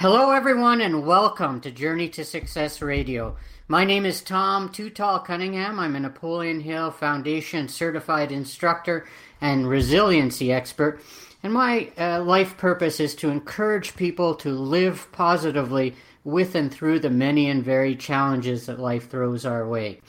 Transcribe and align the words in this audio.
Hello, 0.00 0.30
everyone, 0.30 0.80
and 0.80 1.04
welcome 1.04 1.60
to 1.60 1.70
Journey 1.70 2.08
to 2.08 2.24
Success 2.24 2.80
Radio. 2.80 3.36
My 3.68 3.84
name 3.84 4.06
is 4.06 4.22
Tom 4.22 4.70
Too 4.70 4.88
Tall 4.88 5.18
Cunningham. 5.18 5.78
I'm 5.78 5.94
a 5.94 6.00
Napoleon 6.00 6.60
Hill 6.60 6.90
Foundation 6.90 7.68
certified 7.68 8.32
instructor 8.32 9.06
and 9.42 9.68
resiliency 9.68 10.54
expert. 10.54 11.02
And 11.42 11.52
my 11.52 11.92
uh, 11.98 12.22
life 12.22 12.56
purpose 12.56 12.98
is 12.98 13.14
to 13.16 13.28
encourage 13.28 13.94
people 13.94 14.34
to 14.36 14.48
live 14.48 15.06
positively 15.12 15.94
with 16.24 16.54
and 16.54 16.72
through 16.72 17.00
the 17.00 17.10
many 17.10 17.50
and 17.50 17.62
varied 17.62 18.00
challenges 18.00 18.64
that 18.64 18.80
life 18.80 19.10
throws 19.10 19.44
our 19.44 19.68
way. 19.68 20.00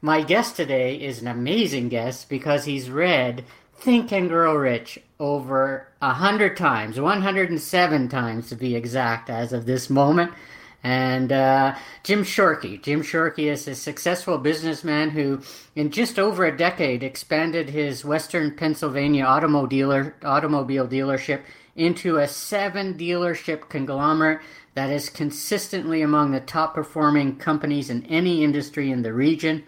My 0.06 0.22
guest 0.22 0.54
today 0.54 0.94
is 0.94 1.20
an 1.20 1.26
amazing 1.26 1.88
guest 1.88 2.28
because 2.28 2.64
he's 2.64 2.88
read 2.88 3.44
Think 3.74 4.12
and 4.12 4.28
Grow 4.28 4.54
Rich 4.54 5.00
over 5.18 5.88
a 6.00 6.12
hundred 6.12 6.56
times, 6.56 7.00
107 7.00 8.08
times 8.08 8.48
to 8.48 8.54
be 8.54 8.76
exact 8.76 9.28
as 9.28 9.52
of 9.52 9.66
this 9.66 9.90
moment. 9.90 10.30
And 10.84 11.32
uh, 11.32 11.74
Jim 12.04 12.22
Shorkey. 12.22 12.80
Jim 12.80 13.02
Shorkey 13.02 13.50
is 13.50 13.66
a 13.66 13.74
successful 13.74 14.38
businessman 14.38 15.10
who, 15.10 15.40
in 15.74 15.90
just 15.90 16.20
over 16.20 16.44
a 16.44 16.56
decade, 16.56 17.02
expanded 17.02 17.70
his 17.70 18.04
Western 18.04 18.54
Pennsylvania 18.54 19.24
automobile, 19.24 20.12
automobile 20.22 20.86
dealership 20.86 21.42
into 21.74 22.18
a 22.18 22.28
seven 22.28 22.94
dealership 22.94 23.68
conglomerate 23.68 24.38
that 24.74 24.88
is 24.88 25.08
consistently 25.08 26.00
among 26.00 26.30
the 26.30 26.38
top 26.38 26.76
performing 26.76 27.34
companies 27.34 27.90
in 27.90 28.06
any 28.06 28.44
industry 28.44 28.92
in 28.92 29.02
the 29.02 29.12
region. 29.12 29.64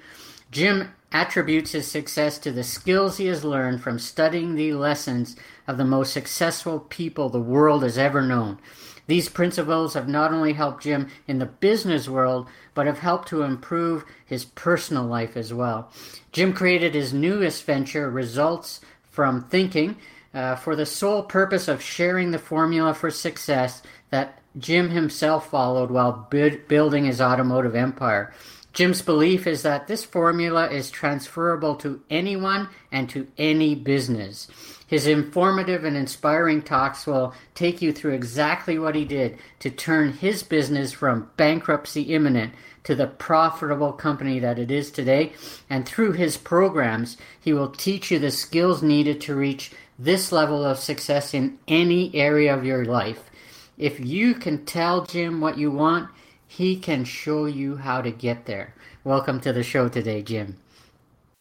Jim 0.51 0.93
attributes 1.13 1.73
his 1.73 1.91
success 1.91 2.39
to 2.39 2.53
the 2.53 2.65
skills 2.65 3.17
he 3.17 3.27
has 3.27 3.45
learned 3.45 3.83
from 3.83 3.99
studying 3.99 4.55
the 4.55 4.73
lessons 4.73 5.37
of 5.67 5.79
the 5.79 5.85
most 5.85 6.13
successful 6.13 6.81
people 6.81 7.29
the 7.29 7.41
world 7.41 7.83
has 7.83 7.97
ever 7.97 8.23
known. 8.23 8.59
These 9.07 9.31
principles 9.31 9.95
have 9.95 10.07
not 10.07 10.33
only 10.33 10.53
helped 10.53 10.83
Jim 10.83 11.09
in 11.27 11.39
the 11.39 11.47
business 11.47 12.09
world, 12.09 12.47
but 12.75 12.87
have 12.87 12.99
helped 12.99 13.29
to 13.29 13.43
improve 13.43 14.05
his 14.25 14.45
personal 14.45 15.05
life 15.05 15.35
as 15.35 15.53
well. 15.53 15.91
Jim 16.31 16.53
created 16.53 16.95
his 16.95 17.15
newest 17.15 17.65
venture, 17.65 18.11
Results 18.11 18.83
from 19.11 19.45
Thinking, 19.45 19.97
uh, 20.35 20.57
for 20.57 20.77
the 20.77 20.85
sole 20.85 21.23
purpose 21.23 21.69
of 21.69 21.83
sharing 21.83 22.31
the 22.31 22.39
formula 22.39 22.93
for 22.93 23.11
success 23.11 23.83
that 24.11 24.39
Jim 24.59 24.91
himself 24.91 25.51
followed 25.51 25.91
while 25.91 26.27
bu- 26.31 26.59
building 26.69 27.07
his 27.07 27.21
automotive 27.21 27.75
empire. 27.75 28.35
Jim's 28.79 29.03
belief 29.03 29.49
is 29.49 29.63
that 29.63 29.89
this 29.89 30.05
formula 30.05 30.69
is 30.71 30.89
transferable 30.89 31.75
to 31.75 32.01
anyone 32.09 32.69
and 32.93 33.11
to 33.11 33.27
any 33.37 33.75
business. 33.75 34.47
His 34.87 35.09
informative 35.09 35.83
and 35.83 35.97
inspiring 35.97 36.63
talks 36.63 37.05
will 37.05 37.35
take 37.57 37.83
you 37.83 37.93
through 37.93 38.13
exactly 38.13 38.79
what 38.79 38.95
he 38.95 39.05
did 39.05 39.37
to 39.59 39.71
turn 39.71 40.13
his 40.13 40.45
business 40.45 40.93
from 40.93 41.29
bankruptcy 41.37 42.03
imminent 42.03 42.55
to 42.85 42.95
the 42.95 43.09
profitable 43.09 43.93
company 43.93 44.39
that 44.39 44.61
it 44.61 44.71
is 44.71 44.93
today. 44.93 45.33
And 45.69 45.85
through 45.85 46.13
his 46.13 46.37
programs, 46.37 47.17
he 47.41 47.53
will 47.53 47.71
teach 47.71 48.13
you 48.13 48.21
the 48.21 48.31
skills 48.31 48.81
needed 48.81 49.21
to 49.23 49.35
reach 49.35 49.73
this 49.99 50.31
level 50.31 50.65
of 50.65 50.79
success 50.79 51.35
in 51.35 51.59
any 51.67 52.15
area 52.15 52.57
of 52.57 52.65
your 52.65 52.85
life. 52.85 53.29
If 53.77 53.99
you 53.99 54.35
can 54.35 54.65
tell 54.65 55.05
Jim 55.05 55.41
what 55.41 55.59
you 55.59 55.73
want, 55.73 56.11
he 56.49 56.77
can 56.77 57.05
show 57.05 57.45
you 57.45 57.77
how 57.77 58.01
to 58.01 58.11
get 58.11 58.47
there. 58.47 58.75
Welcome 59.05 59.39
to 59.43 59.53
the 59.53 59.63
show 59.63 59.89
today, 59.89 60.23
Jim. 60.23 60.57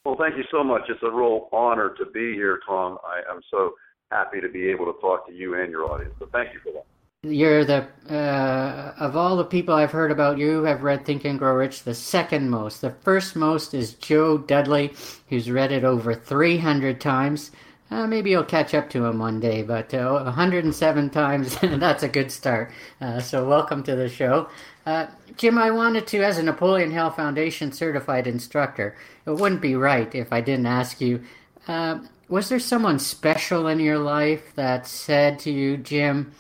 Well, 0.06 0.18
thank 0.20 0.38
you 0.38 0.44
so 0.52 0.64
much. 0.64 0.84
It's 0.90 1.02
a 1.02 1.10
real 1.10 1.50
honor 1.52 1.96
to 1.98 2.06
be 2.06 2.34
here, 2.34 2.60
Tom. 2.68 2.98
I, 3.04 3.30
am 3.32 3.42
so 3.50 3.74
happy 4.12 4.40
to 4.42 4.50
be 4.50 4.70
able 4.70 4.86
to 4.86 5.00
talk 5.00 5.26
to 5.28 5.34
you 5.34 5.56
and 5.56 5.72
your 5.72 5.92
audience. 5.92 6.14
So 6.20 6.30
thank 6.32 6.54
you 6.54 6.60
for 6.60 6.72
that. 6.74 6.86
You're 7.24 7.66
the 7.66 7.88
uh, 8.10 8.94
of 9.00 9.18
all 9.18 9.38
the 9.38 9.44
people 9.44 9.74
I've 9.74 9.92
heard 9.92 10.12
about 10.12 10.38
you 10.38 10.64
have 10.64 10.84
read 10.84 11.04
Think 11.04 11.26
and 11.26 11.40
Grow 11.40 11.56
Rich 11.56 11.84
the 11.84 11.96
second 11.96 12.50
most. 12.50 12.82
The 12.82 12.92
first 12.92 13.36
most 13.36 13.74
is 13.74 13.96
Joe 13.96 14.38
Dudley, 14.38 14.94
who's 15.30 15.50
read 15.50 15.72
it 15.72 15.84
over 15.84 16.14
300 16.14 17.02
times. 17.02 17.52
Uh, 17.90 18.06
maybe 18.06 18.30
you'll 18.30 18.44
catch 18.44 18.74
up 18.74 18.90
to 18.90 19.06
him 19.06 19.18
one 19.18 19.40
day, 19.40 19.64
but 19.64 19.94
uh, 19.94 20.22
107 20.24 21.10
times, 21.10 21.58
that's 21.62 22.04
a 22.04 22.10
good 22.10 22.32
start. 22.32 22.72
Uh, 23.00 23.20
so, 23.20 23.48
welcome 23.48 23.82
to 23.84 23.96
the 23.96 24.10
show. 24.10 24.50
Uh, 24.88 25.06
Jim, 25.36 25.58
I 25.58 25.70
wanted 25.70 26.08
to, 26.08 26.24
as 26.24 26.38
a 26.38 26.44
Napoleon 26.44 26.92
Hill 26.92 27.10
Foundation 27.10 27.74
certified 27.74 28.26
instructor, 28.26 28.96
it 29.26 29.32
wouldn't 29.32 29.60
be 29.62 29.76
right 29.76 30.16
if 30.16 30.32
I 30.32 30.40
didn't 30.40 30.66
ask 30.66 31.02
you 31.02 31.26
uh, 31.68 32.00
was 32.30 32.48
there 32.48 32.60
someone 32.60 32.98
special 32.98 33.68
in 33.68 33.82
your 33.82 33.98
life 33.98 34.56
that 34.56 34.88
said 34.88 35.40
to 35.40 35.52
you, 35.52 35.76
Jim, 35.76 36.32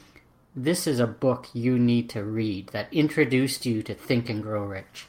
this 0.55 0.87
is 0.87 1.01
a 1.01 1.07
book 1.07 1.49
you 1.51 1.77
need 1.77 2.09
to 2.11 2.23
read, 2.23 2.69
that 2.69 2.87
introduced 2.93 3.65
you 3.65 3.83
to 3.83 3.93
Think 3.93 4.29
and 4.29 4.41
Grow 4.41 4.63
Rich? 4.63 5.07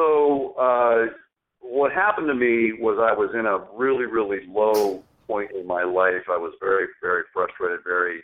So, 0.00 0.54
uh, 0.58 1.12
what 1.60 1.92
happened 1.92 2.28
to 2.28 2.34
me 2.34 2.72
was 2.80 2.98
I 2.98 3.12
was 3.12 3.34
in 3.34 3.44
a 3.44 3.58
really, 3.76 4.06
really 4.06 4.46
low 4.48 5.04
point 5.26 5.50
in 5.50 5.66
my 5.66 5.84
life. 5.84 6.24
I 6.30 6.38
was 6.38 6.54
very, 6.60 6.86
very 7.02 7.24
frustrated, 7.34 7.80
very 7.84 8.22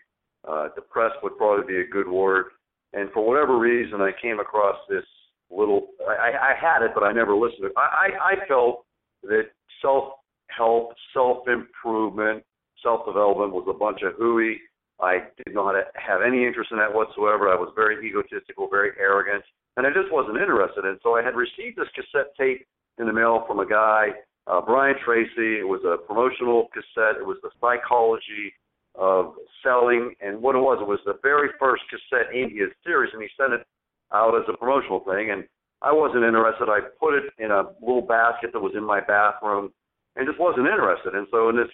uh, 0.48 0.68
depressed 0.74 1.16
would 1.22 1.36
probably 1.36 1.66
be 1.66 1.80
a 1.80 1.86
good 1.86 2.08
word. 2.08 2.46
And 2.94 3.10
for 3.12 3.26
whatever 3.26 3.58
reason, 3.58 4.00
I 4.00 4.12
came 4.20 4.38
across 4.40 4.76
this 4.88 5.04
little. 5.50 5.88
I, 6.08 6.52
I 6.52 6.54
had 6.60 6.82
it, 6.82 6.92
but 6.94 7.02
I 7.02 7.12
never 7.12 7.34
listened 7.34 7.62
to 7.62 7.66
it. 7.66 7.72
I, 7.76 8.34
I 8.34 8.46
felt 8.46 8.84
that 9.24 9.50
self 9.82 10.14
help, 10.48 10.92
self 11.12 11.48
improvement, 11.48 12.44
self 12.82 13.04
development 13.06 13.52
was 13.52 13.66
a 13.68 13.76
bunch 13.76 14.02
of 14.02 14.14
hooey. 14.16 14.60
I 15.00 15.26
didn't 15.38 15.58
have 15.94 16.22
any 16.22 16.46
interest 16.46 16.70
in 16.70 16.78
that 16.78 16.94
whatsoever. 16.94 17.50
I 17.50 17.58
was 17.58 17.72
very 17.74 17.98
egotistical, 18.06 18.68
very 18.70 18.92
arrogant, 18.98 19.42
and 19.76 19.86
I 19.86 19.90
just 19.90 20.12
wasn't 20.12 20.38
interested. 20.38 20.84
And 20.84 21.00
so 21.02 21.16
I 21.16 21.22
had 21.22 21.34
received 21.34 21.76
this 21.76 21.90
cassette 21.94 22.30
tape 22.38 22.64
in 22.98 23.06
the 23.06 23.12
mail 23.12 23.42
from 23.46 23.58
a 23.58 23.66
guy, 23.66 24.14
uh, 24.46 24.60
Brian 24.60 24.94
Tracy. 25.04 25.58
It 25.58 25.66
was 25.66 25.82
a 25.82 25.98
promotional 25.98 26.68
cassette. 26.72 27.18
It 27.18 27.26
was 27.26 27.38
the 27.42 27.50
psychology 27.60 28.54
of 28.94 29.34
selling, 29.62 30.14
and 30.20 30.40
what 30.40 30.54
it 30.54 30.60
was, 30.60 30.78
it 30.80 30.86
was 30.86 31.00
the 31.04 31.18
very 31.22 31.48
first 31.58 31.82
cassette 31.90 32.34
in 32.34 32.50
his 32.50 32.70
series, 32.84 33.12
and 33.12 33.22
he 33.22 33.28
sent 33.36 33.52
it 33.52 33.66
out 34.12 34.36
as 34.36 34.44
a 34.48 34.56
promotional 34.56 35.00
thing. 35.00 35.30
And 35.30 35.44
I 35.82 35.92
wasn't 35.92 36.24
interested. 36.24 36.68
I 36.68 36.80
put 37.00 37.14
it 37.14 37.24
in 37.38 37.50
a 37.50 37.70
little 37.80 38.02
basket 38.02 38.50
that 38.52 38.60
was 38.60 38.74
in 38.76 38.84
my 38.84 39.00
bathroom, 39.00 39.72
and 40.16 40.26
just 40.26 40.40
wasn't 40.40 40.68
interested. 40.68 41.14
And 41.14 41.26
so 41.30 41.48
in 41.48 41.56
this 41.56 41.72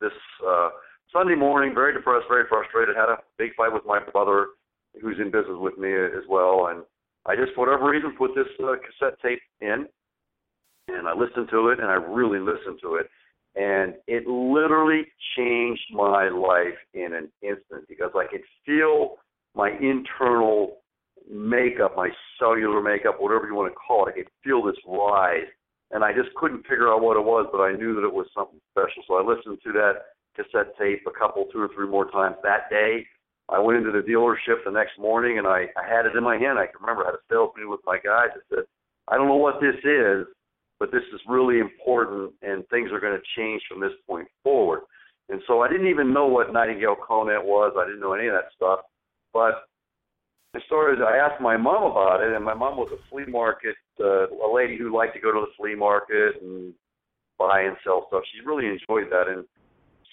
this 0.00 0.18
uh, 0.46 0.70
Sunday 1.12 1.34
morning, 1.34 1.74
very 1.74 1.92
depressed, 1.92 2.26
very 2.28 2.44
frustrated, 2.48 2.94
had 2.94 3.08
a 3.08 3.18
big 3.36 3.54
fight 3.56 3.72
with 3.72 3.84
my 3.86 3.98
brother, 3.98 4.48
who's 5.00 5.18
in 5.18 5.30
business 5.30 5.58
with 5.58 5.76
me 5.78 5.92
as 5.92 6.22
well, 6.28 6.68
and 6.70 6.82
I 7.26 7.36
just, 7.36 7.52
for 7.54 7.66
whatever 7.66 7.90
reason, 7.90 8.14
put 8.16 8.34
this 8.34 8.48
uh, 8.62 8.74
cassette 8.80 9.18
tape 9.20 9.40
in, 9.60 9.86
and 10.88 11.06
I 11.06 11.12
listened 11.12 11.48
to 11.50 11.68
it, 11.68 11.78
and 11.78 11.88
I 11.88 11.94
really 11.94 12.38
listened 12.38 12.78
to 12.82 12.94
it, 12.96 13.06
and 13.58 13.94
it 14.06 14.26
literally 14.28 15.02
changed 15.36 15.82
my 15.90 16.28
life 16.28 16.78
in 16.94 17.12
an 17.12 17.28
instant 17.42 17.88
because 17.88 18.12
I 18.14 18.24
could 18.30 18.42
feel 18.64 19.16
my 19.56 19.70
internal 19.80 20.76
makeup, 21.28 21.96
my 21.96 22.08
cellular 22.38 22.80
makeup, 22.80 23.16
whatever 23.18 23.48
you 23.48 23.56
want 23.56 23.72
to 23.72 23.76
call 23.76 24.06
it. 24.06 24.10
I 24.14 24.18
could 24.18 24.30
feel 24.44 24.62
this 24.62 24.76
rise, 24.86 25.50
and 25.90 26.04
I 26.04 26.12
just 26.12 26.32
couldn't 26.36 26.68
figure 26.68 26.88
out 26.88 27.02
what 27.02 27.16
it 27.16 27.24
was, 27.24 27.48
but 27.50 27.58
I 27.58 27.72
knew 27.72 27.94
that 27.96 28.06
it 28.06 28.14
was 28.14 28.28
something 28.32 28.60
special. 28.70 29.02
So 29.08 29.14
I 29.14 29.26
listened 29.26 29.58
to 29.64 29.72
that 29.72 30.14
cassette 30.36 30.78
tape 30.78 31.02
a 31.08 31.18
couple, 31.18 31.46
two 31.52 31.58
or 31.58 31.68
three 31.74 31.88
more 31.88 32.08
times 32.10 32.36
that 32.44 32.70
day. 32.70 33.04
I 33.48 33.58
went 33.58 33.78
into 33.78 33.90
the 33.90 34.06
dealership 34.06 34.62
the 34.64 34.70
next 34.70 35.00
morning 35.00 35.38
and 35.38 35.46
I, 35.48 35.66
I 35.74 35.82
had 35.88 36.06
it 36.06 36.14
in 36.14 36.22
my 36.22 36.36
hand. 36.36 36.58
I 36.58 36.66
can 36.66 36.80
remember 36.80 37.02
I 37.02 37.06
had 37.06 37.14
a 37.14 37.26
sales 37.32 37.50
meeting 37.56 37.70
with 37.70 37.80
my 37.86 37.96
guys. 37.96 38.28
I 38.36 38.54
said, 38.54 38.64
I 39.08 39.16
don't 39.16 39.26
know 39.26 39.40
what 39.40 39.58
this 39.60 39.74
is, 39.82 40.28
but 40.78 40.92
this 40.92 41.02
is 41.12 41.20
really 41.28 41.58
important 41.58 42.32
and 42.42 42.66
things 42.68 42.90
are 42.92 43.00
going 43.00 43.18
to 43.18 43.40
change 43.40 43.62
from 43.68 43.80
this 43.80 43.92
point 44.06 44.28
forward. 44.42 44.80
And 45.28 45.42
so 45.46 45.60
I 45.60 45.68
didn't 45.68 45.88
even 45.88 46.12
know 46.12 46.26
what 46.26 46.52
Nightingale 46.52 46.96
Conant 47.06 47.44
was. 47.44 47.74
I 47.78 47.84
didn't 47.84 48.00
know 48.00 48.14
any 48.14 48.28
of 48.28 48.34
that 48.34 48.50
stuff. 48.56 48.80
But 49.32 49.68
I 50.54 50.60
started. 50.66 51.02
I 51.02 51.16
asked 51.16 51.42
my 51.42 51.56
mom 51.56 51.90
about 51.90 52.22
it, 52.22 52.32
and 52.32 52.44
my 52.44 52.54
mom 52.54 52.78
was 52.78 52.90
a 52.92 53.10
flea 53.10 53.26
market, 53.26 53.76
uh, 54.00 54.28
a 54.28 54.50
lady 54.52 54.78
who 54.78 54.94
liked 54.94 55.14
to 55.14 55.20
go 55.20 55.30
to 55.30 55.40
the 55.40 55.52
flea 55.58 55.74
market 55.74 56.40
and 56.40 56.72
buy 57.38 57.62
and 57.62 57.76
sell 57.84 58.06
stuff. 58.08 58.22
She 58.32 58.46
really 58.46 58.66
enjoyed 58.66 59.12
that, 59.12 59.28
and 59.28 59.44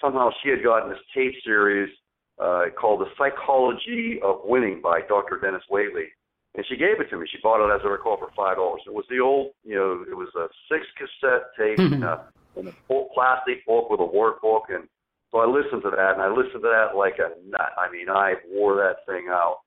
somehow 0.01 0.29
she 0.44 0.50
had 0.50 0.62
gotten 0.62 0.89
this 0.89 1.00
tape 1.15 1.33
series 1.45 1.89
uh, 2.38 2.65
called 2.77 3.00
"The 3.00 3.09
Psychology 3.17 4.19
of 4.21 4.41
Winning" 4.44 4.81
by 4.81 5.00
Dr. 5.07 5.39
Dennis 5.39 5.63
Waitley, 5.71 6.12
and 6.56 6.66
she 6.68 6.78
gave 6.78 7.00
it 7.00 7.10
to 7.10 7.18
me. 7.18 7.28
She 7.30 7.40
bought 7.44 7.63
it, 7.63 7.74
as 7.74 7.81
I 7.84 7.90
recall, 7.90 8.18
for 8.18 8.30
five 8.36 8.57
dollars. 8.57 8.81
It 8.86 8.94
was 8.94 9.06
the 9.10 9.19
old, 9.19 9.52
you 9.63 9.75
know, 9.75 10.06
it 10.10 10.16
was 10.16 10.30
a 10.36 10.48
six 10.72 10.86
cassette 10.98 11.52
tape 11.57 11.80
hmm. 11.80 11.94
in, 11.96 12.04
a, 12.04 12.25
in 12.56 12.68
a 12.68 12.72
full 12.88 13.10
plastic 13.13 13.66
book 13.66 13.90
with 13.90 14.00
a 14.00 14.04
workbook, 14.04 14.74
and 14.74 14.88
so 15.31 15.40
I 15.40 15.46
listened 15.46 15.84
to 15.84 15.92
that, 15.92 16.13
and 16.13 16.22
I 16.22 16.30
listened 16.30 16.63
to 16.63 16.72
that 16.72 16.96
like 16.98 17.19
a 17.19 17.36
nut. 17.50 17.72
I 17.78 17.92
mean, 17.92 18.10
I 18.10 18.36
wore 18.50 18.75
that 18.78 19.06
thing 19.06 19.28
out. 19.30 19.60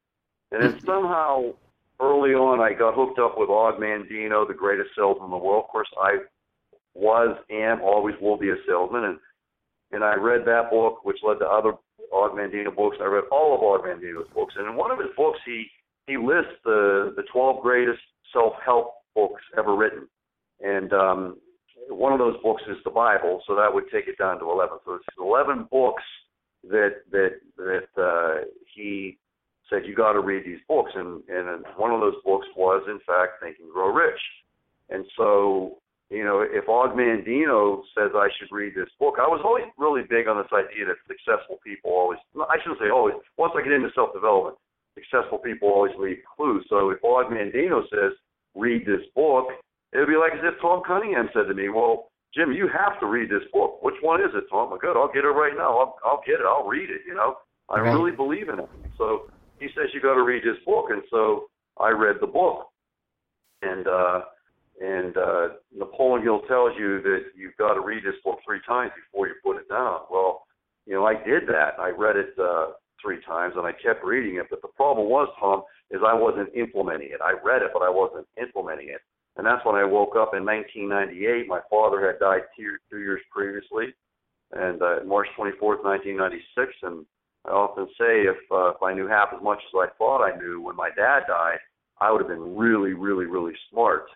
And 0.50 0.62
then 0.62 0.72
hmm. 0.72 0.86
somehow, 0.86 1.52
early 2.00 2.32
on, 2.32 2.60
I 2.60 2.72
got 2.72 2.94
hooked 2.94 3.18
up 3.18 3.36
with 3.36 3.50
Og 3.50 3.78
Mandino, 3.78 4.48
the 4.48 4.54
greatest 4.54 4.90
salesman 4.96 5.26
in 5.26 5.30
the 5.30 5.36
world. 5.36 5.64
Of 5.64 5.70
course, 5.70 5.88
I 6.00 6.18
was, 6.94 7.36
am, 7.50 7.82
always 7.82 8.14
will 8.20 8.38
be 8.38 8.50
a 8.50 8.56
salesman, 8.66 9.04
and 9.04 9.18
and 9.90 10.04
I 10.04 10.16
read 10.16 10.44
that 10.44 10.70
book, 10.70 11.04
which 11.04 11.16
led 11.22 11.38
to 11.38 11.46
other 11.46 11.72
Og 12.12 12.32
Mandino 12.32 12.74
books. 12.74 12.96
I 13.00 13.04
read 13.04 13.24
all 13.30 13.54
of 13.54 13.62
Og 13.62 13.86
Mandino's 13.86 14.28
books, 14.34 14.54
and 14.56 14.66
in 14.66 14.76
one 14.76 14.90
of 14.90 14.98
his 14.98 15.08
books, 15.16 15.38
he 15.44 15.66
he 16.08 16.16
lists 16.16 16.52
the 16.64 17.12
the 17.16 17.22
12 17.32 17.62
greatest 17.62 18.00
self-help 18.32 18.94
books 19.14 19.42
ever 19.56 19.76
written, 19.76 20.08
and 20.60 20.92
um, 20.92 21.36
one 21.88 22.12
of 22.12 22.18
those 22.18 22.36
books 22.42 22.62
is 22.68 22.76
the 22.84 22.90
Bible, 22.90 23.42
so 23.46 23.54
that 23.54 23.72
would 23.72 23.84
take 23.92 24.08
it 24.08 24.18
down 24.18 24.38
to 24.40 24.50
11. 24.50 24.78
So 24.84 24.94
it's 24.94 25.04
11 25.18 25.68
books 25.70 26.02
that 26.64 27.02
that 27.12 27.40
that 27.56 28.02
uh, 28.02 28.44
he 28.74 29.18
said 29.70 29.82
you 29.86 29.94
got 29.94 30.12
to 30.12 30.20
read 30.20 30.44
these 30.44 30.60
books, 30.68 30.92
and 30.94 31.22
and 31.28 31.64
one 31.76 31.92
of 31.92 32.00
those 32.00 32.16
books 32.24 32.46
was 32.56 32.82
in 32.88 32.98
fact 33.06 33.42
Think 33.42 33.56
and 33.60 33.72
Grow 33.72 33.92
Rich, 33.92 34.20
and 34.90 35.04
so 35.16 35.78
you 36.10 36.24
know 36.24 36.40
if 36.40 36.68
Og 36.68 36.96
Mandino 36.96 37.82
says 37.96 38.10
I 38.14 38.28
should 38.38 38.54
read 38.54 38.74
this 38.74 38.90
book, 38.98 39.16
I 39.18 39.28
was 39.28 39.40
always 39.44 39.64
really 39.78 40.02
big 40.08 40.26
on 40.28 40.38
this 40.38 40.52
idea 40.52 40.86
that 40.86 40.96
successful 41.06 41.58
people 41.64 41.90
always 41.90 42.18
I 42.36 42.56
shouldn't 42.62 42.80
say 42.80 42.90
always 42.90 43.14
once 43.36 43.52
I 43.56 43.62
get 43.62 43.72
into 43.72 43.90
self 43.94 44.12
development, 44.12 44.56
successful 44.98 45.38
people 45.38 45.68
always 45.68 45.94
leave 45.98 46.18
clues. 46.36 46.66
So 46.68 46.90
if 46.90 46.98
Og 47.04 47.30
Mandino 47.30 47.82
says 47.90 48.12
read 48.54 48.82
this 48.84 49.06
book, 49.14 49.46
it 49.92 49.98
would 49.98 50.08
be 50.08 50.16
like 50.16 50.32
as 50.34 50.42
if 50.42 50.60
Tom 50.60 50.82
Cunningham 50.86 51.28
said 51.32 51.46
to 51.48 51.54
me, 51.54 51.68
well. 51.68 52.10
Jim, 52.36 52.52
you 52.52 52.68
have 52.68 53.00
to 53.00 53.06
read 53.06 53.30
this 53.30 53.48
book. 53.54 53.82
Which 53.82 53.94
one 54.02 54.20
is 54.20 54.28
it, 54.34 54.44
Tom? 54.50 54.70
I'm 54.70 54.78
good. 54.78 54.98
I'll 54.98 55.10
get 55.10 55.24
it 55.24 55.28
right 55.28 55.56
now. 55.56 55.78
I'll, 55.78 55.96
I'll 56.04 56.22
get 56.26 56.34
it. 56.34 56.46
I'll 56.46 56.68
read 56.68 56.90
it. 56.90 57.00
You 57.08 57.14
know, 57.14 57.38
I 57.70 57.80
Right. 57.80 57.94
really 57.94 58.12
believe 58.14 58.50
in 58.50 58.58
it. 58.58 58.68
So 58.98 59.22
he 59.58 59.68
says 59.74 59.86
you 59.94 60.00
got 60.02 60.14
to 60.14 60.22
read 60.22 60.44
his 60.44 60.58
book, 60.66 60.90
and 60.90 61.02
so 61.10 61.48
I 61.80 61.88
read 61.88 62.16
the 62.20 62.26
book, 62.26 62.68
and 63.62 63.88
uh, 63.88 64.20
and 64.78 65.16
uh, 65.16 65.48
Napoleon 65.74 66.22
Hill 66.22 66.42
tells 66.46 66.72
you 66.78 67.00
that 67.02 67.32
you've 67.34 67.56
got 67.56 67.74
to 67.74 67.80
read 67.80 68.04
this 68.04 68.20
book 68.22 68.38
three 68.44 68.60
times 68.66 68.92
before 68.94 69.26
you 69.26 69.34
put 69.42 69.56
it 69.56 69.68
down. 69.70 70.00
Well, 70.10 70.44
you 70.84 70.92
know 70.94 71.06
I 71.06 71.14
did 71.14 71.48
that. 71.48 71.80
I 71.80 71.88
read 71.90 72.16
it 72.16 72.34
uh, 72.38 72.72
three 73.02 73.18
times, 73.26 73.54
and 73.56 73.66
I 73.66 73.72
kept 73.72 74.04
reading 74.04 74.36
it. 74.36 74.46
But 74.50 74.62
the 74.62 74.68
problem 74.76 75.08
was, 75.08 75.28
Tom, 75.38 75.62
is 75.90 76.00
I 76.06 76.14
wasn't 76.14 76.54
implementing 76.54 77.08
it. 77.12 77.20
I 77.22 77.32
read 77.44 77.62
it, 77.62 77.70
but 77.72 77.82
I 77.82 77.90
wasn't 77.90 78.26
implementing 78.40 78.88
it. 78.88 79.00
And 79.36 79.46
that's 79.46 79.64
when 79.64 79.76
I 79.76 79.84
woke 79.84 80.16
up 80.16 80.34
in 80.34 80.44
1998. 80.44 81.46
My 81.46 81.60
father 81.70 82.04
had 82.04 82.18
died 82.18 82.42
two, 82.56 82.76
two 82.90 82.98
years 82.98 83.20
previously, 83.30 83.94
and 84.52 84.82
uh, 84.82 85.04
March 85.06 85.28
24th, 85.38 85.84
1996, 85.84 86.72
and 86.82 87.06
I 87.46 87.50
often 87.50 87.86
say 87.98 88.26
if 88.26 88.36
uh, 88.50 88.70
if 88.70 88.82
I 88.82 88.92
knew 88.94 89.06
half 89.06 89.28
as 89.34 89.42
much 89.42 89.58
as 89.58 89.74
I 89.74 89.86
thought 89.96 90.24
I 90.24 90.36
knew 90.36 90.60
when 90.60 90.76
my 90.76 90.90
dad 90.96 91.20
died, 91.28 91.58
I 92.00 92.10
would 92.10 92.20
have 92.20 92.28
been 92.28 92.56
really, 92.56 92.92
really, 92.92 93.26
really 93.26 93.54
smart. 93.70 94.06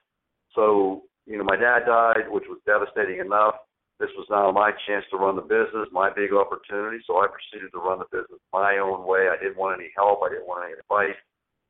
So 0.55 1.03
you 1.27 1.39
know, 1.39 1.45
my 1.45 1.57
dad 1.57 1.87
died, 1.87 2.29
which 2.29 2.45
was 2.49 2.59
devastating 2.67 3.21
enough. 3.21 3.55
This 4.03 4.11
was 4.19 4.27
now 4.27 4.51
my 4.51 4.75
chance 4.91 5.07
to 5.15 5.17
run 5.17 5.39
the 5.39 5.47
business, 5.47 5.87
my 5.95 6.11
big 6.11 6.35
opportunity. 6.35 6.99
So 7.07 7.23
I 7.23 7.31
proceeded 7.31 7.71
to 7.71 7.79
run 7.79 8.03
the 8.03 8.11
business 8.11 8.43
my 8.51 8.83
own 8.83 9.07
way. 9.07 9.31
I 9.31 9.39
didn't 9.39 9.57
want 9.57 9.79
any 9.79 9.95
help. 9.95 10.27
I 10.27 10.35
didn't 10.35 10.51
want 10.51 10.67
any 10.67 10.75
advice. 10.75 11.15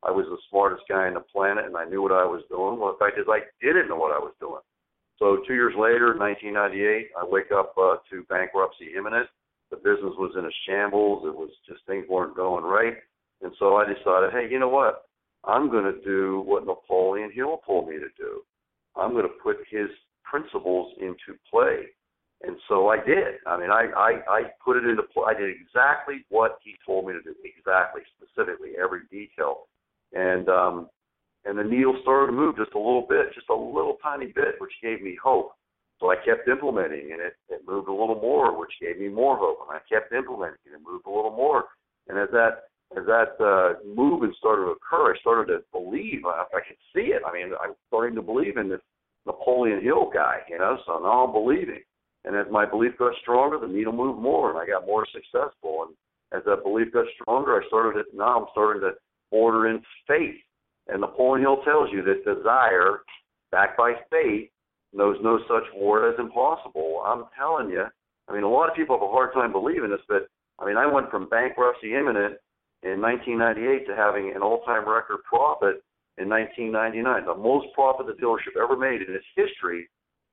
I 0.01 0.09
was 0.09 0.25
the 0.25 0.41
smartest 0.49 0.89
guy 0.89 1.05
on 1.05 1.13
the 1.13 1.23
planet, 1.29 1.69
and 1.69 1.77
I 1.77 1.85
knew 1.85 2.01
what 2.01 2.11
I 2.11 2.25
was 2.25 2.41
doing. 2.49 2.81
Well, 2.81 2.97
the 2.97 2.99
fact 2.99 3.21
is, 3.21 3.29
I 3.29 3.45
didn't 3.61 3.87
know 3.87 4.01
what 4.01 4.17
I 4.17 4.19
was 4.19 4.33
doing. 4.41 4.65
So 5.21 5.45
two 5.45 5.53
years 5.53 5.77
later, 5.77 6.17
1998, 6.17 7.13
I 7.13 7.23
wake 7.23 7.53
up 7.53 7.77
uh, 7.77 8.01
to 8.09 8.25
bankruptcy 8.27 8.97
imminent 8.97 9.29
the 9.73 9.77
business 9.77 10.13
was 10.19 10.33
in 10.37 10.45
a 10.45 10.53
shambles. 10.67 11.23
It 11.25 11.33
was 11.33 11.49
just 11.67 11.81
things 11.87 12.05
weren't 12.07 12.35
going 12.35 12.63
right. 12.63 12.93
And 13.41 13.51
so 13.57 13.75
I 13.77 13.85
decided, 13.85 14.31
hey, 14.31 14.47
you 14.49 14.59
know 14.59 14.69
what? 14.69 15.05
I'm 15.45 15.71
going 15.71 15.85
to 15.85 15.99
do 16.05 16.43
what 16.45 16.65
Napoleon 16.65 17.31
Hill 17.33 17.59
told 17.65 17.89
me 17.89 17.95
to 17.95 18.07
do. 18.15 18.41
I'm 18.95 19.11
going 19.11 19.23
to 19.25 19.41
put 19.43 19.57
his 19.69 19.89
principles 20.23 20.93
into 21.01 21.39
play. 21.49 21.89
And 22.43 22.57
so 22.67 22.89
I 22.89 22.97
did. 22.97 23.39
I 23.47 23.57
mean, 23.57 23.71
I, 23.71 23.87
I, 23.95 24.11
I 24.27 24.41
put 24.63 24.75
it 24.75 24.83
into 24.83 25.03
play. 25.03 25.23
I 25.29 25.33
did 25.33 25.49
exactly 25.49 26.25
what 26.29 26.59
he 26.61 26.75
told 26.85 27.07
me 27.07 27.13
to 27.13 27.21
do, 27.21 27.33
exactly, 27.43 28.01
specifically, 28.19 28.71
every 28.81 29.01
detail. 29.09 29.67
And 30.11 30.49
um, 30.49 30.89
and 31.45 31.57
the 31.57 31.63
needle 31.63 31.97
started 32.01 32.27
to 32.27 32.37
move 32.37 32.57
just 32.57 32.73
a 32.73 32.77
little 32.77 33.05
bit, 33.07 33.33
just 33.33 33.49
a 33.49 33.55
little 33.55 33.97
tiny 34.03 34.27
bit, 34.27 34.55
which 34.59 34.71
gave 34.81 35.01
me 35.01 35.17
hope. 35.21 35.51
So 35.99 36.11
I 36.11 36.15
kept 36.15 36.47
implementing, 36.47 37.11
and 37.11 37.21
it, 37.21 37.33
it 37.49 37.61
moved 37.67 37.87
a 37.87 37.93
little 37.93 38.19
more, 38.19 38.57
which 38.57 38.71
gave 38.81 38.99
me 38.99 39.07
more 39.07 39.37
hope. 39.37 39.59
And 39.67 39.77
I 39.77 39.79
kept 39.87 40.11
implementing, 40.11 40.59
and 40.65 40.75
it 40.75 40.81
moved 40.85 41.05
a 41.07 41.11
little 41.11 41.31
more. 41.31 41.65
And 42.07 42.17
as 42.19 42.29
that 42.31 42.67
as 42.97 43.05
that 43.05 43.39
uh, 43.39 43.79
movement 43.87 44.35
started 44.35 44.65
to 44.65 44.75
occur, 44.75 45.15
I 45.15 45.19
started 45.19 45.53
to 45.53 45.59
believe. 45.71 46.25
I, 46.25 46.43
I 46.53 46.59
could 46.59 46.77
see 46.93 47.15
it. 47.15 47.21
I 47.25 47.31
mean, 47.31 47.53
I'm 47.61 47.73
starting 47.87 48.15
to 48.15 48.21
believe 48.21 48.57
in 48.57 48.69
this 48.69 48.81
Napoleon 49.25 49.81
Hill 49.81 50.11
guy, 50.13 50.39
you 50.49 50.57
know. 50.57 50.77
So 50.85 50.99
now 50.99 51.25
I'm 51.25 51.31
believing. 51.31 51.81
And 52.25 52.35
as 52.35 52.45
my 52.51 52.65
belief 52.65 52.97
got 52.97 53.13
stronger, 53.21 53.59
the 53.59 53.67
needle 53.67 53.93
moved 53.93 54.21
more, 54.21 54.49
and 54.49 54.57
I 54.57 54.65
got 54.65 54.85
more 54.85 55.05
successful. 55.11 55.87
And 55.87 55.95
as 56.31 56.45
that 56.45 56.63
belief 56.63 56.93
got 56.93 57.05
stronger, 57.21 57.61
I 57.61 57.67
started 57.67 58.03
to 58.03 58.17
now 58.17 58.41
I'm 58.41 58.47
starting 58.51 58.81
to 58.81 58.91
order 59.31 59.67
in 59.67 59.81
faith. 60.07 60.35
And 60.87 61.01
Napoleon 61.01 61.41
Hill 61.41 61.63
tells 61.63 61.89
you 61.91 62.03
that 62.03 62.25
desire, 62.25 63.01
backed 63.51 63.77
by 63.77 63.93
faith, 64.09 64.49
knows 64.93 65.17
no 65.21 65.39
such 65.47 65.63
word 65.75 66.13
as 66.13 66.19
impossible. 66.19 67.03
I'm 67.05 67.25
telling 67.37 67.69
you. 67.69 67.85
I 68.27 68.33
mean, 68.33 68.43
a 68.43 68.49
lot 68.49 68.69
of 68.69 68.75
people 68.75 68.95
have 68.95 69.07
a 69.07 69.11
hard 69.11 69.33
time 69.33 69.51
believing 69.51 69.89
this, 69.89 70.05
but 70.07 70.27
I 70.59 70.65
mean, 70.65 70.77
I 70.77 70.85
went 70.85 71.11
from 71.11 71.27
bankruptcy 71.29 71.95
imminent 71.95 72.35
in 72.83 73.01
1998 73.01 73.87
to 73.87 73.95
having 73.95 74.31
an 74.35 74.41
all-time 74.41 74.87
record 74.87 75.23
profit 75.27 75.83
in 76.17 76.29
1999, 76.29 77.25
the 77.25 77.33
most 77.33 77.67
profit 77.73 78.05
the 78.05 78.13
dealership 78.13 78.55
ever 78.61 78.77
made 78.77 79.01
in 79.01 79.15
its 79.15 79.25
history. 79.35 79.89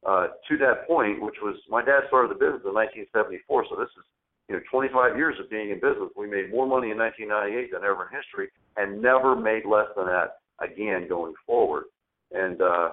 Uh, 0.07 0.29
to 0.49 0.57
that 0.57 0.87
point, 0.87 1.21
which 1.21 1.37
was 1.43 1.57
my 1.69 1.85
dad 1.85 2.01
started 2.09 2.31
the 2.31 2.41
business 2.41 2.65
in 2.65 2.73
1974, 2.73 3.67
so 3.69 3.77
this 3.77 3.93
is 3.99 4.05
you 4.49 4.57
know 4.57 4.63
25 4.71 5.17
years 5.17 5.37
of 5.39 5.51
being 5.51 5.71
in 5.71 5.77
business. 5.77 6.09
We 6.17 6.27
made 6.27 6.51
more 6.51 6.67
money 6.67 6.91
in 6.91 6.97
1998 6.97 7.73
than 7.73 7.85
ever 7.85 8.09
in 8.09 8.17
history, 8.17 8.49
and 8.77 9.03
never 9.03 9.37
made 9.37 9.67
less 9.67 9.89
than 9.97 10.07
that 10.07 10.41
again 10.59 11.07
going 11.07 11.35
forward. 11.47 11.85
And 12.33 12.63
uh, 12.63 12.91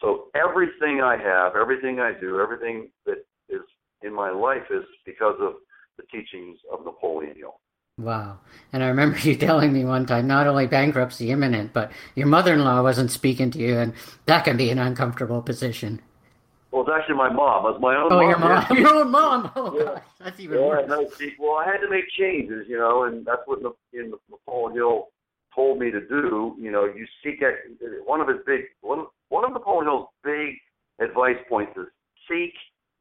so 0.00 0.26
everything 0.34 1.00
I 1.00 1.16
have, 1.16 1.56
everything 1.56 2.00
I 2.00 2.12
do, 2.12 2.40
everything 2.40 2.90
that 3.06 3.24
is 3.48 3.62
in 4.02 4.12
my 4.12 4.30
life 4.30 4.68
is 4.70 4.84
because 5.06 5.36
of 5.40 5.54
the 5.96 6.04
teachings 6.12 6.58
of 6.72 6.84
Napoleon 6.84 7.36
Hill. 7.36 7.60
Wow. 7.98 8.38
And 8.72 8.82
I 8.82 8.88
remember 8.88 9.18
you 9.22 9.36
telling 9.36 9.72
me 9.72 9.84
one 9.84 10.06
time 10.06 10.26
not 10.26 10.46
only 10.46 10.66
bankruptcy 10.66 11.30
imminent, 11.30 11.72
but 11.72 11.92
your 12.14 12.26
mother 12.26 12.54
in 12.54 12.64
law 12.64 12.82
wasn't 12.82 13.10
speaking 13.10 13.50
to 13.52 13.58
you, 13.58 13.78
and 13.78 13.92
that 14.26 14.44
can 14.44 14.56
be 14.56 14.70
an 14.70 14.78
uncomfortable 14.78 15.42
position. 15.42 16.00
Well, 16.70 16.82
it's 16.82 16.90
actually 16.94 17.16
my 17.16 17.32
mom. 17.32 17.66
It 17.66 17.72
was 17.72 17.80
my 17.80 17.96
own 17.96 18.12
Oh, 18.12 18.20
mom. 18.20 18.28
your 18.30 18.38
mom. 18.38 18.66
Your 18.78 18.94
own 18.94 19.10
mom. 19.10 19.52
Oh, 19.56 19.74
Yeah. 19.76 20.00
That's 20.22 20.38
even 20.38 20.58
Yeah, 20.60 20.66
worse. 20.66 20.88
no, 20.88 21.06
well, 21.38 21.56
I 21.58 21.64
had 21.64 21.78
to 21.78 21.90
make 21.90 22.04
changes, 22.18 22.66
you 22.68 22.78
know, 22.78 23.04
and 23.04 23.24
that's 23.26 23.42
what 23.46 23.58
in 23.92 24.12
Napoleon 24.30 24.76
Hill 24.76 25.08
told 25.54 25.80
me 25.80 25.90
to 25.90 26.00
do. 26.00 26.54
You 26.58 26.70
know, 26.70 26.84
you 26.84 27.06
seek 27.24 27.42
ex- 27.42 27.58
one 28.04 28.20
of 28.20 28.28
his 28.28 28.38
big 28.46 28.60
one 28.82 29.06
one 29.30 29.44
of 29.44 29.52
Napoleon 29.52 29.86
Hill's 29.86 30.08
big 30.22 30.54
advice 31.00 31.38
points 31.48 31.72
is 31.76 31.86
seek 32.28 32.52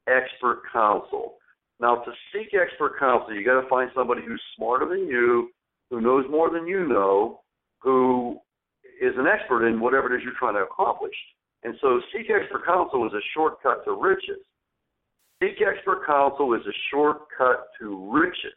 expert 0.08 0.64
counsel. 0.74 1.36
Now, 1.80 1.98
to 1.98 2.12
seek 2.34 2.54
expert 2.54 2.98
counsel, 3.00 3.34
you 3.34 3.46
got 3.46 3.62
to 3.62 3.68
find 3.70 3.90
somebody 3.96 4.22
who's 4.26 4.42
smarter 4.58 4.88
than 4.88 5.08
you, 5.08 5.50
who 5.90 6.02
knows 6.02 6.26
more 6.30 6.50
than 6.50 6.66
you 6.68 6.88
know, 6.88 7.42
who 7.80 8.40
is 9.02 9.14
an 9.18 9.28
expert 9.28 9.66
in 9.68 9.80
whatever 9.80 10.12
it 10.14 10.18
is 10.18 10.24
you're 10.24 10.34
trying 10.40 10.56
to 10.56 10.62
accomplish. 10.62 11.14
And 11.64 11.76
so, 11.82 12.00
seek 12.14 12.30
expert 12.30 12.66
counsel 12.66 13.06
is 13.06 13.14
a 13.14 13.22
shortcut 13.34 13.84
to 13.86 13.92
riches. 13.92 14.40
Seek 15.42 15.62
expert 15.62 16.06
counsel 16.06 16.54
is 16.54 16.62
a 16.66 16.74
shortcut 16.92 17.68
to 17.80 18.12
riches. 18.12 18.54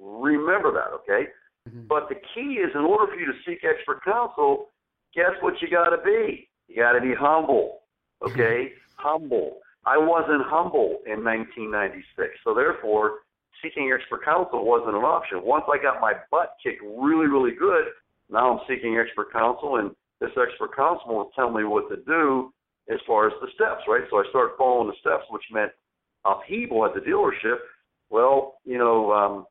Remember 0.00 0.72
that, 0.72 0.92
okay? 0.92 1.30
Mhm. 1.68 1.88
But 1.88 2.08
the 2.08 2.16
key 2.34 2.58
is 2.58 2.74
in 2.74 2.82
order 2.82 3.12
for 3.12 3.18
you 3.18 3.26
to 3.26 3.38
seek 3.44 3.64
expert 3.64 4.02
counsel, 4.04 4.70
guess 5.14 5.32
what 5.40 5.60
you 5.62 5.68
got 5.68 5.90
to 5.90 5.98
be? 5.98 6.48
You 6.68 6.76
got 6.76 6.92
to 6.92 7.00
be 7.00 7.14
humble, 7.14 7.82
okay? 8.22 8.74
humble. 8.96 9.60
I 9.84 9.98
wasn't 9.98 10.42
humble 10.46 11.02
in 11.06 11.24
1996, 11.24 12.38
so 12.44 12.54
therefore, 12.54 13.20
seeking 13.62 13.92
expert 13.92 14.24
counsel 14.24 14.64
wasn't 14.64 14.96
an 14.96 15.04
option. 15.04 15.42
Once 15.42 15.64
I 15.68 15.78
got 15.80 16.00
my 16.00 16.14
butt 16.30 16.56
kicked 16.62 16.82
really, 16.82 17.26
really 17.26 17.52
good, 17.52 17.86
now 18.30 18.52
I'm 18.52 18.60
seeking 18.68 18.96
expert 18.98 19.32
counsel, 19.32 19.76
and 19.76 19.94
this 20.22 20.30
expert 20.40 20.74
counsel 20.74 21.16
will 21.16 21.30
tell 21.34 21.50
me 21.50 21.64
what 21.64 21.88
to 21.90 21.96
do 22.06 22.52
as 22.88 22.98
far 23.06 23.26
as 23.26 23.32
the 23.40 23.48
steps, 23.54 23.82
right? 23.88 24.02
So 24.10 24.18
I 24.18 24.24
started 24.30 24.54
following 24.56 24.88
the 24.88 24.96
steps, 25.00 25.24
which 25.30 25.42
meant 25.52 25.72
upheaval 26.24 26.86
at 26.86 26.94
the 26.94 27.00
dealership. 27.00 27.56
Well, 28.10 28.58
you 28.64 28.78
know, 28.78 29.12
um, 29.12 29.46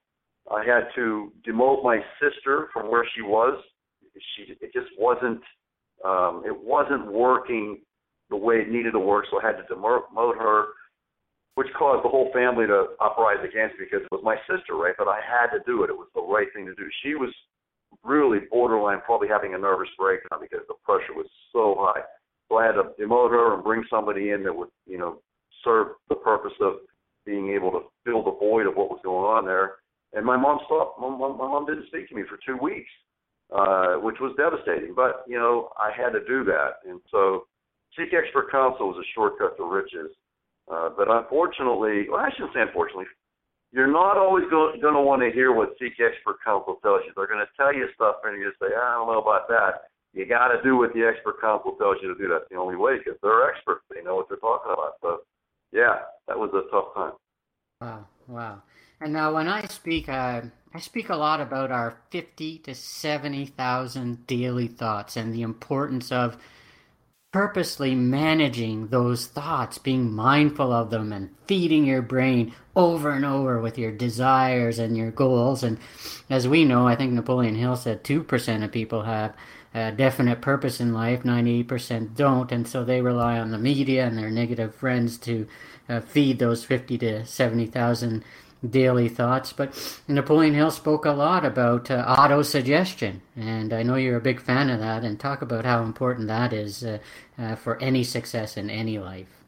I 0.49 0.63
had 0.65 0.87
to 0.95 1.31
demote 1.47 1.83
my 1.83 1.99
sister 2.21 2.69
from 2.73 2.89
where 2.89 3.05
she 3.15 3.21
was. 3.21 3.61
She 4.35 4.53
it 4.59 4.73
just 4.73 4.89
wasn't 4.97 5.41
um, 6.03 6.43
it 6.45 6.55
wasn't 6.55 7.11
working 7.11 7.79
the 8.29 8.35
way 8.35 8.55
it 8.55 8.69
needed 8.69 8.91
to 8.91 8.99
work, 8.99 9.25
so 9.29 9.39
I 9.41 9.45
had 9.45 9.57
to 9.57 9.73
demote 9.73 10.37
her, 10.37 10.65
which 11.55 11.67
caused 11.77 12.03
the 12.03 12.09
whole 12.09 12.31
family 12.33 12.65
to 12.65 12.87
uprise 12.99 13.39
against 13.39 13.77
me 13.77 13.85
because 13.85 14.05
it 14.05 14.11
was 14.11 14.23
my 14.23 14.35
sister, 14.49 14.75
right? 14.75 14.95
But 14.97 15.07
I 15.07 15.19
had 15.19 15.51
to 15.51 15.63
do 15.65 15.83
it. 15.83 15.89
It 15.89 15.97
was 15.97 16.07
the 16.15 16.21
right 16.21 16.47
thing 16.55 16.65
to 16.65 16.75
do. 16.75 16.87
She 17.03 17.15
was 17.15 17.29
really 18.03 18.39
borderline, 18.50 19.01
probably 19.05 19.27
having 19.27 19.53
a 19.53 19.58
nervous 19.58 19.89
breakdown 19.98 20.39
because 20.41 20.65
the 20.67 20.75
pressure 20.84 21.13
was 21.15 21.27
so 21.51 21.75
high. 21.79 22.01
So 22.50 22.58
I 22.58 22.65
had 22.65 22.74
to 22.74 22.91
demote 23.00 23.31
her 23.31 23.53
and 23.53 23.63
bring 23.63 23.84
somebody 23.89 24.31
in 24.31 24.43
that 24.43 24.53
would, 24.53 24.70
you 24.86 24.98
know, 24.98 25.22
serve 25.63 25.88
the 26.10 26.15
purpose 26.15 26.53
of 26.60 26.74
being 27.25 27.50
able 27.50 27.72
to 27.72 27.81
fill 28.05 28.24
the 28.24 28.31
void 28.31 28.67
of 28.67 28.75
what 28.75 28.89
was 28.89 29.00
going 29.03 29.25
on 29.25 29.46
there. 29.46 29.75
And 30.13 30.25
my 30.25 30.36
mom 30.36 30.60
stopped. 30.65 31.00
My 31.00 31.08
mom, 31.08 31.38
my 31.38 31.48
mom 31.48 31.65
didn't 31.65 31.88
speak 31.88 32.10
to 32.10 32.15
me 32.15 32.24
for 32.27 32.38
two 32.46 32.62
weeks, 32.62 32.89
uh, 33.55 33.96
which 34.03 34.17
was 34.20 34.36
devastating. 34.36 34.93
But 34.93 35.24
you 35.27 35.38
know, 35.38 35.70
I 35.79 35.91
had 35.96 36.12
to 36.12 36.25
do 36.27 36.43
that, 36.46 36.84
and 36.88 37.00
so 37.10 37.46
seek 37.96 38.13
expert 38.13 38.51
counsel 38.51 38.89
was 38.89 39.00
a 39.00 39.08
shortcut 39.15 39.55
to 39.58 39.63
riches. 39.63 40.12
Uh, 40.72 40.89
but 40.96 41.10
unfortunately, 41.10 42.08
well, 42.10 42.20
I 42.20 42.29
shouldn't 42.31 42.53
say 42.53 42.62
unfortunately, 42.62 43.08
you're 43.71 43.91
not 43.91 44.17
always 44.17 44.43
going 44.49 44.79
to 44.81 45.01
want 45.01 45.21
to 45.21 45.31
hear 45.31 45.53
what 45.53 45.75
seek 45.79 45.93
expert 45.99 46.37
counsel 46.43 46.79
tells 46.81 47.01
you. 47.05 47.13
They're 47.15 47.27
going 47.27 47.45
to 47.45 47.51
tell 47.55 47.73
you 47.73 47.87
stuff, 47.95 48.15
and 48.23 48.39
you 48.39 48.51
say, 48.59 48.67
I 48.67 48.95
don't 48.95 49.07
know 49.07 49.21
about 49.21 49.47
that. 49.47 49.91
You 50.13 50.25
got 50.25 50.49
to 50.49 50.61
do 50.61 50.75
what 50.75 50.93
the 50.93 51.07
expert 51.07 51.39
counsel 51.39 51.75
tells 51.79 51.97
you 52.01 52.13
to 52.13 52.19
do. 52.19 52.27
That's 52.27 52.49
the 52.51 52.57
only 52.57 52.75
way 52.75 52.97
because 52.97 53.17
they're 53.23 53.49
experts. 53.49 53.85
They 53.89 54.03
know 54.03 54.15
what 54.15 54.27
they're 54.27 54.37
talking 54.37 54.73
about. 54.73 54.95
So, 55.01 55.21
yeah, 55.71 55.99
that 56.27 56.37
was 56.37 56.51
a 56.53 56.69
tough 56.69 56.93
time. 56.93 57.13
Wow, 57.79 58.05
wow. 58.27 58.61
And 58.99 59.13
now, 59.13 59.33
when 59.33 59.47
I 59.47 59.65
speak, 59.67 60.09
uh, 60.09 60.41
I 60.73 60.79
speak 60.79 61.09
a 61.09 61.15
lot 61.15 61.39
about 61.39 61.71
our 61.71 61.97
fifty 62.11 62.57
to 62.59 62.75
seventy 62.75 63.45
thousand 63.45 64.27
daily 64.27 64.67
thoughts 64.67 65.15
and 65.15 65.33
the 65.33 65.41
importance 65.41 66.11
of 66.11 66.37
purposely 67.31 67.95
managing 67.95 68.88
those 68.88 69.25
thoughts, 69.25 69.77
being 69.77 70.11
mindful 70.11 70.71
of 70.71 70.89
them, 70.89 71.13
and 71.13 71.29
feeding 71.47 71.85
your 71.85 72.01
brain 72.01 72.53
over 72.75 73.11
and 73.11 73.23
over 73.23 73.59
with 73.59 73.77
your 73.77 73.91
desires 73.91 74.79
and 74.79 74.97
your 74.97 75.11
goals. 75.11 75.63
And 75.63 75.77
as 76.29 76.47
we 76.47 76.65
know, 76.65 76.88
I 76.88 76.95
think 76.95 77.13
Napoleon 77.13 77.55
Hill 77.55 77.77
said 77.77 78.03
2% 78.03 78.63
of 78.63 78.71
people 78.71 79.03
have 79.03 79.33
a 79.73 79.91
definite 79.93 80.41
purpose 80.41 80.81
in 80.81 80.93
life, 80.93 81.23
98% 81.23 82.15
don't. 82.15 82.51
And 82.51 82.67
so 82.67 82.83
they 82.83 83.01
rely 83.01 83.39
on 83.39 83.51
the 83.51 83.57
media 83.57 84.05
and 84.05 84.17
their 84.17 84.29
negative 84.29 84.75
friends 84.75 85.17
to 85.19 85.47
uh, 85.88 86.01
feed 86.01 86.39
those 86.39 86.65
50 86.65 86.97
to 86.97 87.25
70,000 87.25 88.25
daily 88.68 89.10
thoughts. 89.10 89.53
But 89.53 90.01
Napoleon 90.08 90.53
Hill 90.53 90.72
spoke 90.72 91.06
a 91.06 91.12
lot 91.12 91.46
about 91.46 91.89
uh, 91.89 92.03
auto 92.08 92.41
suggestion, 92.41 93.22
and 93.36 93.74
I 93.74 93.84
know 93.84 93.96
you're 93.96 94.18
a 94.18 94.22
big 94.22 94.41
fan 94.41 94.70
of 94.70 94.80
that. 94.80 95.03
And 95.03 95.20
talk 95.20 95.41
about 95.41 95.65
how 95.65 95.84
important 95.84 96.27
that 96.27 96.53
is 96.53 96.84
uh, 96.84 97.00
uh, 97.38 97.56
for 97.56 97.82
any 97.82 98.03
success 98.03 98.58
in 98.58 98.70
any 98.70 99.00
life. 99.00 99.44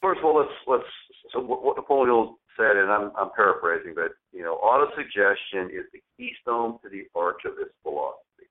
First 0.00 0.18
of 0.20 0.24
all, 0.24 0.38
let's 0.38 0.52
let's. 0.66 0.84
So 1.32 1.40
what 1.40 1.76
Napoleon 1.76 2.08
Hill 2.08 2.38
said, 2.56 2.76
and 2.76 2.90
I'm 2.90 3.12
I'm 3.16 3.30
paraphrasing, 3.34 3.94
but 3.94 4.12
you 4.32 4.42
know, 4.42 4.54
auto 4.54 4.90
suggestion 4.96 5.70
is 5.72 5.84
the 5.92 6.02
keystone 6.16 6.78
to 6.82 6.88
the 6.88 7.04
arch 7.14 7.42
of 7.44 7.56
this 7.56 7.68
philosophy. 7.82 8.48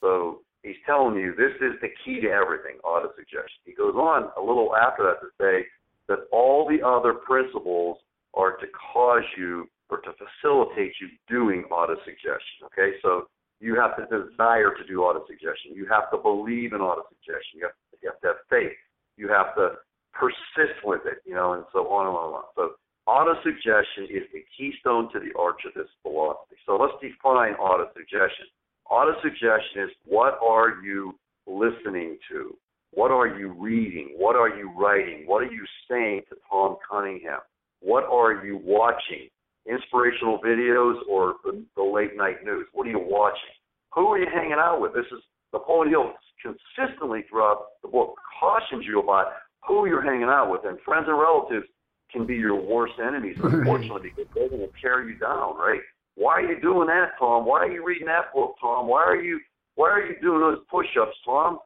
So 0.00 0.40
he's 0.62 0.76
telling 0.86 1.16
you 1.16 1.34
this 1.34 1.54
is 1.60 1.80
the 1.80 1.88
key 2.04 2.20
to 2.20 2.28
everything. 2.28 2.78
Auto 2.84 3.10
suggestion. 3.16 3.62
He 3.64 3.74
goes 3.74 3.94
on 3.94 4.30
a 4.36 4.40
little 4.40 4.74
after 4.74 5.04
that 5.04 5.20
to 5.20 5.28
say 5.40 5.66
that 6.08 6.26
all 6.32 6.66
the 6.68 6.84
other 6.84 7.14
principles 7.14 7.98
are 8.34 8.56
to 8.56 8.66
cause 8.92 9.24
you 9.36 9.68
or 9.90 9.98
to 9.98 10.10
facilitate 10.12 10.92
you 11.00 11.08
doing 11.28 11.64
autosuggestion. 11.70 12.66
Okay, 12.66 12.96
so 13.02 13.28
you 13.60 13.74
have 13.74 13.96
to 13.96 14.04
desire 14.04 14.74
to 14.74 14.84
do 14.86 14.98
autosuggestion. 14.98 15.74
You 15.74 15.86
have 15.90 16.10
to 16.10 16.18
believe 16.18 16.72
in 16.72 16.80
autosuggestion. 16.80 17.54
You 17.54 17.62
have, 17.62 17.72
to, 17.72 17.96
you 18.02 18.10
have 18.10 18.20
to 18.20 18.26
have 18.28 18.36
faith. 18.50 18.76
You 19.16 19.28
have 19.28 19.54
to 19.56 19.70
persist 20.12 20.78
with 20.84 21.02
it, 21.06 21.22
you 21.24 21.34
know, 21.34 21.54
and 21.54 21.64
so 21.72 21.88
on 21.88 22.06
and 22.06 22.16
on 22.16 22.26
and 22.26 22.34
on. 22.36 22.44
So 22.54 22.74
autosuggestion 23.08 24.04
is 24.10 24.28
the 24.32 24.44
keystone 24.56 25.10
to 25.12 25.18
the 25.18 25.36
arch 25.38 25.62
of 25.66 25.74
this 25.74 25.90
philosophy. 26.02 26.56
So 26.66 26.76
let's 26.76 26.94
define 27.00 27.54
autosuggestion. 27.54 28.46
Autosuggestion 28.90 29.84
is 29.84 29.90
what 30.04 30.38
are 30.42 30.82
you 30.84 31.14
listening 31.46 32.18
to? 32.30 32.56
What 32.92 33.10
are 33.10 33.26
you 33.26 33.52
reading? 33.52 34.14
What 34.16 34.36
are 34.36 34.48
you 34.48 34.70
writing? 34.76 35.24
What 35.26 35.42
are 35.42 35.52
you 35.52 35.64
saying 35.90 36.22
to 36.30 36.36
Tom 36.50 36.76
Cunningham? 36.88 37.40
What 37.80 38.04
are 38.04 38.44
you 38.44 38.60
watching? 38.62 39.28
Inspirational 39.66 40.40
videos 40.44 40.96
or 41.08 41.34
the, 41.44 41.62
the 41.76 41.82
late 41.82 42.16
night 42.16 42.44
news? 42.44 42.66
What 42.72 42.86
are 42.86 42.90
you 42.90 43.00
watching? 43.00 43.54
Who 43.94 44.08
are 44.08 44.18
you 44.18 44.26
hanging 44.32 44.56
out 44.58 44.80
with? 44.80 44.94
This 44.94 45.06
is 45.12 45.20
Napoleon 45.52 45.90
Hill 45.90 46.12
consistently 46.42 47.24
throughout 47.28 47.66
the 47.82 47.88
book 47.88 48.14
cautions 48.40 48.84
you 48.86 49.00
about 49.00 49.26
who 49.66 49.86
you're 49.86 50.02
hanging 50.02 50.28
out 50.28 50.50
with, 50.50 50.62
and 50.64 50.78
friends 50.84 51.06
and 51.08 51.18
relatives 51.18 51.66
can 52.10 52.26
be 52.26 52.36
your 52.36 52.54
worst 52.54 52.94
enemies, 53.04 53.36
unfortunately, 53.42 54.12
because 54.16 54.50
going 54.50 54.60
to 54.60 54.68
tear 54.80 55.08
you 55.08 55.18
down, 55.18 55.56
right? 55.56 55.80
Why 56.14 56.34
are 56.34 56.42
you 56.42 56.60
doing 56.60 56.88
that, 56.88 57.12
Tom? 57.18 57.46
Why 57.46 57.60
are 57.60 57.70
you 57.70 57.84
reading 57.84 58.06
that 58.06 58.32
book, 58.34 58.56
Tom? 58.60 58.88
Why 58.88 59.04
are 59.04 59.20
you 59.20 59.40
why 59.76 59.90
are 59.90 60.04
you 60.04 60.16
doing 60.20 60.40
those 60.40 60.58
push-ups, 60.68 61.16
Tom? 61.24 61.58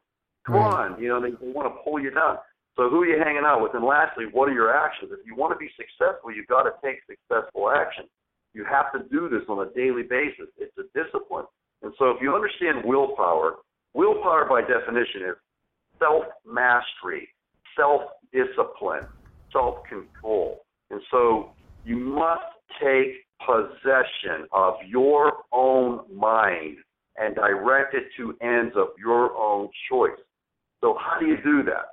Come 0.45 0.55
right. 0.55 0.91
on, 0.91 1.01
you 1.01 1.07
know 1.07 1.19
they, 1.19 1.31
they 1.31 1.51
want 1.51 1.73
to 1.73 1.81
pull 1.83 1.99
you 1.99 2.11
down. 2.11 2.37
So 2.75 2.89
who 2.89 3.01
are 3.03 3.05
you 3.05 3.21
hanging 3.23 3.43
out 3.45 3.61
with? 3.61 3.75
And 3.75 3.85
lastly, 3.85 4.25
what 4.31 4.49
are 4.49 4.53
your 4.53 4.75
actions? 4.75 5.11
If 5.13 5.25
you 5.25 5.35
want 5.35 5.53
to 5.53 5.59
be 5.59 5.69
successful, 5.77 6.33
you've 6.33 6.47
got 6.47 6.63
to 6.63 6.71
take 6.83 6.97
successful 7.05 7.69
action. 7.69 8.05
You 8.53 8.65
have 8.65 8.91
to 8.93 9.07
do 9.09 9.29
this 9.29 9.41
on 9.47 9.67
a 9.67 9.69
daily 9.73 10.03
basis. 10.03 10.49
It's 10.57 10.73
a 10.77 10.85
discipline. 10.97 11.45
And 11.83 11.93
so 11.99 12.11
if 12.11 12.21
you 12.21 12.33
understand 12.33 12.83
willpower, 12.85 13.57
willpower 13.93 14.47
by 14.49 14.61
definition 14.61 15.21
is 15.29 15.35
self 15.99 16.23
mastery, 16.45 17.29
self 17.77 18.01
discipline, 18.31 19.05
self 19.51 19.83
control. 19.87 20.65
And 20.89 21.01
so 21.11 21.51
you 21.85 21.97
must 21.97 22.41
take 22.81 23.25
possession 23.45 24.47
of 24.51 24.75
your 24.87 25.43
own 25.51 26.01
mind 26.13 26.77
and 27.17 27.35
direct 27.35 27.93
it 27.93 28.05
to 28.17 28.35
ends 28.41 28.73
of 28.75 28.87
your 28.97 29.35
own 29.35 29.69
choice. 29.89 30.19
So 30.81 30.97
how 30.99 31.19
do 31.19 31.27
you 31.27 31.37
do 31.43 31.63
that? 31.63 31.92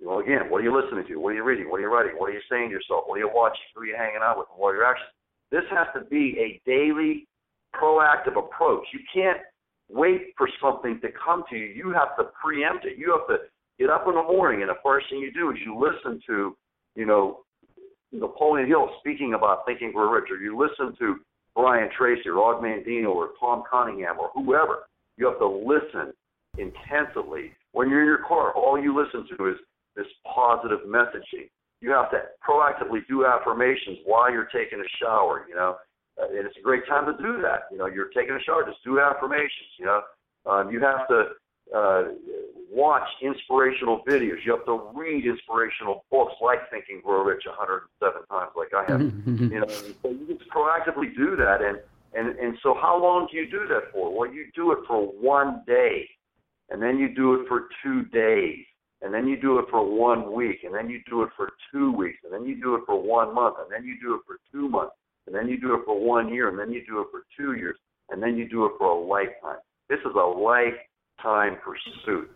Well, 0.00 0.20
again, 0.20 0.48
what 0.48 0.60
are 0.60 0.64
you 0.64 0.74
listening 0.74 1.04
to? 1.08 1.16
What 1.16 1.30
are 1.30 1.34
you 1.34 1.44
reading? 1.44 1.68
What 1.70 1.78
are 1.78 1.80
you 1.80 1.92
writing? 1.92 2.12
What 2.16 2.30
are 2.30 2.32
you 2.32 2.40
saying 2.50 2.68
to 2.68 2.74
yourself? 2.74 3.04
What 3.06 3.16
are 3.16 3.18
you 3.18 3.30
watching? 3.32 3.66
Who 3.74 3.82
are 3.82 3.86
you 3.86 3.96
hanging 3.96 4.22
out 4.22 4.38
with? 4.38 4.46
What 4.56 4.70
are 4.70 4.76
your 4.76 4.86
actions? 4.86 5.10
This 5.50 5.64
has 5.70 5.88
to 5.94 6.08
be 6.08 6.36
a 6.38 6.60
daily, 6.68 7.26
proactive 7.74 8.38
approach. 8.38 8.86
You 8.92 9.00
can't 9.12 9.38
wait 9.88 10.34
for 10.36 10.48
something 10.62 11.00
to 11.00 11.08
come 11.12 11.42
to 11.50 11.56
you. 11.56 11.66
You 11.66 11.90
have 11.92 12.16
to 12.18 12.30
preempt 12.40 12.84
it. 12.84 12.98
You 12.98 13.18
have 13.18 13.26
to 13.28 13.44
get 13.78 13.90
up 13.90 14.04
in 14.06 14.14
the 14.14 14.22
morning, 14.22 14.62
and 14.62 14.70
the 14.70 14.78
first 14.84 15.06
thing 15.10 15.18
you 15.18 15.32
do 15.32 15.50
is 15.50 15.56
you 15.64 15.78
listen 15.78 16.20
to, 16.26 16.56
you 16.94 17.06
know, 17.06 17.40
Napoleon 18.12 18.68
Hill 18.68 18.88
speaking 19.00 19.34
about 19.34 19.66
thinking 19.66 19.92
we're 19.94 20.14
rich, 20.14 20.30
or 20.30 20.36
you 20.36 20.58
listen 20.58 20.96
to 20.98 21.16
Brian 21.54 21.88
Tracy 21.96 22.28
or 22.28 22.38
Og 22.38 22.62
Mandino 22.62 23.08
or 23.08 23.30
Tom 23.38 23.62
Cunningham 23.70 24.16
or 24.18 24.30
whoever. 24.34 24.86
You 25.16 25.26
have 25.26 25.38
to 25.38 25.46
listen 25.46 26.12
intensively. 26.56 27.52
When 27.72 27.90
you're 27.90 28.02
in 28.02 28.06
your 28.06 28.24
car, 28.26 28.52
all 28.52 28.80
you 28.80 28.96
listen 28.96 29.26
to 29.36 29.48
is 29.48 29.56
this 29.98 30.06
positive 30.24 30.86
messaging. 30.86 31.50
You 31.80 31.90
have 31.90 32.10
to 32.10 32.22
proactively 32.46 33.06
do 33.08 33.26
affirmations 33.26 33.98
while 34.06 34.32
you're 34.32 34.48
taking 34.54 34.80
a 34.80 34.88
shower, 35.02 35.44
you 35.48 35.54
know. 35.54 35.76
Uh, 36.18 36.26
and 36.30 36.46
it's 36.46 36.56
a 36.56 36.62
great 36.62 36.86
time 36.88 37.06
to 37.06 37.22
do 37.22 37.42
that. 37.42 37.66
You 37.70 37.78
know, 37.78 37.86
you're 37.86 38.08
taking 38.08 38.34
a 38.34 38.40
shower, 38.40 38.64
just 38.64 38.82
do 38.84 39.00
affirmations, 39.00 39.70
you 39.78 39.86
know. 39.86 40.00
Um, 40.46 40.70
you 40.70 40.80
have 40.80 41.06
to 41.08 41.24
uh, 41.74 42.02
watch 42.70 43.06
inspirational 43.22 44.02
videos. 44.08 44.38
You 44.44 44.56
have 44.56 44.64
to 44.66 44.90
read 44.94 45.26
inspirational 45.26 46.04
books 46.10 46.34
like 46.40 46.70
Think 46.70 46.86
and 46.90 47.02
Grow 47.02 47.24
Rich 47.24 47.44
107 47.46 48.22
times, 48.30 48.52
like 48.56 48.72
I 48.74 48.90
have. 48.90 49.00
you 49.26 49.60
know, 49.60 49.68
so 49.68 50.10
you 50.10 50.26
just 50.38 50.48
proactively 50.50 51.14
do 51.16 51.36
that. 51.36 51.60
And, 51.60 51.78
and, 52.14 52.38
and 52.38 52.58
so 52.62 52.74
how 52.80 53.00
long 53.00 53.28
do 53.30 53.36
you 53.36 53.50
do 53.50 53.66
that 53.68 53.92
for? 53.92 54.16
Well, 54.16 54.32
you 54.32 54.46
do 54.54 54.72
it 54.72 54.78
for 54.86 55.06
one 55.06 55.62
day, 55.66 56.08
and 56.70 56.82
then 56.82 56.98
you 56.98 57.14
do 57.14 57.34
it 57.34 57.48
for 57.48 57.68
two 57.82 58.04
days, 58.06 58.64
and 59.02 59.14
then 59.14 59.26
you 59.26 59.40
do 59.40 59.58
it 59.58 59.66
for 59.70 59.84
one 59.84 60.32
week, 60.32 60.58
and 60.64 60.74
then 60.74 60.90
you 60.90 61.00
do 61.08 61.22
it 61.22 61.30
for 61.36 61.50
two 61.72 61.92
weeks, 61.92 62.18
and 62.24 62.32
then 62.32 62.44
you 62.44 62.60
do 62.60 62.74
it 62.74 62.82
for 62.86 63.00
one 63.00 63.34
month, 63.34 63.56
and 63.60 63.70
then 63.70 63.86
you 63.86 63.96
do 64.00 64.14
it 64.14 64.20
for 64.26 64.38
two 64.52 64.68
months, 64.68 64.94
and 65.26 65.34
then 65.34 65.48
you 65.48 65.60
do 65.60 65.74
it 65.74 65.82
for 65.84 65.98
one 65.98 66.32
year, 66.32 66.48
and 66.48 66.58
then 66.58 66.72
you 66.72 66.82
do 66.86 67.00
it 67.00 67.06
for 67.10 67.22
two 67.36 67.54
years, 67.54 67.76
and 68.10 68.22
then 68.22 68.36
you 68.36 68.48
do 68.48 68.64
it 68.66 68.72
for 68.78 68.90
a 68.90 69.00
lifetime. 69.00 69.58
This 69.88 70.00
is 70.00 70.14
a 70.14 70.18
lifetime 70.18 71.58
pursuit. 71.64 72.30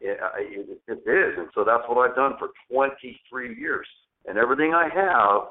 It, 0.00 0.18
it, 0.38 0.80
it 0.86 1.10
is, 1.10 1.38
and 1.38 1.48
so 1.54 1.64
that's 1.64 1.82
what 1.88 2.08
I've 2.08 2.16
done 2.16 2.34
for 2.38 2.50
23 2.70 3.58
years. 3.58 3.86
And 4.26 4.38
everything 4.38 4.72
I 4.74 4.88
have 4.94 5.48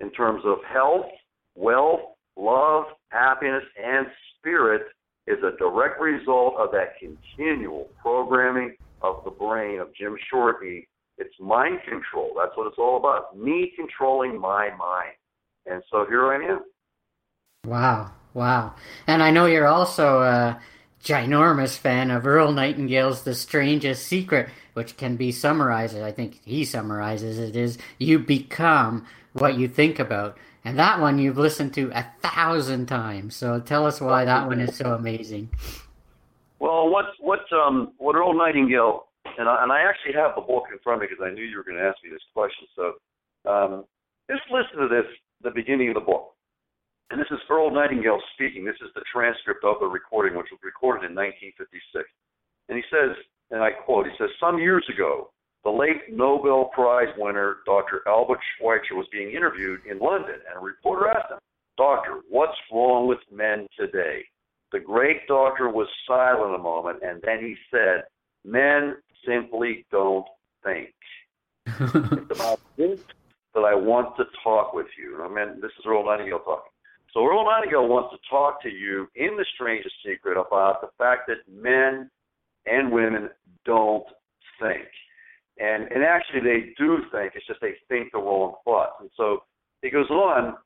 in 0.00 0.10
terms 0.12 0.42
of 0.44 0.58
health, 0.72 1.06
wealth, 1.54 2.00
love, 2.36 2.84
happiness, 3.08 3.64
and 3.82 4.06
spirit 4.38 4.82
is 5.26 5.38
a 5.42 5.56
direct 5.58 6.00
result 6.00 6.54
of 6.58 6.70
that 6.70 6.94
continual 7.00 7.88
programming 8.00 8.76
of 9.02 9.22
the 9.24 9.30
brain 9.30 9.78
of 9.78 9.94
Jim 9.94 10.16
Shorkey. 10.32 10.86
It's 11.18 11.34
mind 11.40 11.80
control. 11.88 12.34
That's 12.36 12.56
what 12.56 12.66
it's 12.66 12.78
all 12.78 12.96
about. 12.98 13.36
Me 13.38 13.72
controlling 13.76 14.38
my 14.40 14.70
mind. 14.76 15.14
And 15.66 15.82
so 15.90 16.06
here 16.06 16.32
I 16.32 16.44
am. 16.52 16.60
Wow. 17.64 18.12
Wow. 18.34 18.74
And 19.06 19.22
I 19.22 19.30
know 19.30 19.46
you're 19.46 19.66
also 19.66 20.20
a 20.20 20.60
ginormous 21.02 21.78
fan 21.78 22.10
of 22.10 22.26
Earl 22.26 22.52
Nightingale's 22.52 23.22
The 23.22 23.34
Strangest 23.34 24.06
Secret, 24.06 24.50
which 24.74 24.96
can 24.96 25.16
be 25.16 25.32
summarized, 25.32 25.96
I 25.96 26.12
think 26.12 26.40
he 26.44 26.64
summarizes 26.64 27.38
it, 27.38 27.56
is 27.56 27.78
you 27.98 28.18
become 28.18 29.06
what 29.32 29.58
you 29.58 29.68
think 29.68 29.98
about. 29.98 30.36
And 30.64 30.78
that 30.78 31.00
one 31.00 31.18
you've 31.18 31.38
listened 31.38 31.74
to 31.74 31.92
a 31.94 32.06
thousand 32.22 32.86
times. 32.86 33.36
So 33.36 33.60
tell 33.60 33.86
us 33.86 34.00
why 34.00 34.24
that 34.24 34.48
one 34.48 34.60
is 34.60 34.76
so 34.76 34.94
amazing. 34.94 35.50
Well, 36.58 36.88
what 36.88 37.06
what 37.20 37.40
um 37.52 37.92
what 37.98 38.16
Earl 38.16 38.36
Nightingale 38.36 39.06
and 39.38 39.48
I, 39.48 39.62
and 39.62 39.72
I 39.72 39.82
actually 39.82 40.14
have 40.14 40.34
the 40.34 40.44
book 40.44 40.64
in 40.72 40.78
front 40.80 41.02
of 41.02 41.02
me 41.02 41.08
because 41.10 41.24
I 41.24 41.34
knew 41.34 41.44
you 41.44 41.56
were 41.56 41.66
going 41.66 41.76
to 41.76 41.84
ask 41.84 41.98
me 42.02 42.10
this 42.10 42.24
question. 42.32 42.66
So 42.74 42.84
um, 43.48 43.84
just 44.30 44.42
listen 44.50 44.80
to 44.80 44.88
this, 44.88 45.06
the 45.42 45.50
beginning 45.50 45.88
of 45.88 45.94
the 45.94 46.06
book. 46.06 46.32
And 47.10 47.20
this 47.20 47.30
is 47.30 47.38
Earl 47.48 47.70
Nightingale 47.70 48.18
speaking. 48.34 48.64
This 48.64 48.80
is 48.82 48.90
the 48.94 49.04
transcript 49.12 49.62
of 49.62 49.78
the 49.78 49.86
recording, 49.86 50.36
which 50.36 50.50
was 50.50 50.58
recorded 50.64 51.06
in 51.06 51.14
1956. 51.14 52.02
And 52.68 52.74
he 52.74 52.84
says, 52.90 53.14
and 53.50 53.62
I 53.62 53.70
quote, 53.70 54.06
he 54.06 54.16
says, 54.18 54.30
Some 54.42 54.58
years 54.58 54.82
ago, 54.90 55.30
the 55.62 55.70
late 55.70 56.10
Nobel 56.10 56.70
Prize 56.74 57.12
winner, 57.16 57.62
Dr. 57.64 58.02
Albert 58.06 58.40
Schweitzer, 58.58 58.98
was 58.98 59.06
being 59.12 59.30
interviewed 59.30 59.80
in 59.88 59.98
London, 59.98 60.42
and 60.50 60.58
a 60.58 60.64
reporter 60.64 61.08
asked 61.08 61.30
him, 61.30 61.38
Doctor, 61.78 62.22
what's 62.28 62.58
wrong 62.72 63.06
with 63.06 63.18
men 63.30 63.66
today? 63.78 64.24
The 64.72 64.80
great 64.80 65.26
doctor 65.28 65.68
was 65.68 65.86
silent 66.06 66.54
a 66.54 66.58
moment, 66.58 66.98
and 67.02 67.22
then 67.22 67.38
he 67.40 67.56
said, 67.70 68.04
Men 68.44 68.96
simply 69.26 69.86
don't 69.90 70.26
think. 70.64 70.92
it's 71.66 72.30
about 72.30 72.60
this 72.76 73.00
that 73.54 73.60
I 73.60 73.74
want 73.74 74.16
to 74.16 74.24
talk 74.44 74.74
with 74.74 74.86
you. 74.98 75.22
I 75.22 75.28
mean, 75.28 75.60
this 75.60 75.70
is 75.78 75.84
Earl 75.86 76.04
Nightingale 76.04 76.40
talking. 76.40 76.70
So 77.12 77.24
Earl 77.24 77.44
Nightingale 77.44 77.88
wants 77.88 78.14
to 78.14 78.18
talk 78.28 78.62
to 78.62 78.68
you 78.68 79.08
in 79.14 79.36
the 79.36 79.46
strangest 79.54 79.94
secret 80.04 80.38
about 80.38 80.80
the 80.80 80.88
fact 80.98 81.28
that 81.28 81.38
men 81.50 82.10
and 82.66 82.92
women 82.92 83.30
don't 83.64 84.04
think 84.60 84.86
and 85.58 85.84
and 85.90 86.04
actually 86.04 86.40
they 86.40 86.72
do 86.76 86.98
think 87.12 87.32
it's 87.34 87.46
just 87.46 87.60
they 87.60 87.74
think 87.88 88.12
the 88.12 88.18
wrong 88.18 88.54
thoughts 88.64 88.94
and 89.00 89.10
so 89.16 89.42
he 89.82 89.90
goes 89.90 90.08
on 90.10 90.56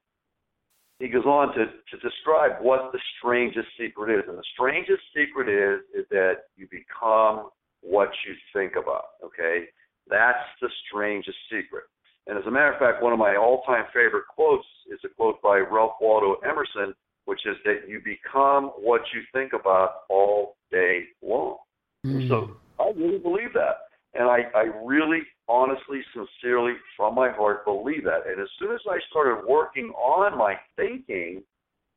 he 1.00 1.09
goes 1.09 1.25
on 1.25 1.49
to 1.54 1.64
to 1.64 1.97
describe 1.99 2.62
what 2.62 2.92
the 2.92 3.00
strangest 3.19 3.69
secret 3.78 4.16
is. 4.16 4.25
And 4.28 4.38
the 4.38 4.45
strangest 4.54 5.02
secret 5.16 5.49
is 5.49 5.80
is 5.95 6.07
that 6.11 6.52
you 6.57 6.69
become 6.71 7.49
what 7.80 8.11
you 8.26 8.35
think 8.52 8.75
about 8.80 9.16
okay? 9.25 9.64
That's 10.09 10.47
the 10.61 10.69
strangest 10.87 11.38
secret. 11.50 11.85
And 12.26 12.38
as 12.38 12.45
a 12.47 12.50
matter 12.50 12.73
of 12.73 12.78
fact 12.78 13.02
one 13.02 13.12
of 13.12 13.19
my 13.19 13.37
all 13.37 13.62
time 13.62 13.85
favorite 13.92 14.28
quotes 14.28 14.66
is 14.92 15.00
a 15.04 15.09
quote 15.09 15.40
by 15.42 15.59
ralph 15.59 15.97
waldo 16.00 16.37
emerson 16.49 16.95
which 17.25 17.40
is 17.47 17.57
that 17.64 17.88
you 17.88 18.00
become 18.04 18.73
what 18.78 19.02
you 19.14 19.23
think 19.33 19.52
about 19.52 20.02
all 20.09 20.57
day 20.71 21.04
long. 21.23 21.57
Mm. 22.04 22.28
so 22.28 22.57
i 22.78 22.90
really 22.97 23.19
believe 23.19 23.52
that. 23.54 23.90
And 24.14 24.25
I, 24.25 24.40
I 24.54 24.64
really, 24.85 25.21
honestly, 25.50 26.00
sincerely, 26.14 26.75
from 26.97 27.14
my 27.14 27.30
heart, 27.30 27.64
believe 27.64 28.04
that. 28.04 28.26
And 28.26 28.40
as 28.40 28.49
soon 28.59 28.73
as 28.73 28.80
I 28.88 28.99
started 29.11 29.45
working 29.49 29.90
on 29.90 30.38
my 30.38 30.54
thinking, 30.76 31.42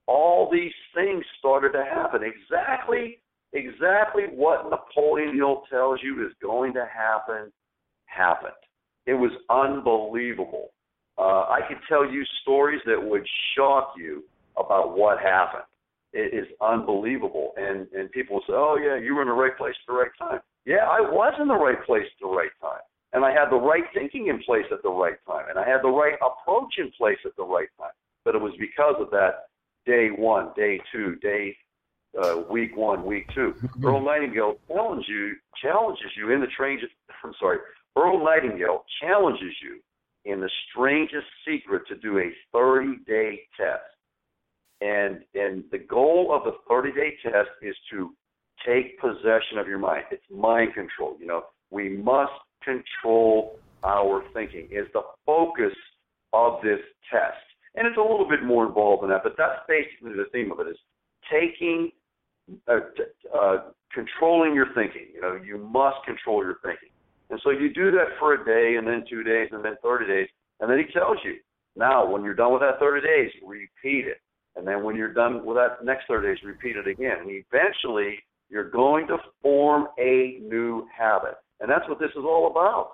all 0.08 0.50
these 0.52 0.74
things 0.96 1.24
started 1.40 1.72
to 1.74 1.84
happen. 1.84 2.22
Exactly, 2.24 3.20
exactly 3.54 4.24
what 4.34 4.70
Napoleon 4.70 5.36
Hill 5.36 5.64
tells 5.70 6.00
you 6.04 6.26
is 6.26 6.34
going 6.42 6.74
to 6.74 6.86
happen, 6.86 7.52
happened. 8.06 8.52
It 9.06 9.14
was 9.14 9.32
unbelievable. 9.50 10.70
Uh, 11.18 11.46
I 11.50 11.60
could 11.68 11.78
tell 11.88 12.10
you 12.10 12.24
stories 12.42 12.82
that 12.86 13.02
would 13.02 13.28
shock 13.56 13.94
you 13.98 14.24
about 14.58 14.98
what 14.98 15.20
happened. 15.20 15.64
It 16.12 16.34
is 16.34 16.48
unbelievable. 16.62 17.54
And 17.58 17.88
and 17.94 18.12
people 18.12 18.42
say, 18.48 18.54
"Oh 18.54 18.78
yeah, 18.82 18.98
you 18.98 19.16
were 19.16 19.22
in 19.22 19.28
the 19.28 19.34
right 19.34 19.56
place 19.58 19.76
at 19.82 19.88
the 19.88 19.98
right 19.98 20.12
time." 20.18 20.42
Yeah, 20.66 20.86
I 20.90 21.02
was 21.02 21.34
in 21.40 21.48
the 21.48 21.56
right 21.56 21.84
place 21.86 22.06
at 22.06 22.22
the 22.22 22.28
right 22.28 22.52
time. 22.62 22.82
And 23.14 23.24
I 23.24 23.32
had 23.32 23.50
the 23.52 23.56
right 23.56 23.84
thinking 23.94 24.28
in 24.28 24.42
place 24.44 24.66
at 24.72 24.82
the 24.82 24.90
right 24.90 25.18
time. 25.28 25.46
And 25.50 25.60
I 25.60 25.68
had 25.68 25.84
the 25.84 25.90
right 25.90 26.16
approach 26.16 26.74
in 26.78 26.92
place 26.98 27.20
at 27.26 27.36
the 27.38 27.44
right 27.44 27.70
time. 27.80 27.92
But 28.26 28.36
it 28.36 28.42
was 28.42 28.54
because 28.60 28.96
of 29.00 29.12
that 29.12 29.50
day 29.86 30.10
one, 30.10 30.50
day 30.56 30.82
two, 30.92 31.16
day 31.18 31.56
uh, 32.22 32.42
week 32.50 32.76
one, 32.76 33.06
week 33.06 33.28
2 33.34 33.54
mm-hmm. 33.54 33.86
Earl 33.86 34.04
Nightingale 34.04 34.56
challenges 34.68 35.06
you, 35.08 35.34
challenges 35.62 36.12
you 36.18 36.32
in 36.32 36.42
the 36.42 36.48
strangest. 36.54 36.92
I'm 37.24 37.34
sorry. 37.40 37.60
Earl 37.98 38.24
Nightingale 38.24 38.84
challenges 39.02 39.54
you 39.62 39.80
in 40.26 40.40
the 40.40 40.50
strangest 40.70 41.28
secret 41.48 41.84
to 41.88 41.96
do 41.96 42.20
a 42.20 42.32
30-day 42.56 43.42
test. 43.58 43.82
And 44.82 45.22
and 45.34 45.64
the 45.72 45.78
goal 45.78 46.32
of 46.34 46.44
the 46.44 46.58
30-day 46.72 47.18
test 47.24 47.50
is 47.62 47.76
to 47.92 48.12
take 48.66 49.00
possession 49.00 49.58
of 49.58 49.68
your 49.68 49.80
mind. 49.80 50.06
It's 50.12 50.24
mind 50.30 50.74
control. 50.74 51.16
You 51.20 51.28
know, 51.28 51.44
we 51.72 51.90
must 51.90 52.32
control 52.64 53.60
our 53.84 54.24
thinking. 54.34 54.68
Is 54.72 54.88
the 54.94 55.02
focus 55.26 55.74
of 56.34 56.62
this 56.64 56.80
test, 57.12 57.44
and 57.76 57.88
it's 57.88 57.98
a 57.98 58.02
little 58.02 58.28
bit 58.30 58.44
more 58.44 58.66
involved 58.66 59.04
than 59.04 59.10
that, 59.10 59.24
but 59.24 59.36
that's 59.38 59.60
basically 59.68 60.14
the 60.14 60.30
theme 60.32 60.52
of 60.52 60.60
it: 60.60 60.70
is 60.70 60.78
taking, 61.32 61.92
uh, 62.68 62.80
uh, 63.34 63.58
controlling 63.94 64.54
your 64.54 64.68
thinking. 64.76 65.08
You 65.14 65.22
know, 65.22 65.36
you 65.36 65.58
must 65.58 65.98
control 66.06 66.44
your 66.44 66.58
thinking, 66.64 66.90
and 67.30 67.40
so 67.44 67.50
you 67.52 67.74
do 67.74 67.92
that 67.92 68.18
for 68.20 68.34
a 68.34 68.46
day, 68.46 68.78
and 68.78 68.88
then 68.88 69.06
two 69.10 69.24
days, 69.24 69.50
and 69.52 69.64
then 69.64 69.76
30 69.84 70.08
days, 70.08 70.28
and 70.60 70.70
then 70.70 70.78
he 70.78 70.92
tells 70.94 71.18
you, 71.24 71.36
now 71.76 72.10
when 72.10 72.24
you're 72.24 72.36
done 72.36 72.54
with 72.54 72.62
that 72.62 72.80
30 72.80 73.02
days, 73.06 73.32
repeat 73.46 74.08
it. 74.08 74.22
And 74.56 74.68
then 74.68 74.84
when 74.84 74.96
you're 74.96 75.14
done 75.14 75.46
with 75.46 75.58
that 75.58 75.84
next 75.84 76.06
30 76.08 76.28
days, 76.28 76.38
repeat 76.44 76.76
it 76.76 76.88
again. 76.88 77.18
And 77.22 77.30
eventually, 77.30 78.20
you're 78.50 78.70
going 78.70 79.08
to 79.08 79.18
form 79.42 79.88
a 80.00 80.38
new 80.42 80.88
habit. 80.96 81.36
And 81.64 81.72
that's 81.72 81.88
what 81.88 81.98
this 81.98 82.12
is 82.12 82.26
all 82.26 82.52
about 82.52 82.92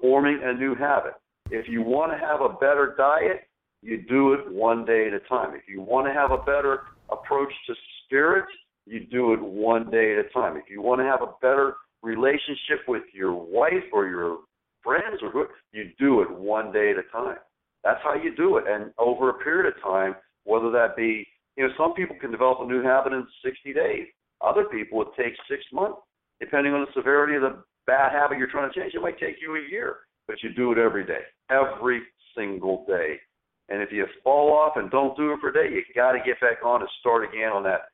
forming 0.00 0.40
a 0.42 0.54
new 0.54 0.76
habit. 0.76 1.14
If 1.50 1.68
you 1.68 1.82
want 1.82 2.12
to 2.12 2.18
have 2.18 2.40
a 2.40 2.48
better 2.48 2.94
diet, 2.96 3.42
you 3.82 4.02
do 4.08 4.34
it 4.34 4.50
one 4.52 4.84
day 4.84 5.08
at 5.08 5.14
a 5.14 5.20
time. 5.28 5.54
If 5.54 5.62
you 5.68 5.80
want 5.82 6.06
to 6.06 6.12
have 6.12 6.30
a 6.30 6.38
better 6.38 6.82
approach 7.10 7.52
to 7.66 7.74
spirit, 8.06 8.44
you 8.86 9.00
do 9.00 9.32
it 9.32 9.42
one 9.42 9.90
day 9.90 10.16
at 10.16 10.24
a 10.24 10.28
time. 10.30 10.56
If 10.56 10.70
you 10.70 10.80
want 10.80 11.00
to 11.00 11.04
have 11.04 11.22
a 11.22 11.34
better 11.42 11.74
relationship 12.02 12.86
with 12.86 13.02
your 13.12 13.34
wife 13.34 13.84
or 13.92 14.06
your 14.06 14.38
friends 14.84 15.20
or 15.20 15.30
who, 15.30 15.46
you 15.72 15.90
do 15.98 16.22
it 16.22 16.30
one 16.30 16.70
day 16.70 16.92
at 16.92 16.98
a 16.98 17.10
time. 17.10 17.38
That's 17.82 18.00
how 18.04 18.14
you 18.14 18.34
do 18.36 18.58
it. 18.58 18.64
And 18.68 18.92
over 18.96 19.30
a 19.30 19.34
period 19.34 19.74
of 19.74 19.82
time, 19.82 20.14
whether 20.44 20.70
that 20.70 20.96
be, 20.96 21.26
you 21.56 21.66
know, 21.66 21.72
some 21.76 21.94
people 21.94 22.16
can 22.20 22.30
develop 22.30 22.60
a 22.60 22.66
new 22.66 22.82
habit 22.82 23.12
in 23.12 23.26
60 23.44 23.72
days. 23.72 24.06
Other 24.40 24.64
people, 24.64 25.02
it 25.02 25.08
takes 25.20 25.38
six 25.50 25.62
months, 25.72 25.98
depending 26.40 26.74
on 26.74 26.82
the 26.82 26.92
severity 26.94 27.34
of 27.34 27.42
the 27.42 27.64
bad 27.86 28.12
habit 28.12 28.38
you're 28.38 28.50
trying 28.50 28.70
to 28.70 28.78
change. 28.78 28.94
It 28.94 29.02
might 29.02 29.18
take 29.18 29.36
you 29.40 29.56
a 29.56 29.70
year, 29.70 29.96
but 30.26 30.42
you 30.42 30.52
do 30.54 30.72
it 30.72 30.78
every 30.78 31.04
day, 31.04 31.22
every 31.50 32.02
single 32.36 32.84
day. 32.86 33.20
And 33.68 33.82
if 33.82 33.90
you 33.92 34.06
fall 34.22 34.52
off 34.52 34.74
and 34.76 34.90
don't 34.90 35.16
do 35.16 35.32
it 35.32 35.40
for 35.40 35.48
a 35.48 35.52
day, 35.52 35.74
you 35.74 35.82
got 35.94 36.12
to 36.12 36.18
get 36.18 36.40
back 36.40 36.58
on 36.64 36.80
and 36.80 36.90
start 37.00 37.24
again 37.24 37.50
on 37.50 37.62
that 37.64 37.88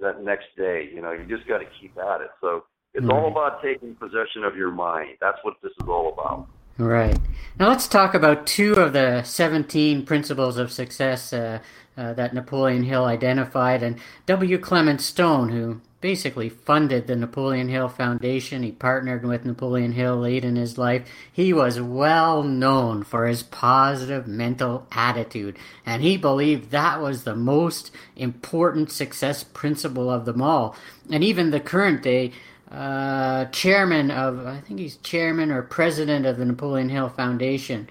that 0.00 0.22
next 0.22 0.46
day. 0.56 0.88
You 0.94 1.02
know, 1.02 1.12
you 1.12 1.24
just 1.26 1.48
got 1.48 1.58
to 1.58 1.66
keep 1.80 1.96
at 1.98 2.20
it. 2.20 2.30
So 2.40 2.64
it's 2.94 3.08
all 3.08 3.28
about 3.28 3.62
taking 3.62 3.94
possession 3.94 4.44
of 4.44 4.56
your 4.56 4.70
mind. 4.70 5.16
That's 5.20 5.38
what 5.42 5.54
this 5.62 5.72
is 5.80 5.88
all 5.88 6.12
about. 6.12 6.46
Right. 6.78 7.18
Now 7.58 7.68
let's 7.68 7.86
talk 7.86 8.14
about 8.14 8.46
two 8.46 8.74
of 8.74 8.92
the 8.92 9.22
17 9.22 10.06
principles 10.06 10.56
of 10.56 10.72
success 10.72 11.32
uh, 11.32 11.58
uh, 11.96 12.14
that 12.14 12.34
Napoleon 12.34 12.84
Hill 12.84 13.04
identified. 13.04 13.82
And 13.82 13.98
W. 14.26 14.58
Clement 14.58 15.00
Stone, 15.00 15.50
who 15.50 15.80
basically 16.02 16.50
funded 16.50 17.06
the 17.06 17.16
Napoleon 17.16 17.68
Hill 17.68 17.88
Foundation, 17.88 18.62
he 18.62 18.72
partnered 18.72 19.24
with 19.24 19.46
Napoleon 19.46 19.92
Hill 19.92 20.16
late 20.16 20.44
in 20.44 20.56
his 20.56 20.76
life. 20.76 21.08
He 21.32 21.54
was 21.54 21.80
well 21.80 22.42
known 22.42 23.04
for 23.04 23.26
his 23.26 23.42
positive 23.44 24.26
mental 24.26 24.86
attitude, 24.92 25.56
and 25.86 26.02
he 26.02 26.18
believed 26.18 26.70
that 26.70 27.00
was 27.00 27.24
the 27.24 27.36
most 27.36 27.92
important 28.16 28.90
success 28.90 29.44
principle 29.44 30.10
of 30.10 30.26
them 30.26 30.42
all. 30.42 30.76
And 31.10 31.24
even 31.24 31.50
the 31.50 31.60
current 31.60 32.02
day, 32.02 32.32
uh, 32.70 33.44
chairman 33.46 34.10
of, 34.10 34.44
I 34.46 34.60
think 34.60 34.80
he's 34.80 34.96
chairman 34.96 35.50
or 35.50 35.62
president 35.62 36.26
of 36.26 36.36
the 36.36 36.44
Napoleon 36.44 36.88
Hill 36.88 37.10
Foundation. 37.10 37.88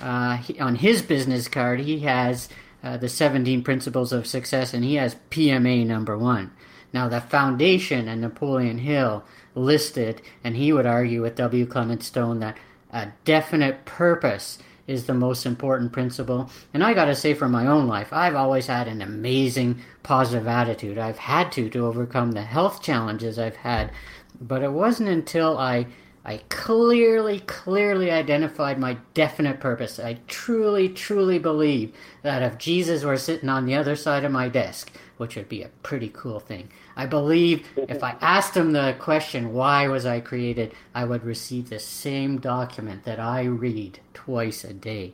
Uh, 0.00 0.36
he, 0.36 0.60
on 0.60 0.76
his 0.76 1.00
business 1.00 1.48
card, 1.48 1.80
he 1.80 2.00
has 2.00 2.50
uh, 2.84 2.98
the 2.98 3.08
17 3.08 3.62
Principles 3.62 4.12
of 4.12 4.26
Success, 4.26 4.74
and 4.74 4.84
he 4.84 4.96
has 4.96 5.16
PMA 5.30 5.86
number 5.86 6.18
one. 6.18 6.50
Now, 6.96 7.10
the 7.10 7.20
foundation 7.20 8.08
and 8.08 8.22
Napoleon 8.22 8.78
Hill 8.78 9.22
listed, 9.54 10.22
and 10.42 10.56
he 10.56 10.72
would 10.72 10.86
argue 10.86 11.20
with 11.20 11.36
W. 11.36 11.66
Clement 11.66 12.02
Stone 12.02 12.38
that 12.38 12.56
a 12.90 13.08
definite 13.26 13.84
purpose 13.84 14.58
is 14.86 15.04
the 15.04 15.12
most 15.12 15.44
important 15.44 15.92
principle. 15.92 16.48
And 16.72 16.82
I 16.82 16.94
got 16.94 17.04
to 17.04 17.14
say, 17.14 17.34
for 17.34 17.50
my 17.50 17.66
own 17.66 17.86
life, 17.86 18.14
I've 18.14 18.34
always 18.34 18.66
had 18.68 18.88
an 18.88 19.02
amazing 19.02 19.82
positive 20.04 20.48
attitude. 20.48 20.96
I've 20.96 21.18
had 21.18 21.52
to 21.52 21.68
to 21.68 21.84
overcome 21.84 22.32
the 22.32 22.40
health 22.40 22.82
challenges 22.82 23.38
I've 23.38 23.56
had, 23.56 23.92
but 24.40 24.62
it 24.62 24.72
wasn't 24.72 25.10
until 25.10 25.58
I 25.58 25.88
I 26.26 26.40
clearly, 26.48 27.38
clearly 27.38 28.10
identified 28.10 28.80
my 28.80 28.96
definite 29.14 29.60
purpose. 29.60 30.00
I 30.00 30.18
truly, 30.26 30.88
truly 30.88 31.38
believe 31.38 31.92
that 32.22 32.42
if 32.42 32.58
Jesus 32.58 33.04
were 33.04 33.16
sitting 33.16 33.48
on 33.48 33.64
the 33.64 33.76
other 33.76 33.94
side 33.94 34.24
of 34.24 34.32
my 34.32 34.48
desk, 34.48 34.90
which 35.18 35.36
would 35.36 35.48
be 35.48 35.62
a 35.62 35.70
pretty 35.84 36.08
cool 36.08 36.40
thing, 36.40 36.68
I 36.96 37.04
believe 37.04 37.68
if 37.76 38.02
I 38.02 38.16
asked 38.22 38.56
him 38.56 38.72
the 38.72 38.96
question, 38.98 39.52
why 39.52 39.86
was 39.86 40.06
I 40.06 40.20
created, 40.20 40.72
I 40.94 41.04
would 41.04 41.24
receive 41.24 41.68
the 41.68 41.78
same 41.78 42.38
document 42.38 43.04
that 43.04 43.20
I 43.20 43.44
read 43.44 44.00
twice 44.14 44.64
a 44.64 44.72
day. 44.72 45.12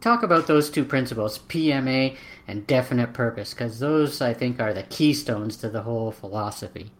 Talk 0.00 0.22
about 0.22 0.46
those 0.46 0.70
two 0.70 0.84
principles, 0.84 1.38
PMA 1.38 2.16
and 2.48 2.66
definite 2.66 3.12
purpose, 3.12 3.54
because 3.54 3.78
those, 3.78 4.20
I 4.20 4.34
think, 4.34 4.58
are 4.60 4.74
the 4.74 4.82
keystones 4.84 5.56
to 5.58 5.68
the 5.68 5.82
whole 5.82 6.10
philosophy. 6.10 6.90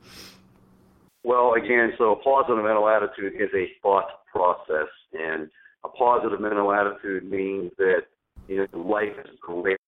Well, 1.24 1.54
again, 1.54 1.94
so 1.96 2.12
a 2.12 2.16
positive 2.16 2.62
mental 2.62 2.88
attitude 2.88 3.32
is 3.40 3.48
a 3.54 3.72
thought 3.82 4.26
process, 4.30 4.88
and 5.18 5.48
a 5.82 5.88
positive 5.88 6.40
mental 6.40 6.70
attitude 6.72 7.28
means 7.28 7.72
that 7.78 8.02
you 8.46 8.58
know 8.58 8.78
life 8.78 9.14
is 9.24 9.30
great, 9.40 9.78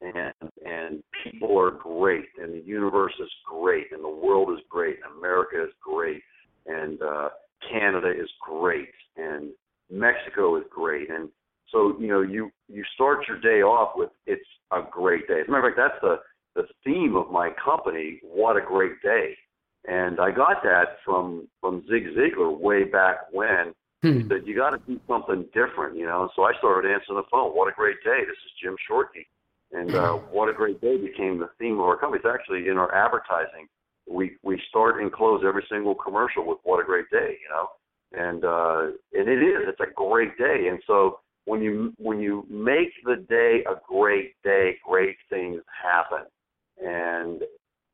and 0.00 0.50
and 0.64 1.02
people 1.22 1.58
are 1.58 1.70
great, 1.70 2.28
and 2.40 2.52
the 2.52 2.64
universe 2.66 3.14
is 3.20 3.30
great, 3.46 3.92
and 3.92 4.02
the 4.02 4.08
world 4.08 4.50
is 4.50 4.64
great, 4.68 4.96
and 5.04 5.18
America 5.18 5.62
is 5.62 5.70
great, 5.82 6.22
and 6.66 7.00
uh, 7.02 7.28
Canada 7.70 8.10
is 8.10 8.28
great, 8.40 8.90
and 9.16 9.50
Mexico 9.90 10.56
is 10.56 10.64
great, 10.70 11.10
and 11.10 11.28
so 11.70 11.96
you 11.98 12.08
know 12.08 12.22
you 12.22 12.50
you 12.68 12.84
start 12.94 13.26
your 13.28 13.40
day 13.40 13.62
off 13.62 13.92
with 13.96 14.10
it's 14.26 14.46
a 14.72 14.80
great 14.90 15.26
day. 15.28 15.40
As 15.40 15.48
a 15.48 15.50
matter 15.50 15.68
of 15.68 15.74
fact, 15.74 15.90
that's 15.92 16.00
the 16.02 16.62
the 16.62 16.68
theme 16.84 17.16
of 17.16 17.30
my 17.30 17.50
company. 17.62 18.20
What 18.22 18.56
a 18.56 18.60
great 18.60 19.02
day! 19.02 19.36
And 19.86 20.20
I 20.20 20.30
got 20.30 20.62
that 20.62 20.98
from 21.04 21.48
from 21.60 21.84
Zig 21.88 22.08
Ziglar 22.16 22.58
way 22.58 22.84
back 22.84 23.32
when. 23.32 23.74
Hmm. 24.02 24.28
That 24.28 24.46
you 24.46 24.54
got 24.54 24.70
to 24.70 24.78
do 24.86 25.00
something 25.08 25.46
different, 25.54 25.96
you 25.96 26.04
know. 26.04 26.28
So 26.36 26.42
I 26.42 26.52
started 26.58 26.92
answering 26.92 27.16
the 27.16 27.24
phone. 27.30 27.56
What 27.56 27.72
a 27.72 27.74
great 27.74 27.96
day! 28.04 28.20
This 28.20 28.36
is 28.36 28.52
Jim 28.62 28.76
Shorkey, 28.84 29.24
and 29.74 29.94
uh, 29.94 30.12
hmm. 30.14 30.34
what 30.34 30.48
a 30.48 30.52
great 30.52 30.80
day 30.80 30.96
became 30.96 31.38
the 31.38 31.50
theme 31.58 31.74
of 31.74 31.80
our 31.80 31.96
company. 31.96 32.22
It's 32.24 32.32
actually 32.32 32.68
in 32.68 32.78
our 32.78 32.94
advertising. 32.94 33.66
We 34.08 34.36
we 34.42 34.60
start 34.68 35.00
and 35.00 35.12
close 35.12 35.42
every 35.46 35.64
single 35.70 35.94
commercial 35.94 36.46
with 36.46 36.58
"What 36.62 36.80
a 36.80 36.84
great 36.84 37.10
day," 37.10 37.38
you 37.42 37.48
know, 37.50 37.68
and 38.12 38.44
uh, 38.44 38.96
and 39.18 39.28
it 39.28 39.42
is. 39.42 39.68
It's 39.68 39.80
a 39.80 39.92
great 39.94 40.36
day, 40.38 40.68
and 40.70 40.80
so 40.86 41.20
when 41.46 41.62
you 41.62 41.92
when 41.98 42.20
you 42.20 42.46
make 42.50 42.92
the 43.04 43.16
day 43.28 43.64
a 43.68 43.74
great 43.86 44.34
day, 44.42 44.76
great 44.86 45.16
things 45.28 45.60
happen, 45.82 46.26
and 46.82 47.42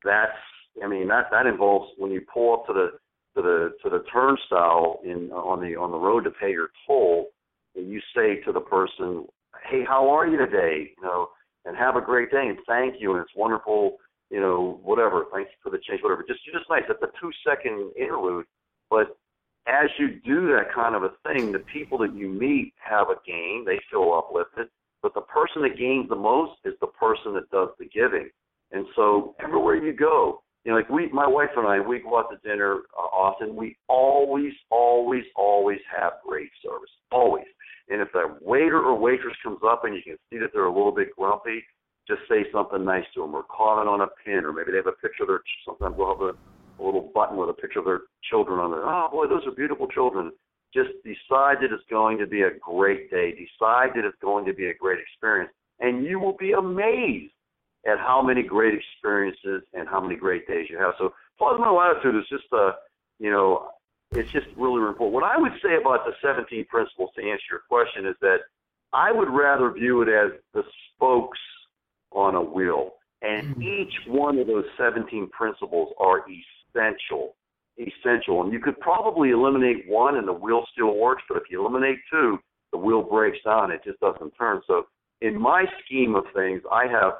that's 0.05 0.37
I 0.83 0.89
mean 0.89 1.09
that 1.09 1.27
that 1.31 1.47
involves 1.47 1.91
when 1.99 2.11
you 2.11 2.23
pull 2.33 2.55
up 2.55 2.67
to 2.67 2.73
the 2.73 2.91
to 3.37 3.43
the 3.43 3.71
to 3.83 3.91
the 3.91 4.05
turnstile 4.13 5.01
in 5.05 5.31
on 5.33 5.61
the 5.61 5.77
on 5.77 5.91
the 5.93 5.99
road 5.99 6.25
to 6.25 6.31
pay 6.31 6.51
your 6.51 6.69
toll, 6.87 7.29
and 7.77 7.91
you 7.91 8.01
say 8.15 8.41
to 8.45 8.53
the 8.53 8.61
person, 8.61 9.27
"Hey, 9.71 9.85
how 9.87 10.11
are 10.11 10.27
you 10.27 10.37
today?" 10.37 10.93
You 10.97 11.03
know, 11.03 11.29
and 11.65 11.77
have 11.77 11.97
a 11.97 12.01
great 12.01 12.31
day, 12.31 12.47
and 12.49 12.59
thank 12.67 12.97
you, 13.01 13.13
and 13.13 13.21
it's 13.21 13.35
wonderful. 13.37 13.97
You 14.31 14.41
know, 14.41 14.79
whatever. 14.85 15.25
Thanks 15.33 15.51
for 15.63 15.71
the 15.71 15.79
change, 15.79 16.03
whatever. 16.03 16.25
Just 16.27 16.45
just 16.45 16.71
nice. 16.71 16.85
That's 16.87 17.03
a 17.03 17.11
two 17.21 17.31
second 17.45 17.93
interlude, 17.99 18.47
but 18.89 19.17
as 19.67 19.91
you 19.99 20.21
do 20.25 20.49
that 20.49 20.73
kind 20.75 20.95
of 20.95 21.03
a 21.03 21.11
thing, 21.27 21.53
the 21.53 21.59
people 21.59 21.99
that 21.99 22.15
you 22.15 22.29
meet 22.29 22.73
have 22.79 23.09
a 23.09 23.17
gain. 23.27 23.65
They 23.67 23.81
feel 23.91 24.13
uplifted. 24.17 24.69
But 25.03 25.15
the 25.15 25.23
person 25.23 25.63
that 25.63 25.79
gains 25.79 26.09
the 26.09 26.17
most 26.17 26.53
is 26.65 26.75
the 26.81 26.87
person 26.87 27.35
that 27.35 27.51
does 27.51 27.69
the 27.79 27.87
giving. 27.87 28.29
And 28.73 28.87
so 28.97 29.35
everywhere 29.43 29.77
you 29.77 29.93
go, 29.93 30.43
you 30.65 30.73
know, 30.73 30.79
like 30.79 30.91
we, 30.91 31.11
my 31.11 31.27
wife 31.27 31.51
and 31.57 31.67
I, 31.67 31.81
we 31.81 32.01
go 32.01 32.19
out 32.19 32.31
to 32.31 32.49
dinner 32.49 32.81
uh, 32.97 33.01
often. 33.01 33.57
We 33.57 33.77
always, 33.89 34.53
always, 34.71 35.25
always 35.37 35.79
have 35.97 36.15
great 36.27 36.51
service, 36.63 36.91
always. 37.11 37.47
And 37.91 38.01
if 38.01 38.13
the 38.13 38.37
waiter 38.41 38.81
or 38.81 38.97
waitress 38.97 39.35
comes 39.43 39.59
up 39.67 39.85
and 39.85 39.95
you 39.95 40.03
can 40.03 40.17
see 40.31 40.39
that 40.39 40.51
they're 40.53 40.67
a 40.67 40.75
little 40.75 40.95
bit 40.95 41.15
grumpy, 41.17 41.63
just 42.09 42.21
say 42.29 42.47
something 42.53 42.85
nice 42.85 43.05
to 43.15 43.21
them, 43.21 43.35
or 43.35 43.45
comment 43.51 43.89
on 43.89 44.01
a 44.01 44.07
pin, 44.25 44.45
or 44.45 44.53
maybe 44.53 44.71
they 44.71 44.79
have 44.79 44.87
a 44.87 44.93
picture 44.93 45.25
of 45.25 45.29
their. 45.29 45.43
Sometimes 45.65 45.95
we'll 45.99 46.15
have 46.15 46.23
a, 46.23 46.33
a 46.33 46.83
little 46.83 47.11
button 47.15 47.37
with 47.37 47.51
a 47.51 47.53
picture 47.53 47.81
of 47.81 47.85
their 47.85 48.01
children 48.31 48.59
on 48.59 48.73
it. 48.73 48.83
Oh 48.83 49.09
boy, 49.11 49.27
those 49.27 49.47
are 49.47 49.53
beautiful 49.53 49.87
children. 49.89 50.33
Just 50.73 50.91
decide 51.05 51.59
that 51.63 51.75
it's 51.75 51.85
going 51.91 52.19
to 52.19 52.27
be 52.27 52.43
a 52.43 52.51
great 52.61 53.11
day. 53.11 53.33
Decide 53.33 53.91
that 53.95 54.05
it's 54.05 54.19
going 54.23 54.47
to 54.47 54.55
be 54.55 54.67
a 54.67 54.75
great 54.75 54.99
experience, 55.01 55.51
and 55.81 56.05
you 56.05 56.19
will 56.19 56.37
be 56.39 56.53
amazed 56.53 57.35
at 57.87 57.99
how 57.99 58.23
many 58.23 58.43
great 58.43 58.75
experiences 58.75 59.63
and 59.75 59.89
how 59.89 60.01
many 60.01 60.17
great 60.17 60.47
days 60.47 60.67
you 60.71 60.79
have. 60.79 60.95
So 60.99 61.13
positive 61.39 61.67
attitude 61.67 62.17
is 62.21 62.29
just 62.29 62.45
a, 62.53 62.57
uh, 62.57 62.73
you 63.19 63.31
know, 63.31 63.69
it's 64.13 64.31
just 64.33 64.47
really 64.57 64.81
important. 64.81 65.13
What 65.13 65.25
I 65.25 65.39
would 65.39 65.53
say 65.63 65.77
about 65.81 66.05
the 66.05 66.13
17 66.23 66.67
principles 66.67 67.11
to 67.17 67.23
answer 67.23 67.45
your 67.51 67.63
question 67.69 68.07
is 68.07 68.17
that 68.21 68.39
I 68.93 69.13
would 69.13 69.31
rather 69.31 69.71
view 69.71 70.03
it 70.03 70.09
as 70.09 70.33
the 70.53 70.63
spokes 70.95 71.39
on 72.13 72.35
a 72.35 72.43
wheel. 72.43 72.95
And 73.23 73.55
mm-hmm. 73.55 73.63
each 73.63 73.95
one 74.09 74.39
of 74.39 74.47
those 74.47 74.65
17 74.79 75.29
principles 75.29 75.93
are 75.99 76.25
essential. 76.29 77.37
Essential. 77.79 78.43
And 78.43 78.53
you 78.53 78.59
could 78.59 78.79
probably 78.81 79.31
eliminate 79.31 79.89
one 79.89 80.17
and 80.17 80.27
the 80.27 80.33
wheel 80.33 80.65
still 80.73 80.97
works, 80.97 81.23
but 81.29 81.37
if 81.37 81.45
you 81.51 81.61
eliminate 81.61 81.99
two, 82.11 82.39
the 82.73 82.79
wheel 82.79 83.03
breaks 83.03 83.39
down. 83.45 83.71
It 83.71 83.83
just 83.85 84.01
doesn't 84.01 84.33
turn. 84.33 84.61
So 84.67 84.87
in 85.21 85.41
my 85.41 85.65
scheme 85.85 86.15
of 86.15 86.25
things, 86.35 86.63
I 86.71 86.87
have 86.87 87.13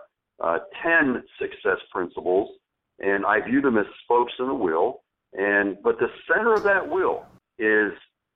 uh, 0.43 0.59
10 0.83 1.23
success 1.39 1.79
principles, 1.93 2.51
and 2.99 3.25
I 3.25 3.41
view 3.47 3.61
them 3.61 3.79
as 3.79 3.87
spokes 4.05 4.33
in 4.39 4.49
the 4.49 4.55
wheel. 4.55 5.03
And 5.33 5.77
but 5.83 5.99
the 5.99 6.09
center 6.27 6.55
of 6.55 6.65
that 6.65 6.89
wheel 6.89 7.25
is 7.59 7.93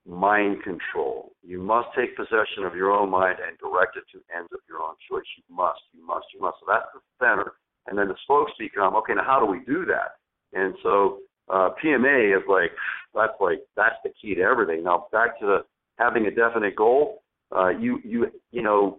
mind 0.07 0.62
control. 0.62 1.33
You 1.42 1.61
must 1.61 1.88
take 1.96 2.16
possession 2.16 2.64
of 2.64 2.74
your 2.76 2.92
own 2.92 3.11
mind 3.11 3.38
and 3.46 3.57
direct 3.59 3.96
it 3.96 4.04
to 4.12 4.22
ends 4.37 4.50
of 4.52 4.61
your 4.68 4.80
own 4.80 4.94
choice. 5.11 5.24
You 5.37 5.54
must, 5.54 5.80
you 5.92 6.07
must, 6.07 6.26
you 6.35 6.40
must. 6.40 6.57
So 6.61 6.66
that's 6.68 6.87
the 6.94 7.00
center. 7.18 7.52
And 7.87 7.98
then 7.98 8.09
the 8.09 8.16
spokes 8.22 8.52
become, 8.59 8.94
okay, 8.96 9.14
now 9.14 9.24
how 9.24 9.40
do 9.40 9.46
we 9.46 9.61
do 9.64 9.85
that? 9.87 10.16
And 10.52 10.74
so 10.83 11.18
uh, 11.48 11.70
PMA 11.83 12.37
is 12.37 12.44
like, 12.48 12.70
that's 13.14 13.35
like, 13.40 13.61
that's 13.76 13.96
the 14.04 14.11
key 14.20 14.35
to 14.35 14.42
everything. 14.42 14.85
Now 14.85 15.07
back 15.12 15.38
to 15.40 15.46
the 15.46 15.59
having 15.98 16.26
a 16.26 16.30
definite 16.30 16.76
goal. 16.76 17.22
Uh, 17.54 17.68
you, 17.68 18.00
you, 18.04 18.26
you 18.50 18.62
know, 18.62 18.98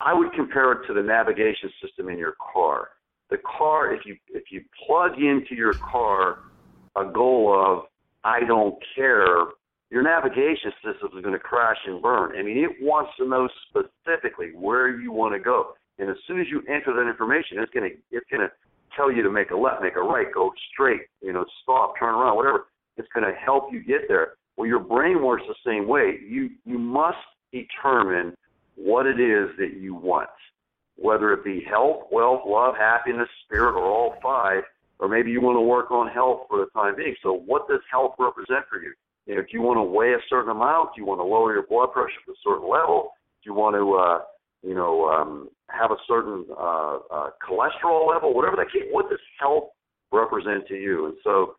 I 0.00 0.14
would 0.14 0.32
compare 0.32 0.72
it 0.72 0.86
to 0.86 0.94
the 0.94 1.02
navigation 1.02 1.70
system 1.82 2.08
in 2.08 2.18
your 2.18 2.34
car. 2.52 2.88
The 3.30 3.38
car, 3.38 3.92
if 3.92 4.06
you 4.06 4.16
if 4.28 4.44
you 4.50 4.62
plug 4.86 5.18
into 5.18 5.54
your 5.54 5.74
car 5.74 6.38
a 7.00 7.12
goal 7.12 7.54
of 7.54 7.84
I 8.24 8.40
don't 8.46 8.76
care, 8.94 9.46
your 9.90 10.02
navigation 10.02 10.72
system 10.84 11.16
is 11.16 11.22
going 11.22 11.32
to 11.32 11.38
crash 11.38 11.78
and 11.86 12.02
burn. 12.02 12.36
I 12.36 12.42
mean, 12.42 12.58
it 12.58 12.82
wants 12.82 13.10
to 13.18 13.28
know 13.28 13.48
specifically 13.70 14.50
where 14.54 14.98
you 14.98 15.12
want 15.12 15.34
to 15.34 15.40
go, 15.40 15.72
and 15.98 16.10
as 16.10 16.16
soon 16.26 16.40
as 16.40 16.46
you 16.50 16.60
enter 16.68 16.92
that 16.94 17.08
information, 17.08 17.58
it's 17.58 17.72
going 17.72 17.90
to 17.90 17.96
it's 18.10 18.26
going 18.30 18.42
to 18.42 18.52
tell 18.96 19.12
you 19.12 19.22
to 19.22 19.30
make 19.30 19.50
a 19.50 19.56
left, 19.56 19.82
make 19.82 19.96
a 19.96 20.00
right, 20.00 20.26
go 20.32 20.50
straight, 20.72 21.02
you 21.22 21.32
know, 21.32 21.44
stop, 21.62 21.94
turn 21.98 22.14
around, 22.14 22.36
whatever. 22.36 22.66
It's 22.96 23.08
going 23.14 23.26
to 23.26 23.38
help 23.38 23.72
you 23.72 23.82
get 23.82 24.08
there. 24.08 24.34
Well, 24.56 24.66
your 24.66 24.80
brain 24.80 25.22
works 25.22 25.44
the 25.46 25.54
same 25.64 25.86
way. 25.86 26.18
You 26.26 26.50
you 26.64 26.78
must 26.78 27.18
determine 27.52 28.34
what 28.76 29.06
it 29.06 29.20
is 29.20 29.48
that 29.58 29.74
you 29.78 29.94
want, 29.94 30.28
whether 30.96 31.32
it 31.32 31.44
be 31.44 31.64
health, 31.68 32.02
wealth, 32.10 32.42
love, 32.46 32.74
happiness, 32.76 33.28
spirit, 33.44 33.74
or 33.74 33.84
all 33.84 34.16
five, 34.22 34.62
or 34.98 35.08
maybe 35.08 35.30
you 35.30 35.40
want 35.40 35.56
to 35.56 35.60
work 35.60 35.90
on 35.90 36.08
health 36.08 36.46
for 36.48 36.58
the 36.58 36.66
time 36.74 36.96
being. 36.96 37.14
So, 37.22 37.32
what 37.46 37.68
does 37.68 37.80
health 37.90 38.14
represent 38.18 38.64
for 38.68 38.80
you? 38.80 38.92
you 39.26 39.34
know, 39.34 39.40
if 39.40 39.52
you 39.52 39.60
want 39.60 39.76
to 39.76 39.82
weigh 39.82 40.14
a 40.14 40.24
certain 40.28 40.50
amount, 40.50 40.94
do 40.94 41.02
you 41.02 41.06
want 41.06 41.20
to 41.20 41.24
lower 41.24 41.52
your 41.52 41.66
blood 41.68 41.92
pressure 41.92 42.16
to 42.26 42.32
a 42.32 42.40
certain 42.42 42.68
level? 42.68 43.10
Do 43.44 43.50
you 43.50 43.54
want 43.54 43.76
to, 43.76 43.84
uh, 43.94 44.24
you 44.66 44.74
know, 44.74 45.04
um, 45.08 45.50
have 45.68 45.90
a 45.90 46.00
certain 46.08 46.46
uh, 46.50 46.98
uh, 47.12 47.30
cholesterol 47.44 48.08
level? 48.08 48.34
Whatever 48.34 48.56
that 48.56 48.72
case, 48.72 48.88
what 48.90 49.10
does 49.10 49.20
health 49.38 49.70
represent 50.12 50.66
to 50.68 50.74
you? 50.74 51.06
And 51.06 51.14
so, 51.22 51.56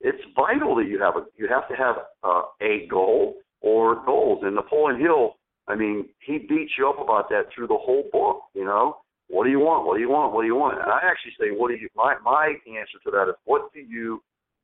it's 0.00 0.22
vital 0.36 0.76
that 0.76 0.86
you 0.86 1.00
have 1.00 1.16
a 1.16 1.26
you 1.36 1.48
have 1.48 1.68
to 1.68 1.74
have 1.74 1.96
uh, 2.22 2.42
a 2.62 2.86
goal 2.88 3.34
or 3.60 4.04
goals. 4.06 4.44
And 4.44 4.54
Napoleon 4.54 5.00
Hill 5.00 5.34
I 5.68 5.76
mean, 5.76 6.08
he 6.20 6.38
beats 6.38 6.72
you 6.78 6.88
up 6.88 6.98
about 6.98 7.28
that 7.28 7.46
through 7.54 7.66
the 7.66 7.76
whole 7.76 8.08
book. 8.10 8.42
You 8.54 8.64
know, 8.64 8.96
what 9.28 9.44
do 9.44 9.50
you 9.50 9.60
want? 9.60 9.86
What 9.86 9.94
do 9.94 10.00
you 10.00 10.08
want? 10.10 10.32
What 10.32 10.42
do 10.42 10.46
you 10.46 10.56
want? 10.56 10.80
And 10.80 10.90
I 10.90 11.00
actually 11.04 11.32
say, 11.38 11.50
what 11.50 11.68
do 11.68 11.74
you? 11.74 11.88
My 11.94 12.16
my 12.24 12.54
answer 12.66 12.98
to 13.04 13.10
that 13.12 13.28
is, 13.28 13.34
what 13.44 13.72
do 13.72 13.80
you 13.80 14.22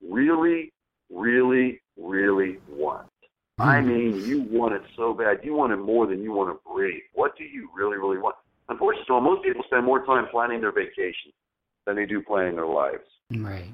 really, 0.09 0.73
really, 1.11 1.81
really 1.97 2.59
want? 2.69 3.09
Mm. 3.61 3.65
I 3.65 3.81
mean, 3.81 4.25
you 4.25 4.43
want 4.43 4.75
it 4.75 4.83
so 4.97 5.15
bad. 5.15 5.41
You 5.43 5.55
want 5.55 5.73
it 5.73 5.77
more 5.77 6.07
than 6.07 6.23
you 6.23 6.33
want 6.33 6.51
to 6.51 6.71
breathe. 6.71 7.03
What 7.13 7.37
do 7.37 7.45
you 7.45 7.69
really, 7.77 7.99
really 7.99 8.19
want? 8.19 8.37
Unfortunately, 8.69 9.21
most 9.21 9.45
people 9.45 9.63
spend 9.67 9.85
more 9.85 10.05
time 10.05 10.27
planning 10.31 10.61
their 10.61 10.73
vacation 10.73 11.33
than 11.87 11.97
they 11.97 12.07
do 12.07 12.23
planning 12.23 12.57
their 12.57 12.67
lives. 12.67 13.05
Right. 13.31 13.73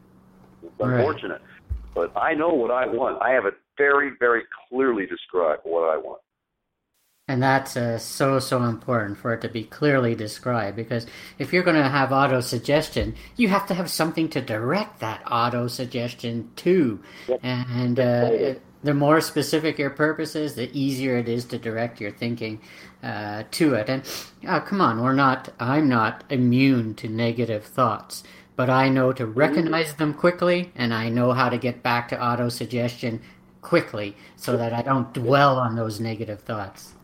It's 0.62 0.72
unfortunate. 0.81 1.40
Right. 1.40 1.81
But 1.94 2.16
I 2.16 2.35
know 2.35 2.48
what 2.48 2.70
I 2.70 2.87
want. 2.87 3.22
I 3.22 3.31
have 3.31 3.46
it 3.46 3.55
very, 3.79 4.11
very 4.18 4.42
clearly 4.68 5.07
described 5.07 5.62
what 5.64 5.88
I 5.88 5.96
want. 5.96 6.20
And 7.31 7.40
that's 7.40 7.77
uh, 7.77 7.97
so, 7.97 8.40
so 8.40 8.64
important 8.64 9.16
for 9.16 9.33
it 9.33 9.40
to 9.43 9.49
be 9.49 9.62
clearly 9.62 10.16
described 10.16 10.75
because 10.75 11.07
if 11.38 11.53
you're 11.53 11.62
going 11.62 11.81
to 11.81 11.88
have 11.88 12.11
auto 12.11 12.40
suggestion, 12.40 13.14
you 13.37 13.47
have 13.47 13.69
to 13.69 13.75
have 13.75 13.88
something 13.88 14.29
to 14.31 14.40
direct 14.40 14.99
that 14.99 15.23
auto 15.31 15.69
suggestion 15.69 16.51
to. 16.57 16.99
Yep. 17.29 17.40
And 17.45 18.01
uh, 18.01 18.55
the 18.83 18.95
more 18.95 19.21
specific 19.21 19.79
your 19.79 19.90
purpose 19.90 20.35
is, 20.35 20.57
the 20.57 20.77
easier 20.77 21.19
it 21.19 21.29
is 21.29 21.45
to 21.45 21.59
direct 21.59 22.01
your 22.01 22.11
thinking 22.11 22.61
uh, 23.05 23.45
to 23.53 23.75
it. 23.75 23.88
And 23.88 24.03
uh, 24.49 24.59
come 24.59 24.81
on, 24.81 25.01
we're 25.01 25.12
not, 25.12 25.53
I'm 25.61 25.88
not 25.88 26.25
immune 26.31 26.97
to 26.97 27.09
negative 27.09 27.64
thoughts, 27.64 28.25
but 28.57 28.69
I 28.69 28.88
know 28.88 29.12
to 29.12 29.25
recognize 29.25 29.95
them 29.95 30.14
quickly 30.14 30.73
and 30.75 30.93
I 30.93 31.09
know 31.11 31.31
how 31.31 31.49
to 31.49 31.59
get 31.59 31.85
back 31.85 32.09
to 32.09 32.21
auto 32.21 32.49
suggestion 32.49 33.23
quickly 33.61 34.16
so 34.35 34.57
that 34.57 34.73
I 34.73 34.83
don't 34.83 35.14
dwell 35.14 35.61
on 35.61 35.77
those 35.77 36.01
negative 36.01 36.40
thoughts. 36.40 36.95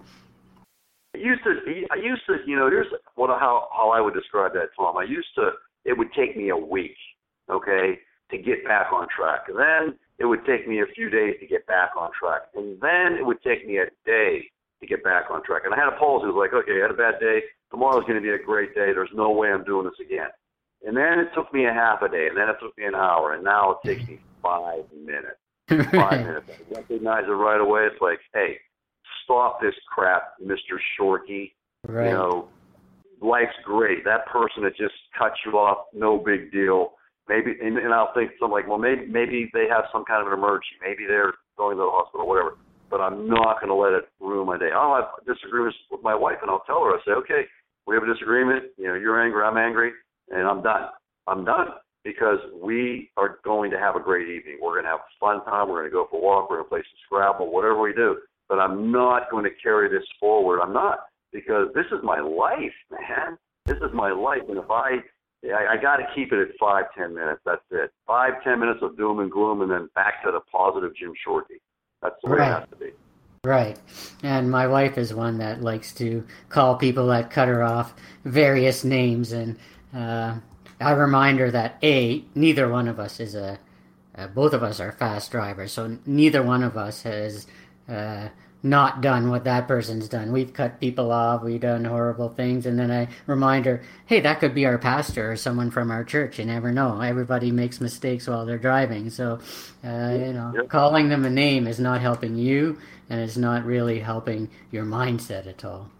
I 1.17 1.19
used 1.19 1.43
to, 1.45 1.51
I 1.91 1.97
used 1.97 2.23
to, 2.27 2.37
you 2.47 2.57
know, 2.57 2.69
here's 2.69 2.87
what 3.15 3.31
how 3.31 3.69
how 3.73 3.91
I 3.91 4.01
would 4.01 4.15
describe 4.15 4.53
that, 4.53 4.69
Tom. 4.77 4.97
I 4.97 5.05
used 5.05 5.29
to, 5.37 5.51
it 5.85 5.97
would 5.97 6.13
take 6.13 6.37
me 6.37 6.51
a 6.51 6.57
week, 6.57 6.97
okay, 7.51 7.99
to 8.31 8.39
get 8.39 8.65
back 8.65 8.93
on 8.93 9.07
track, 9.09 9.49
and 9.49 9.59
then 9.59 9.99
it 10.19 10.27
would 10.27 10.45
take 10.45 10.69
me 10.69 10.81
a 10.81 10.87
few 10.95 11.09
days 11.09 11.37
to 11.41 11.47
get 11.47 11.67
back 11.67 11.91
on 11.99 12.11
track, 12.19 12.43
and 12.55 12.81
then 12.81 13.19
it 13.19 13.25
would 13.25 13.43
take 13.43 13.67
me 13.67 13.79
a 13.79 13.87
day 14.05 14.45
to 14.81 14.87
get 14.87 15.03
back 15.03 15.31
on 15.31 15.43
track. 15.43 15.63
And 15.65 15.73
I 15.73 15.79
had 15.79 15.89
a 15.89 15.97
pulse. 15.97 16.23
It 16.23 16.33
was 16.33 16.37
like, 16.37 16.53
okay, 16.53 16.81
I 16.81 16.83
had 16.83 16.91
a 16.91 16.95
bad 16.95 17.19
day. 17.19 17.41
Tomorrow's 17.71 18.05
going 18.05 18.17
to 18.17 18.21
be 18.21 18.31
a 18.31 18.39
great 18.39 18.75
day. 18.75 18.93
There's 18.93 19.11
no 19.15 19.31
way 19.31 19.49
I'm 19.49 19.65
doing 19.65 19.87
this 19.87 20.05
again. 20.05 20.29
And 20.87 20.97
then 20.97 21.19
it 21.19 21.29
took 21.35 21.53
me 21.53 21.65
a 21.65 21.73
half 21.73 22.03
a 22.03 22.09
day, 22.09 22.29
and 22.29 22.37
then 22.37 22.49
it 22.49 22.57
took 22.61 22.77
me 22.77 22.85
an 22.85 22.95
hour, 22.95 23.33
and 23.33 23.43
now 23.43 23.73
it 23.73 23.89
takes 23.89 24.07
me 24.07 24.21
five 24.43 24.85
minutes. 24.95 25.41
Five 25.91 26.25
minutes. 26.25 26.47
I 26.49 26.75
recognize 26.77 27.25
it 27.27 27.33
right 27.33 27.61
away. 27.61 27.89
It's 27.91 28.01
like, 28.01 28.21
hey, 28.33 28.59
stop 29.27 29.61
this 29.61 29.75
crap, 29.93 30.35
Mr. 30.43 30.79
Shorkey. 30.99 31.53
Right. 31.87 32.07
You 32.07 32.13
know, 32.13 32.49
life's 33.21 33.59
great. 33.65 34.05
That 34.05 34.27
person 34.27 34.63
that 34.65 34.77
just 34.77 34.95
cut 35.19 35.33
you 35.45 35.53
off, 35.53 35.87
no 35.93 36.17
big 36.17 36.51
deal. 36.51 36.93
Maybe, 37.29 37.55
and, 37.61 37.77
and 37.77 37.93
I'll 37.93 38.15
think 38.15 38.31
something 38.39 38.53
like, 38.53 38.69
well, 38.69 38.79
maybe 38.79 39.05
maybe 39.07 39.51
they 39.53 39.67
have 39.69 39.85
some 39.93 40.05
kind 40.05 40.23
of 40.23 40.33
an 40.33 40.39
emergency. 40.39 40.79
Maybe 40.81 41.07
they're 41.07 41.35
going 41.59 41.77
to 41.77 41.83
the 41.83 41.91
hospital, 41.91 42.27
whatever. 42.27 42.57
But 42.89 43.01
I'm 43.01 43.29
not 43.29 43.59
going 43.59 43.69
to 43.69 43.75
let 43.75 43.99
it 43.99 44.07
ruin 44.21 44.47
my 44.47 44.57
day. 44.59 44.71
I'll 44.71 44.95
have 44.95 45.11
disagreements 45.27 45.77
with 45.91 46.03
my 46.05 46.15
wife, 46.15 46.39
and 46.41 46.51
I'll 46.51 46.63
tell 46.67 46.87
her. 46.87 46.95
I 46.95 46.99
say, 47.05 47.19
okay, 47.19 47.43
we 47.87 47.97
have 47.97 48.05
a 48.05 48.13
disagreement. 48.13 48.71
You 48.79 48.87
know, 48.87 48.95
you're 48.95 49.21
angry, 49.21 49.43
I'm 49.43 49.57
angry, 49.59 49.91
and 50.31 50.47
I'm 50.47 50.63
done. 50.63 50.87
I'm 51.27 51.45
done 51.45 51.75
because 52.05 52.39
we 52.63 53.11
are 53.17 53.41
going 53.43 53.73
to 53.73 53.79
have 53.79 53.97
a 53.97 54.01
great 54.01 54.29
evening. 54.29 54.59
We're 54.63 54.75
going 54.75 54.85
to 54.85 54.91
have 54.91 55.03
a 55.03 55.19
fun 55.19 55.45
time. 55.45 55.69
We're 55.69 55.83
going 55.83 55.91
to 55.91 55.99
go 55.99 56.07
for 56.09 56.19
a 56.19 56.23
walk. 56.23 56.49
We're 56.49 56.63
going 56.63 56.67
to 56.67 56.71
play 56.71 56.87
some 56.87 57.03
Scrabble, 57.07 57.51
whatever 57.51 57.81
we 57.81 57.93
do 57.93 58.19
but 58.49 58.59
I'm 58.59 58.91
not 58.91 59.31
going 59.31 59.45
to 59.45 59.51
carry 59.63 59.89
this 59.89 60.07
forward. 60.19 60.61
I'm 60.61 60.73
not 60.73 61.01
because 61.33 61.69
this 61.75 61.87
is 61.87 61.99
my 62.03 62.21
life, 62.21 62.75
man. 62.91 63.37
This 63.65 63.79
is 63.79 63.93
my 63.93 64.13
life, 64.13 64.43
and 64.49 64.59
if 64.59 64.71
I 64.71 64.99
I, 65.45 65.75
I 65.75 65.77
got 65.77 65.97
to 65.97 66.07
keep 66.15 66.33
it 66.33 66.41
at 66.41 66.49
five 66.59 66.85
ten 66.97 67.15
minutes. 67.15 67.41
That's 67.45 67.63
it. 67.71 67.91
Five 68.07 68.43
ten 68.43 68.61
minutes 68.61 68.81
of 68.83 68.97
doom 68.97 69.19
and 69.21 69.31
gloom, 69.31 69.63
and 69.63 69.71
then 69.71 69.89
back 69.95 70.23
to 70.25 70.33
the 70.33 70.41
positive 70.53 70.95
Jim 70.97 71.13
Shorkey. 71.27 71.61
That's 72.03 72.17
the 72.23 72.31
way 72.31 72.39
right. 72.39 72.49
it 72.49 72.61
has 72.61 72.69
to 72.71 72.77
be. 72.77 72.91
Right. 73.45 73.79
And 74.25 74.51
my 74.51 74.67
wife 74.67 74.99
is 74.99 75.15
one 75.15 75.39
that 75.39 75.63
likes 75.63 75.93
to 75.95 76.27
call 76.49 76.77
people 76.77 77.07
that 77.09 77.31
cut 77.31 77.47
her 77.47 77.63
off 77.63 77.95
various 78.25 78.83
names. 78.83 79.31
And 79.31 79.57
uh, 79.95 80.37
I 80.81 80.91
remind 80.91 81.39
her 81.39 81.51
that, 81.53 81.79
A, 81.83 82.25
neither 82.35 82.69
one 82.69 82.89
of 82.89 82.99
us 82.99 83.21
is 83.21 83.37
a, 83.37 83.59
uh, 84.17 84.27
both 84.29 84.53
of 84.53 84.65
us 84.65 84.81
are 84.81 84.91
fast 84.91 85.31
drivers. 85.31 85.73
So 85.73 85.97
neither 86.07 86.43
one 86.43 86.65
of 86.65 86.77
us 86.77 87.03
has 87.05 87.47
uh, 87.89 88.29
not 88.63 89.01
done 89.01 89.31
what 89.31 89.45
that 89.45 89.69
person's 89.69 90.09
done. 90.09 90.33
We've 90.33 90.53
cut 90.53 90.81
people 90.81 91.13
off, 91.13 91.43
we've 91.43 91.61
done 91.61 91.85
horrible 91.85 92.31
things, 92.31 92.67
and 92.67 92.79
then 92.79 92.91
I 92.91 93.09
remind 93.27 93.65
her, 93.67 93.83
hey, 94.07 94.21
that 94.21 94.41
could 94.41 94.55
be 94.55 94.67
our 94.67 94.79
pastor 94.79 95.31
or 95.33 95.37
someone 95.37 95.71
from 95.71 95.91
our 95.91 96.05
church. 96.05 96.39
You 96.39 96.47
never 96.47 96.73
know. 96.73 97.01
Everybody 97.01 97.53
makes 97.53 97.81
mistakes 97.81 98.27
while 98.27 98.45
they're 98.45 98.59
driving. 98.59 99.11
So, 99.11 99.39
uh, 99.85 100.17
you 100.19 100.33
know, 100.33 100.53
yep. 100.57 100.69
calling 100.69 101.09
them 101.09 101.25
a 101.25 101.31
name 101.31 101.67
is 101.67 101.79
not 101.79 102.01
helping 102.01 102.37
you, 102.37 102.79
and 103.09 103.21
it's 103.21 103.37
not 103.37 103.65
really 103.65 104.01
helping 104.01 104.51
your 104.73 104.85
mindset 104.85 105.47
at 105.47 105.65
all. 105.65 105.91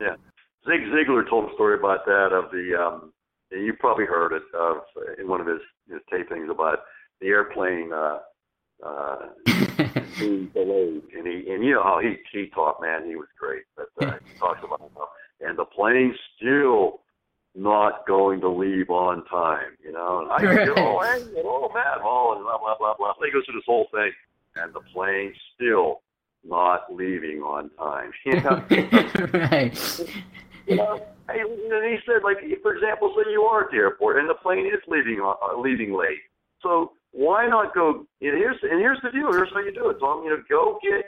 Yeah. 0.00 0.16
Zig 0.66 0.80
Ziglar 0.80 1.28
told 1.28 1.50
a 1.50 1.54
story 1.54 1.78
about 1.78 2.04
that 2.06 2.32
of 2.32 2.50
the, 2.50 2.74
um, 2.78 3.12
you 3.50 3.72
probably 3.78 4.04
heard 4.04 4.32
it 4.32 4.42
of 4.54 4.78
in 5.18 5.28
one 5.28 5.40
of 5.40 5.46
his, 5.46 5.60
his 5.88 6.00
tapings 6.12 6.50
about 6.50 6.80
the 7.20 7.28
airplane 7.28 7.92
uh, 7.92 8.18
uh, 8.84 9.16
being 10.18 10.50
delayed. 10.54 11.02
And 11.16 11.26
he 11.26 11.50
and 11.50 11.64
you 11.64 11.74
know 11.74 11.82
how 11.82 12.00
he 12.00 12.16
he 12.32 12.46
talked, 12.48 12.80
man, 12.80 13.06
he 13.06 13.16
was 13.16 13.28
great. 13.38 13.62
But 13.76 13.88
uh, 14.00 14.18
he 14.32 14.38
talks 14.38 14.60
about 14.64 14.80
how, 14.80 15.08
and 15.40 15.58
the 15.58 15.64
plane 15.64 16.14
still 16.36 17.00
not 17.54 18.06
going 18.06 18.40
to 18.40 18.48
leave 18.48 18.90
on 18.90 19.24
time. 19.26 19.76
You 19.84 19.92
know, 19.92 20.20
and 20.20 20.32
I 20.32 20.64
get 20.64 20.78
all 20.78 21.02
angry, 21.02 21.42
all 21.42 21.70
mad, 21.74 21.98
all 22.02 22.34
and 22.34 22.42
blah 22.42 22.58
blah 22.58 22.76
blah 22.78 22.94
blah. 22.96 23.14
He 23.24 23.32
goes 23.32 23.44
through 23.44 23.56
this 23.56 23.64
whole 23.66 23.88
thing, 23.92 24.12
and 24.56 24.72
the 24.72 24.80
plane 24.92 25.34
still 25.54 26.02
not 26.44 26.92
leaving 26.92 27.40
on 27.42 27.70
time. 27.78 28.12
You 28.24 28.40
know? 28.40 28.64
right. 29.50 30.00
You 30.66 30.76
know, 30.76 31.00
and 31.28 31.84
he 31.90 31.96
said, 32.04 32.22
like, 32.22 32.38
for 32.62 32.74
example, 32.74 33.14
say 33.16 33.30
you 33.30 33.42
are 33.42 33.64
at 33.64 33.70
the 33.70 33.78
airport 33.78 34.18
and 34.18 34.28
the 34.28 34.34
plane 34.34 34.66
is 34.66 34.80
leaving 34.86 35.20
uh, 35.24 35.58
leaving 35.58 35.96
late. 35.96 36.20
So 36.62 36.92
why 37.12 37.46
not 37.46 37.74
go? 37.74 38.06
And 38.20 38.36
here's 38.36 38.56
and 38.62 38.80
here's 38.80 39.00
the 39.02 39.10
deal. 39.10 39.32
Here's 39.32 39.52
how 39.52 39.60
you 39.60 39.72
do 39.72 39.90
it, 39.90 39.98
Tom. 40.00 40.24
You 40.24 40.30
know, 40.30 40.42
go 40.48 40.78
get 40.82 41.06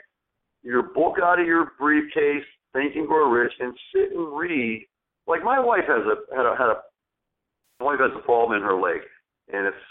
your 0.63 0.83
book 0.83 1.17
out 1.23 1.41
of 1.41 1.47
your 1.47 1.73
briefcase, 1.79 2.45
Think 2.73 2.97
and 2.97 3.07
Grow 3.07 3.31
Rich, 3.31 3.53
and 3.61 3.75
sit 3.95 4.13
and 4.13 4.37
read. 4.37 4.87
Like 5.27 5.45
my 5.45 5.59
wife 5.61 5.85
has 5.87 6.05
a 6.07 6.37
had 6.37 6.47
a 6.47 6.57
had 6.57 6.69
a 6.69 6.77
my 7.81 7.87
wife 7.87 8.01
has 8.01 8.13
a 8.17 8.23
problem 8.25 8.57
in 8.57 8.63
her 8.63 8.81
leg, 8.81 9.01
and 9.53 9.67
it's 9.67 9.85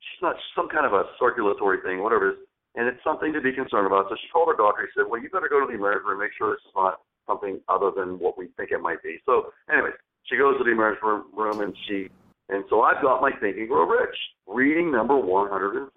she's 0.00 0.22
not 0.22 0.36
some 0.54 0.68
kind 0.68 0.86
of 0.86 0.92
a 0.92 1.04
circulatory 1.18 1.78
thing, 1.82 2.02
whatever 2.02 2.30
it 2.30 2.32
is, 2.34 2.38
and 2.74 2.88
it's 2.88 3.02
something 3.02 3.32
to 3.32 3.40
be 3.40 3.52
concerned 3.52 3.86
about. 3.86 4.06
So 4.08 4.16
she 4.20 4.28
called 4.28 4.48
her 4.48 4.56
doctor. 4.56 4.86
He 4.86 4.92
said, 4.94 5.08
"Well, 5.08 5.22
you 5.22 5.30
better 5.30 5.48
go 5.48 5.60
to 5.60 5.66
the 5.66 5.78
emergency 5.78 6.08
room, 6.08 6.20
make 6.20 6.34
sure 6.36 6.54
it's 6.54 6.74
not 6.74 7.00
something 7.26 7.60
other 7.68 7.90
than 7.94 8.18
what 8.18 8.36
we 8.36 8.48
think 8.56 8.70
it 8.70 8.82
might 8.82 9.02
be." 9.02 9.22
So, 9.24 9.54
anyways, 9.70 9.94
she 10.24 10.36
goes 10.36 10.58
to 10.58 10.64
the 10.64 10.70
emergency 10.70 11.06
room 11.32 11.60
and 11.60 11.74
she 11.86 12.10
and 12.48 12.64
so 12.68 12.82
I've 12.82 13.02
got 13.02 13.22
my 13.22 13.30
Think 13.40 13.56
and 13.56 13.68
Grow 13.68 13.86
Rich, 13.86 14.16
reading 14.46 14.92
number 14.92 15.16
107. 15.16 15.88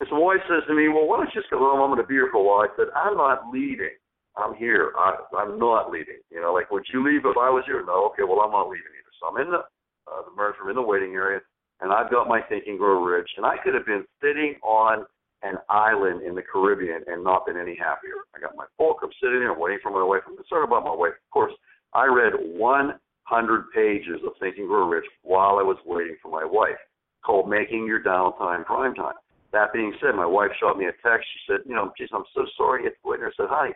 And 0.00 0.08
so 0.10 0.18
wife 0.18 0.42
says 0.48 0.62
to 0.68 0.74
me, 0.74 0.88
well, 0.88 1.06
why 1.06 1.18
don't 1.18 1.30
you 1.34 1.40
just 1.40 1.50
go 1.50 1.58
home? 1.58 1.80
I'm 1.80 1.90
going 1.90 2.02
to 2.02 2.06
be 2.06 2.14
here 2.14 2.28
for 2.30 2.38
a 2.38 2.44
while. 2.44 2.66
I 2.66 2.70
said, 2.76 2.90
I'm 2.94 3.16
not 3.16 3.50
leaving. 3.50 3.94
I'm 4.36 4.54
here. 4.54 4.92
I, 4.98 5.14
I'm 5.38 5.58
not 5.58 5.90
leaving. 5.90 6.18
You 6.30 6.40
know, 6.40 6.52
like, 6.52 6.70
would 6.70 6.86
you 6.92 7.02
leave 7.02 7.22
if 7.22 7.38
I 7.38 7.50
was 7.50 7.62
here? 7.66 7.82
No. 7.86 8.10
Okay, 8.10 8.26
well, 8.26 8.42
I'm 8.42 8.50
not 8.50 8.68
leaving 8.68 8.90
either. 8.90 9.14
So 9.18 9.30
I'm 9.30 9.38
in 9.42 9.50
the, 9.50 9.62
uh, 10.10 10.22
the 10.26 10.34
merge 10.34 10.58
room, 10.58 10.70
in 10.70 10.76
the 10.76 10.82
waiting 10.82 11.14
area, 11.14 11.40
and 11.80 11.92
I've 11.92 12.10
got 12.10 12.28
my 12.28 12.42
Think 12.42 12.66
and 12.66 12.78
Grow 12.78 13.02
Rich. 13.02 13.30
And 13.36 13.46
I 13.46 13.56
could 13.62 13.74
have 13.74 13.86
been 13.86 14.04
sitting 14.22 14.54
on 14.62 15.06
an 15.42 15.58
island 15.68 16.22
in 16.22 16.34
the 16.34 16.42
Caribbean 16.42 17.02
and 17.06 17.22
not 17.22 17.46
been 17.46 17.56
any 17.56 17.76
happier. 17.76 18.26
I 18.34 18.40
got 18.40 18.56
my 18.56 18.66
book. 18.78 18.98
I'm 19.02 19.14
sitting 19.22 19.38
there 19.38 19.54
waiting 19.54 19.78
for 19.82 19.92
my 19.92 20.02
wife. 20.02 20.22
I'm 20.26 20.36
concerned 20.36 20.66
about 20.66 20.84
my 20.84 20.94
wife. 20.94 21.14
Of 21.14 21.30
course, 21.30 21.52
I 21.92 22.06
read 22.06 22.32
one 22.58 22.98
hundred 23.24 23.70
pages 23.74 24.20
of 24.26 24.32
Think 24.40 24.58
and 24.58 24.68
Grow 24.68 24.88
Rich 24.88 25.06
while 25.22 25.58
I 25.58 25.62
was 25.62 25.78
waiting 25.84 26.16
for 26.22 26.30
my 26.30 26.44
wife, 26.44 26.78
called 27.24 27.48
Making 27.48 27.86
Your 27.86 28.02
Downtime 28.02 28.64
Prime 28.64 28.94
Time. 28.94 29.14
That 29.52 29.72
being 29.72 29.94
said, 30.00 30.14
my 30.16 30.26
wife 30.26 30.50
shot 30.60 30.78
me 30.78 30.86
a 30.86 30.92
text. 31.06 31.26
She 31.32 31.52
said, 31.52 31.60
you 31.66 31.74
know, 31.74 31.92
geez, 31.96 32.08
I'm 32.12 32.24
so 32.34 32.44
sorry 32.56 32.84
it's 32.84 32.96
late. 33.04 33.20
I 33.22 33.30
said, 33.36 33.46
hi, 33.48 33.70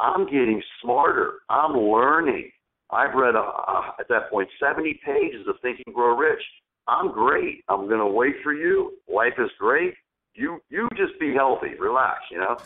I'm 0.00 0.24
getting 0.26 0.62
smarter. 0.82 1.34
I'm 1.48 1.72
learning. 1.72 2.50
I've 2.90 3.14
read, 3.14 3.34
uh, 3.34 3.50
uh, 3.68 3.82
at 3.98 4.08
that 4.08 4.30
point, 4.30 4.48
70 4.60 5.00
pages 5.04 5.46
of 5.48 5.56
Think 5.62 5.80
and 5.86 5.94
Grow 5.94 6.16
Rich. 6.16 6.42
I'm 6.88 7.12
great. 7.12 7.64
I'm 7.68 7.88
going 7.88 8.00
to 8.00 8.06
wait 8.06 8.34
for 8.42 8.52
you. 8.52 8.98
Life 9.12 9.34
is 9.38 9.50
great. 9.58 9.94
You 10.34 10.60
you 10.68 10.88
just 10.96 11.18
be 11.18 11.32
healthy. 11.34 11.74
Relax, 11.80 12.18
you 12.30 12.38
know. 12.38 12.58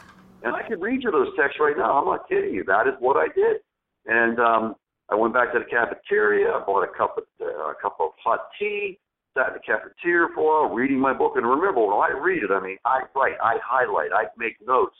And 0.42 0.57
I 0.57 0.66
can 0.66 0.81
read 0.81 1.03
you 1.03 1.11
those 1.11 1.29
texts 1.38 1.61
right 1.61 1.77
now. 1.77 1.99
I'm 1.99 2.05
not 2.05 2.29
kidding 2.29 2.53
you. 2.53 2.64
That 2.64 2.87
is 2.88 2.94
what 2.99 3.16
I 3.16 3.29
did. 3.35 3.59
And 4.07 4.38
um, 4.40 4.75
I 5.11 5.16
went 5.16 5.35
back 5.35 5.53
to 5.53 5.59
the 5.59 5.64
cafeteria. 5.64 6.51
I 6.51 6.64
bought 6.64 6.85
a 6.85 6.92
cup 6.96 7.18
of 7.18 7.25
uh, 7.40 7.70
a 7.70 7.75
cup 7.81 7.96
of 8.01 8.11
hot 8.23 8.51
tea. 8.59 8.99
Sat 9.37 9.49
in 9.49 9.55
the 9.55 9.61
cafeteria 9.61 10.29
for 10.35 10.40
a 10.40 10.66
while, 10.66 10.75
reading 10.75 10.99
my 10.99 11.12
book. 11.12 11.35
And 11.37 11.46
remember, 11.46 11.87
when 11.87 11.94
I 11.94 12.11
read 12.18 12.42
it, 12.42 12.51
I 12.51 12.59
mean, 12.59 12.79
I 12.85 13.03
write, 13.14 13.38
I 13.42 13.59
highlight, 13.62 14.11
I 14.11 14.27
make 14.37 14.57
notes. 14.66 14.96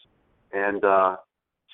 And 0.53 0.85
uh, 0.85 1.17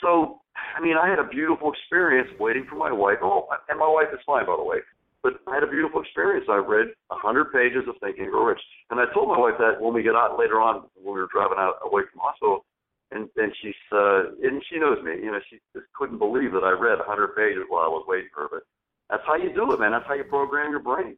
so, 0.01 0.40
I 0.57 0.81
mean, 0.81 0.96
I 0.96 1.09
had 1.09 1.18
a 1.18 1.29
beautiful 1.29 1.72
experience 1.72 2.29
waiting 2.40 2.66
for 2.68 2.77
my 2.77 2.90
wife. 2.90 3.18
Oh, 3.22 3.49
and 3.68 3.79
my 3.79 3.88
wife 3.88 4.09
is 4.12 4.20
fine, 4.25 4.46
by 4.46 4.57
the 4.57 4.64
way. 4.64 4.79
But 5.22 5.40
I 5.49 5.55
had 5.55 5.64
a 5.64 5.66
beautiful 5.66 6.01
experience. 6.01 6.46
I 6.49 6.57
read 6.57 6.88
a 7.11 7.16
hundred 7.16 7.53
pages 7.53 7.85
of 7.88 7.96
Think 8.01 8.18
and 8.18 8.31
Grow 8.31 8.44
Rich, 8.44 8.61
and 8.90 9.01
I 9.01 9.05
told 9.12 9.29
my 9.29 9.38
wife 9.38 9.59
that 9.59 9.81
when 9.81 9.92
we 9.92 10.03
get 10.03 10.14
out 10.14 10.38
later 10.38 10.61
on, 10.61 10.88
when 10.94 11.14
we 11.14 11.20
were 11.20 11.29
driving 11.33 11.59
out 11.59 11.77
away 11.85 12.03
from 12.12 12.20
hospital, 12.22 12.64
and 13.10 13.28
and 13.36 13.52
she's 13.62 13.74
uh 13.92 14.24
and 14.42 14.62
she 14.68 14.78
knows 14.78 15.02
me 15.02 15.12
you 15.12 15.30
know 15.30 15.40
she 15.48 15.58
just 15.74 15.86
couldn't 15.94 16.18
believe 16.18 16.52
that 16.52 16.64
i 16.64 16.70
read 16.70 16.98
a 16.98 17.04
hundred 17.04 17.34
pages 17.36 17.64
while 17.68 17.84
i 17.84 17.88
was 17.88 18.04
waiting 18.08 18.28
for 18.34 18.42
her 18.42 18.48
but 18.50 18.62
that's 19.10 19.22
how 19.26 19.36
you 19.36 19.52
do 19.54 19.72
it 19.72 19.80
man 19.80 19.92
that's 19.92 20.06
how 20.06 20.14
you 20.14 20.24
program 20.24 20.70
your 20.70 20.80
brain 20.80 21.16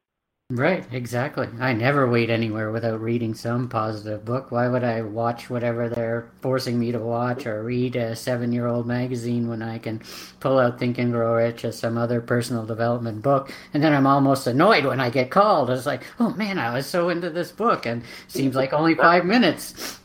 Right, 0.50 0.86
exactly. 0.92 1.46
I 1.60 1.74
never 1.74 2.08
wait 2.08 2.30
anywhere 2.30 2.72
without 2.72 3.02
reading 3.02 3.34
some 3.34 3.68
positive 3.68 4.24
book. 4.24 4.50
Why 4.50 4.66
would 4.66 4.82
I 4.82 5.02
watch 5.02 5.50
whatever 5.50 5.90
they're 5.90 6.30
forcing 6.40 6.78
me 6.78 6.90
to 6.90 6.98
watch 6.98 7.44
or 7.44 7.62
read 7.62 7.96
a 7.96 8.16
seven 8.16 8.50
year 8.50 8.66
old 8.66 8.86
magazine 8.86 9.48
when 9.48 9.60
I 9.60 9.76
can 9.76 10.00
pull 10.40 10.58
out 10.58 10.78
Think 10.78 10.96
and 10.96 11.12
Grow 11.12 11.34
Rich 11.34 11.66
or 11.66 11.72
some 11.72 11.98
other 11.98 12.22
personal 12.22 12.64
development 12.64 13.20
book? 13.20 13.52
And 13.74 13.84
then 13.84 13.92
I'm 13.92 14.06
almost 14.06 14.46
annoyed 14.46 14.86
when 14.86 15.00
I 15.00 15.10
get 15.10 15.30
called. 15.30 15.68
It's 15.68 15.84
like, 15.84 16.04
oh 16.18 16.30
man, 16.30 16.58
I 16.58 16.72
was 16.72 16.86
so 16.86 17.10
into 17.10 17.28
this 17.28 17.52
book 17.52 17.84
and 17.84 18.02
seems 18.28 18.56
like 18.56 18.72
only 18.72 18.94
five 18.94 19.26
minutes. 19.26 20.00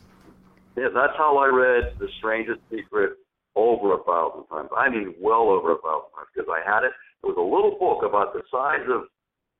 Yeah, 0.76 0.88
that's 0.94 1.16
how 1.16 1.38
I 1.38 1.46
read 1.46 1.94
The 1.98 2.08
Strangest 2.18 2.60
Secret 2.70 3.16
over 3.54 3.94
a 3.94 4.02
thousand 4.02 4.46
times. 4.46 4.70
I 4.76 4.90
mean, 4.90 5.14
well 5.20 5.48
over 5.50 5.72
a 5.72 5.78
thousand 5.78 6.10
times 6.14 6.28
because 6.34 6.50
I 6.50 6.60
had 6.66 6.84
it. 6.84 6.92
It 7.22 7.26
was 7.26 7.38
a 7.38 7.40
little 7.40 7.78
book 7.78 8.02
about 8.02 8.34
the 8.34 8.42
size 8.50 8.84
of 8.90 9.06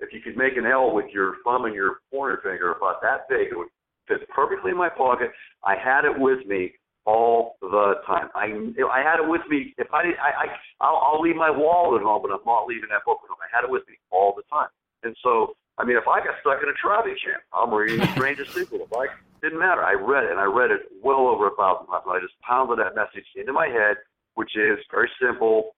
if 0.01 0.13
you 0.13 0.21
could 0.21 0.37
make 0.37 0.57
an 0.57 0.67
L 0.67 0.93
with 0.93 1.07
your 1.13 1.37
thumb 1.45 1.65
and 1.65 1.75
your 1.75 2.03
pointer 2.13 2.41
finger 2.43 2.73
about 2.73 3.01
that 3.03 3.29
big, 3.29 3.49
it 3.53 3.57
would 3.57 3.71
fit 4.09 4.29
perfectly 4.29 4.73
in 4.73 4.77
my 4.77 4.89
pocket. 4.89 5.31
I 5.65 5.77
had 5.77 6.05
it 6.05 6.19
with 6.19 6.45
me 6.47 6.73
all 7.07 7.57
the 7.61 8.03
time. 8.07 8.29
I 8.35 8.51
I 8.91 9.01
had 9.03 9.23
it 9.23 9.29
with 9.29 9.43
me. 9.49 9.75
If 9.79 9.93
I 9.93 10.03
did, 10.03 10.15
I, 10.19 10.45
I 10.45 10.47
I'll, 10.81 10.97
I'll 10.97 11.21
leave 11.21 11.37
my 11.37 11.51
wallet 11.51 12.01
at 12.01 12.05
home, 12.05 12.23
but 12.23 12.33
I'm 12.33 12.45
not 12.45 12.67
leaving 12.67 12.91
that 12.91 13.05
book 13.07 13.21
at 13.23 13.29
home. 13.29 13.39
I 13.41 13.55
had 13.55 13.65
it 13.65 13.71
with 13.71 13.87
me 13.89 13.95
all 14.11 14.35
the 14.37 14.43
time. 14.51 14.69
And 15.05 15.15
so, 15.23 15.55
I 15.79 15.85
mean, 15.85 15.97
if 15.97 16.09
I 16.09 16.19
got 16.21 16.35
stuck 16.41 16.63
in 16.63 16.69
a 16.69 16.73
traffic 16.75 17.15
jam, 17.23 17.39
I'm 17.53 17.73
reading 17.73 18.01
The 18.01 18.11
Strangest 18.13 18.55
Secret. 18.55 18.81
If 18.81 18.93
I 18.93 19.07
didn't 19.45 19.59
matter, 19.59 19.83
I 19.85 19.93
read 19.93 20.25
it, 20.25 20.31
and 20.31 20.41
I 20.41 20.45
read 20.45 20.71
it 20.71 20.81
well 21.03 21.29
over 21.29 21.49
a 21.49 21.57
thousand 21.57 21.87
times. 21.87 22.05
I 22.09 22.19
just 22.21 22.41
pounded 22.41 22.79
that 22.79 22.97
message 22.97 23.27
into 23.37 23.53
my 23.53 23.67
head, 23.67 23.97
which 24.35 24.57
is 24.57 24.79
very 24.91 25.11
simple: 25.21 25.77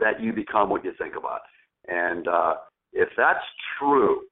that 0.00 0.20
you 0.20 0.32
become 0.32 0.68
what 0.68 0.84
you 0.84 0.92
think 0.98 1.14
about. 1.16 1.40
And 1.86 2.26
uh, 2.26 2.54
if 2.92 3.08
that's 3.16 3.44
true, 3.78 4.22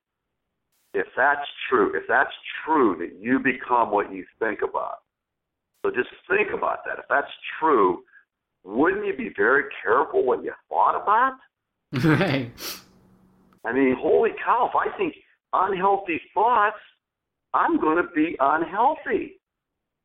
if 0.95 1.07
that's 1.17 1.47
true, 1.71 1.97
if 1.97 2.03
that's 2.09 2.33
true 2.65 2.97
that 2.99 3.23
you 3.23 3.39
become 3.39 3.93
what 3.93 4.13
you 4.13 4.25
think 4.41 4.61
about, 4.69 4.99
so 5.83 5.91
just 5.91 6.09
think 6.29 6.49
about 6.53 6.81
that. 6.87 6.99
If 6.99 7.05
that's 7.09 7.31
true, 7.61 8.01
wouldn't 8.65 9.07
you 9.07 9.17
be 9.17 9.31
very 9.37 9.65
careful 9.83 10.25
what 10.25 10.43
you 10.43 10.53
thought 10.69 11.01
about? 11.01 11.35
Right. 12.05 12.51
I 13.65 13.73
mean, 13.73 13.97
holy 13.99 14.31
cow, 14.45 14.71
if 14.71 14.77
I 14.77 14.97
think 14.97 15.15
unhealthy 15.53 16.21
thoughts, 16.35 16.77
I'm 17.55 17.81
going 17.81 17.97
to 17.97 18.09
be 18.15 18.37
unhealthy. 18.41 19.41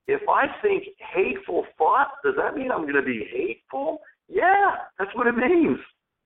If 0.07 0.21
I 0.27 0.45
think 0.61 0.83
hateful 1.13 1.65
thoughts, 1.77 2.11
does 2.23 2.35
that 2.37 2.55
mean 2.55 2.71
I'm 2.71 2.83
going 2.83 2.95
to 2.95 3.01
be 3.01 3.25
hateful? 3.31 3.99
Yeah, 4.27 4.71
that's 4.97 5.11
what 5.15 5.27
it 5.27 5.35
means. 5.35 5.77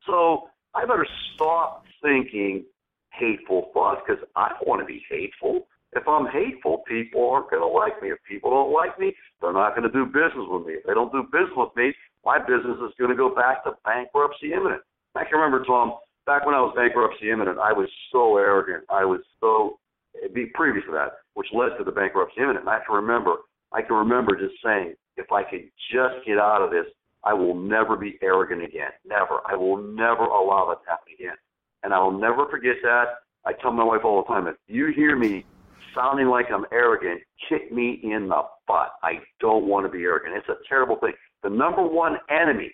So 0.08 0.50
I 0.74 0.86
better 0.86 1.08
stop 1.34 1.84
thinking 2.02 2.66
hateful 3.12 3.72
thoughts 3.74 4.02
because 4.06 4.24
I 4.36 4.50
don't 4.50 4.68
want 4.68 4.82
to 4.82 4.86
be 4.86 5.04
hateful. 5.10 5.68
If 5.94 6.08
I'm 6.08 6.28
hateful, 6.28 6.84
people 6.88 7.30
aren't 7.30 7.50
going 7.50 7.62
to 7.62 7.68
like 7.68 8.02
me. 8.02 8.10
If 8.10 8.20
people 8.28 8.52
don't 8.52 8.74
like 8.74 9.00
me, 9.00 9.14
they're 9.42 9.54
not 9.54 9.76
going 9.76 9.90
to 9.90 9.94
do 9.94 10.06
business 10.06 10.46
with 10.48 10.68
me. 10.68 10.74
If 10.74 10.86
they 10.86 10.94
don't 10.94 11.12
do 11.12 11.24
business 11.24 11.56
with 11.56 11.76
me, 11.76 11.94
my 12.26 12.38
business 12.40 12.78
is 12.84 12.92
going 13.00 13.12
to 13.12 13.16
go 13.16 13.34
back 13.34 13.64
to 13.64 13.72
bankruptcy 13.86 14.52
imminent. 14.52 14.82
I 15.16 15.24
can 15.24 15.40
remember, 15.40 15.64
Tom, 15.64 15.94
back 16.26 16.46
when 16.46 16.54
I 16.54 16.60
was 16.60 16.74
bankruptcy 16.76 17.32
imminent, 17.32 17.60
I 17.60 17.72
was 17.72 17.88
so 18.12 18.38
arrogant. 18.38 18.84
I 18.90 19.06
was 19.06 19.22
so 19.40 19.80
be 20.34 20.48
previous 20.54 20.86
to 20.86 20.92
that, 20.92 21.14
which 21.34 21.48
led 21.54 21.78
to 21.78 21.84
the 21.84 21.92
bankruptcy 21.92 22.42
imminent. 22.42 22.62
And 22.62 22.70
I 22.70 22.80
can 22.86 22.96
remember, 22.96 23.36
I 23.72 23.82
can 23.82 23.96
remember 23.96 24.36
just 24.36 24.56
saying, 24.64 24.96
if 25.18 25.32
I 25.32 25.44
could 25.44 25.70
just 25.92 26.26
get 26.26 26.38
out 26.38 26.62
of 26.62 26.72
this, 26.72 26.86
I 27.24 27.34
will 27.34 27.56
never 27.56 27.96
be 27.96 28.20
arrogant 28.22 28.64
again. 28.64 28.92
Never. 29.06 29.40
I 29.48 29.56
will 29.56 29.78
never 29.78 30.26
allow 30.26 30.68
that 30.70 30.84
to 30.84 30.90
happen 30.90 31.14
again. 31.18 31.36
And 31.84 31.94
I 31.94 32.00
will 32.00 32.18
never 32.18 32.48
forget 32.50 32.76
that. 32.84 33.06
I 33.46 33.54
tell 33.54 33.72
my 33.72 33.84
wife 33.84 34.02
all 34.04 34.24
the 34.24 34.28
time, 34.28 34.48
if 34.48 34.56
you 34.68 34.92
hear 34.96 35.16
me 35.16 35.46
sounding 35.96 36.28
like 36.28 36.48
I'm 36.54 36.66
arrogant, 36.72 37.22
kick 37.50 37.72
me 37.72 38.00
in 38.04 38.28
the 38.28 38.42
butt. 38.68 38.92
I 39.04 39.20
don't 39.40 39.66
want 39.66 39.86
to 39.86 39.92
be 39.92 40.04
arrogant. 40.04 40.36
It's 40.36 40.50
a 40.50 40.58
terrible 40.68 40.98
thing. 40.98 41.14
The 41.44 41.50
number 41.50 41.84
one 41.84 42.18
enemy 42.30 42.72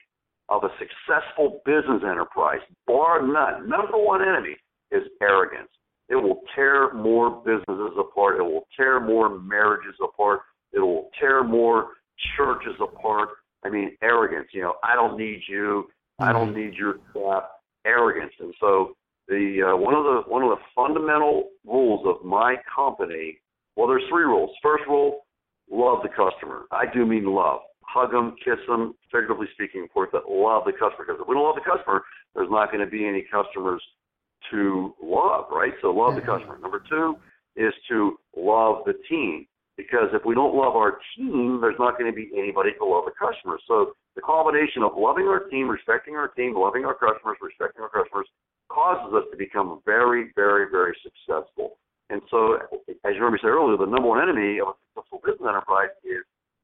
of 0.49 0.63
a 0.63 0.69
successful 0.79 1.61
business 1.65 2.03
enterprise, 2.03 2.59
bar 2.87 3.25
none, 3.25 3.69
number 3.69 3.97
one 3.97 4.21
enemy 4.21 4.55
is 4.91 5.03
arrogance. 5.21 5.69
It 6.11 6.15
will 6.15 6.41
tear 6.53 6.93
more 6.93 7.41
businesses 7.45 7.93
apart. 7.97 8.37
It 8.37 8.43
will 8.43 8.67
tear 8.75 8.99
more 8.99 9.39
marriages 9.39 9.95
apart. 10.03 10.41
It 10.73 10.79
will 10.79 11.09
tear 11.17 11.41
more 11.41 11.91
churches 12.35 12.75
apart. 12.81 13.29
I 13.63 13.69
mean, 13.69 13.95
arrogance. 14.03 14.49
You 14.51 14.63
know, 14.63 14.73
I 14.83 14.93
don't 14.93 15.17
need 15.17 15.39
you. 15.47 15.85
I 16.19 16.33
don't 16.33 16.49
mm-hmm. 16.49 16.59
need 16.59 16.73
your 16.73 16.95
crap. 17.13 17.49
Arrogance. 17.85 18.33
And 18.41 18.53
so 18.59 18.97
the 19.29 19.71
uh, 19.71 19.77
one 19.77 19.93
of 19.93 20.03
the 20.03 20.29
one 20.29 20.43
of 20.43 20.49
the 20.49 20.61
fundamental 20.75 21.49
rules 21.65 22.05
of 22.05 22.25
my 22.25 22.55
company. 22.75 23.39
Well, 23.77 23.87
there's 23.87 24.03
three 24.09 24.23
rules. 24.23 24.51
First 24.61 24.83
rule: 24.87 25.21
love 25.71 25.99
the 26.03 26.09
customer. 26.09 26.63
I 26.71 26.83
do 26.93 27.05
mean 27.05 27.25
love. 27.25 27.61
Hug 27.83 28.11
them, 28.11 28.35
kiss 28.43 28.59
them, 28.67 28.95
figuratively 29.11 29.47
speaking, 29.53 29.83
of 29.83 29.91
course, 29.91 30.09
but 30.11 30.29
love 30.29 30.63
the 30.65 30.71
customer. 30.71 31.05
Because 31.07 31.21
if 31.21 31.27
we 31.27 31.35
don't 31.35 31.43
love 31.43 31.55
the 31.55 31.69
customer, 31.69 32.03
there's 32.35 32.51
not 32.51 32.71
going 32.71 32.83
to 32.83 32.89
be 32.89 33.07
any 33.07 33.25
customers 33.31 33.81
to 34.49 34.93
love, 35.01 35.45
right? 35.51 35.73
So 35.81 35.91
love 35.91 36.15
the 36.15 36.21
customer. 36.21 36.57
Number 36.61 36.83
two 36.89 37.15
is 37.55 37.73
to 37.89 38.17
love 38.35 38.83
the 38.85 38.93
team. 39.09 39.47
Because 39.77 40.09
if 40.13 40.23
we 40.25 40.35
don't 40.35 40.53
love 40.53 40.75
our 40.75 40.99
team, 41.17 41.59
there's 41.61 41.79
not 41.79 41.97
going 41.97 42.11
to 42.11 42.15
be 42.15 42.29
anybody 42.37 42.71
to 42.77 42.85
love 42.85 43.05
the 43.05 43.15
customer. 43.17 43.57
So 43.67 43.93
the 44.15 44.21
combination 44.21 44.83
of 44.83 44.91
loving 44.97 45.25
our 45.25 45.47
team, 45.49 45.69
respecting 45.69 46.15
our 46.15 46.27
team, 46.27 46.55
loving 46.55 46.85
our 46.85 46.93
customers, 46.93 47.37
respecting 47.41 47.81
our 47.81 47.89
customers, 47.89 48.27
causes 48.69 49.13
us 49.13 49.23
to 49.31 49.37
become 49.37 49.81
very, 49.85 50.31
very, 50.35 50.69
very 50.69 50.95
successful. 51.01 51.77
And 52.09 52.21
so, 52.29 52.57
as 53.05 53.15
you 53.15 53.23
remember, 53.23 53.31
me 53.31 53.39
say 53.41 53.47
earlier, 53.47 53.77
the 53.77 53.85
number 53.85 54.09
one 54.09 54.21
enemy 54.21 54.59
of 54.59 54.67
a 54.67 54.73
successful 54.93 55.21
business 55.23 55.47
enterprise 55.47 55.89
is 56.03 56.23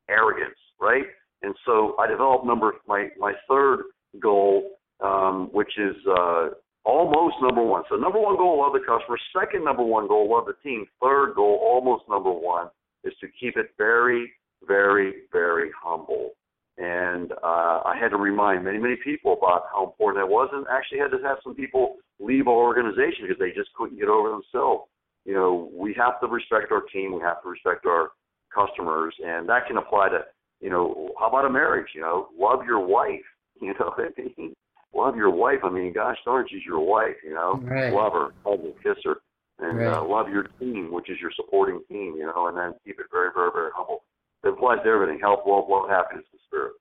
arrogance, 0.10 0.60
right? 0.80 1.06
And 1.42 1.56
so, 1.66 1.96
I 1.98 2.08
developed 2.08 2.46
number 2.46 2.74
my 2.88 3.08
my 3.18 3.34
third 3.48 3.84
goal, 4.22 4.78
um, 5.00 5.50
which 5.54 5.72
is 5.78 5.96
uh, 6.06 6.50
almost 6.88 7.36
number 7.42 7.62
one. 7.62 7.84
So, 7.90 7.96
number 7.98 8.20
one 8.20 8.38
goal, 8.38 8.62
love 8.62 8.72
the 8.74 8.80
customer. 8.80 9.18
Second 9.38 9.66
number 9.66 9.84
one 9.84 10.08
goal, 10.08 10.32
love 10.32 10.46
the 10.48 10.56
team. 10.64 10.86
Third 11.02 11.34
goal, 11.36 11.60
almost 11.62 12.06
number 12.10 12.32
one, 12.32 12.70
is 13.04 13.14
to 13.20 13.28
keep 13.40 13.58
it 13.58 13.72
very, 13.78 14.32
very, 14.66 15.28
very 15.32 15.70
humble. 15.80 16.32
And 16.78 17.34
uh, 17.44 17.82
I 17.84 17.96
had 18.00 18.10
to 18.10 18.18
remind 18.18 18.64
many, 18.64 18.78
many 18.78 18.96
people 19.04 19.34
about 19.34 19.64
how 19.74 19.86
important 19.86 20.24
that 20.24 20.32
was, 20.32 20.50
and 20.54 20.66
actually 20.72 21.00
had 21.00 21.12
to 21.12 21.22
have 21.24 21.38
some 21.44 21.56
people 21.56 21.96
leave 22.20 22.48
our 22.48 22.54
organization 22.54 23.28
because 23.28 23.40
they 23.40 23.52
just 23.52 23.74
couldn't 23.76 24.00
get 24.00 24.08
over 24.08 24.30
themselves. 24.30 24.84
You 25.26 25.34
know, 25.34 25.70
we 25.74 25.94
have 25.98 26.22
to 26.22 26.28
respect 26.28 26.72
our 26.72 26.82
team, 26.94 27.14
we 27.14 27.22
have 27.22 27.44
to 27.44 27.50
respect 27.50 27.86
our 27.86 28.12
customers, 28.54 29.14
and 29.26 29.50
that 29.50 29.68
can 29.68 29.78
apply 29.78 30.10
to, 30.10 30.20
you 30.62 30.70
know, 30.70 31.12
how 31.20 31.28
about 31.28 31.46
a 31.46 31.50
marriage? 31.50 31.90
You 31.94 32.02
know, 32.02 32.28
love 32.40 32.66
your 32.66 32.80
wife. 32.80 33.22
You 33.60 33.74
know, 33.80 33.92
I 33.98 34.10
mean, 34.38 34.54
love 34.94 35.16
your 35.16 35.30
wife. 35.30 35.60
I 35.64 35.70
mean, 35.70 35.94
gosh 35.94 36.18
darn, 36.26 36.46
she's 36.50 36.66
your 36.66 36.80
wife. 36.80 37.16
You 37.24 37.34
know, 37.34 37.60
right. 37.64 37.94
love 37.94 38.14
her, 38.14 38.34
hug 38.46 38.62
her, 38.64 38.72
kiss 38.84 39.04
her, 39.04 39.18
and 39.60 39.80
right. 39.80 39.94
uh, 39.94 40.04
love 40.04 40.30
your 40.30 40.44
team, 40.60 40.92
which 40.92 41.10
is 41.10 41.20
your 41.20 41.32
supporting 41.36 41.82
team. 41.90 42.16
You 42.18 42.26
know, 42.26 42.48
and 42.48 42.58
then 42.58 42.74
keep 42.86 43.00
it 43.00 43.08
very, 43.12 43.30
very, 43.34 43.52
very 43.54 43.72
humble. 43.76 44.04
It 44.44 44.50
applies 44.50 44.80
to 44.84 44.90
everything: 44.90 45.20
health, 45.20 45.42
wealth, 45.46 45.68
love, 45.70 45.90
happiness, 45.90 46.26
and 46.32 46.42
spirit. 46.48 46.74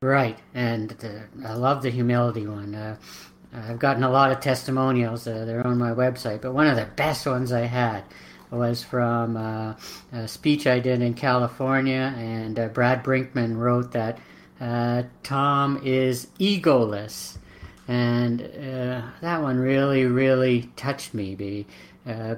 Right, 0.00 0.38
and 0.54 0.94
uh, 1.02 1.48
I 1.48 1.54
love 1.54 1.82
the 1.82 1.90
humility 1.90 2.46
one. 2.46 2.74
Uh, 2.74 2.96
I've 3.52 3.78
gotten 3.78 4.02
a 4.02 4.10
lot 4.10 4.30
of 4.30 4.40
testimonials. 4.40 5.26
Uh, 5.26 5.44
they're 5.44 5.66
on 5.66 5.78
my 5.78 5.90
website, 5.90 6.42
but 6.42 6.52
one 6.52 6.66
of 6.66 6.76
the 6.76 6.86
best 6.96 7.26
ones 7.26 7.50
I 7.50 7.62
had 7.62 8.04
was 8.50 8.82
from 8.82 9.36
uh, 9.36 9.74
a 10.12 10.28
speech 10.28 10.66
I 10.66 10.78
did 10.80 11.02
in 11.02 11.14
California, 11.14 12.14
and 12.16 12.58
uh, 12.58 12.68
Brad 12.68 13.04
Brinkman 13.04 13.56
wrote 13.56 13.92
that 13.92 14.18
uh, 14.60 15.04
Tom 15.22 15.80
is 15.84 16.28
egoless, 16.38 17.38
and 17.88 18.40
that 19.20 19.42
one 19.42 19.58
really, 19.58 20.04
really 20.04 20.70
touched 20.76 21.14
me. 21.14 21.34
Be, 21.34 21.66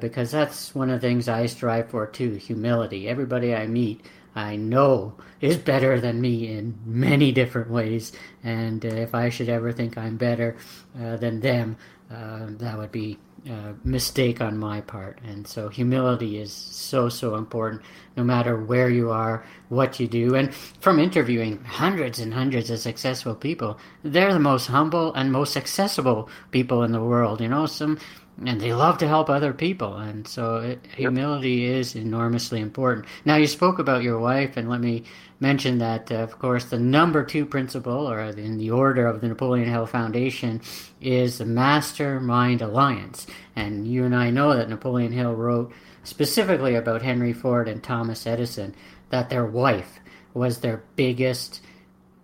because 0.00 0.30
that's 0.30 0.74
one 0.74 0.90
of 0.90 1.00
the 1.00 1.06
things 1.06 1.28
I 1.28 1.46
strive 1.46 1.90
for 1.90 2.06
too 2.06 2.32
humility. 2.32 3.08
Everybody 3.08 3.54
I 3.54 3.66
meet 3.66 4.04
I 4.34 4.56
know 4.56 5.14
is 5.40 5.56
better 5.56 6.00
than 6.00 6.20
me 6.20 6.48
in 6.48 6.78
many 6.84 7.32
different 7.32 7.70
ways. 7.70 8.12
And 8.44 8.84
uh, 8.84 8.88
if 8.88 9.14
I 9.14 9.28
should 9.28 9.48
ever 9.48 9.72
think 9.72 9.98
I'm 9.98 10.16
better 10.16 10.56
uh, 11.00 11.16
than 11.16 11.40
them, 11.40 11.76
uh, 12.10 12.46
that 12.58 12.78
would 12.78 12.92
be 12.92 13.18
a 13.48 13.74
mistake 13.84 14.40
on 14.40 14.58
my 14.58 14.80
part. 14.80 15.18
And 15.24 15.46
so 15.46 15.68
humility 15.68 16.38
is 16.38 16.52
so, 16.52 17.08
so 17.08 17.36
important 17.36 17.82
no 18.16 18.24
matter 18.24 18.56
where 18.56 18.90
you 18.90 19.10
are, 19.10 19.44
what 19.68 19.98
you 20.00 20.06
do. 20.06 20.34
And 20.34 20.54
from 20.54 20.98
interviewing 20.98 21.62
hundreds 21.64 22.18
and 22.18 22.34
hundreds 22.34 22.70
of 22.70 22.80
successful 22.80 23.34
people, 23.34 23.78
they're 24.02 24.32
the 24.32 24.38
most 24.38 24.66
humble 24.66 25.14
and 25.14 25.32
most 25.32 25.56
accessible 25.56 26.28
people 26.50 26.82
in 26.82 26.92
the 26.92 27.02
world. 27.02 27.40
You 27.40 27.48
know, 27.48 27.66
some 27.66 27.98
and 28.44 28.60
they 28.60 28.72
love 28.72 28.98
to 28.98 29.08
help 29.08 29.28
other 29.28 29.52
people 29.52 29.96
and 29.96 30.26
so 30.26 30.56
it, 30.56 30.86
humility 30.96 31.64
is 31.64 31.94
enormously 31.94 32.60
important 32.60 33.06
now 33.24 33.36
you 33.36 33.46
spoke 33.46 33.78
about 33.78 34.02
your 34.02 34.18
wife 34.18 34.56
and 34.56 34.68
let 34.68 34.80
me 34.80 35.04
mention 35.40 35.78
that, 35.78 36.12
uh, 36.12 36.16
of 36.16 36.38
course, 36.38 36.66
the 36.66 36.78
number 36.78 37.24
two 37.24 37.46
principle, 37.46 38.08
or 38.08 38.20
in 38.20 38.58
the 38.58 38.70
order 38.70 39.06
of 39.06 39.20
the 39.20 39.28
Napoleon 39.28 39.68
Hill 39.68 39.86
Foundation, 39.86 40.60
is 41.00 41.38
the 41.38 41.46
Mastermind 41.46 42.60
Alliance. 42.60 43.26
And 43.56 43.88
you 43.88 44.04
and 44.04 44.14
I 44.14 44.30
know 44.30 44.54
that 44.54 44.68
Napoleon 44.68 45.12
Hill 45.12 45.34
wrote 45.34 45.72
specifically 46.04 46.74
about 46.74 47.02
Henry 47.02 47.32
Ford 47.32 47.68
and 47.68 47.82
Thomas 47.82 48.26
Edison 48.26 48.74
that 49.08 49.30
their 49.30 49.46
wife 49.46 49.98
was 50.34 50.58
their 50.58 50.84
biggest 50.94 51.62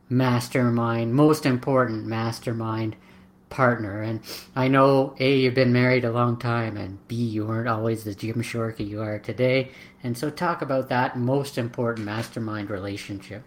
mastermind, 0.08 1.14
most 1.14 1.46
important 1.46 2.06
mastermind 2.06 2.94
partner. 3.48 4.02
And 4.02 4.20
I 4.54 4.68
know 4.68 5.14
A, 5.18 5.36
you've 5.36 5.54
been 5.54 5.72
married 5.72 6.04
a 6.04 6.12
long 6.12 6.38
time, 6.38 6.76
and 6.76 7.06
B, 7.08 7.14
you 7.16 7.46
weren't 7.46 7.68
always 7.68 8.04
the 8.04 8.14
Jim 8.14 8.42
Shorkey 8.42 8.86
you 8.86 9.02
are 9.02 9.18
today. 9.18 9.70
And 10.02 10.16
so 10.16 10.30
talk 10.30 10.62
about 10.62 10.88
that 10.88 11.16
most 11.16 11.58
important 11.58 12.06
mastermind 12.06 12.70
relationship. 12.70 13.42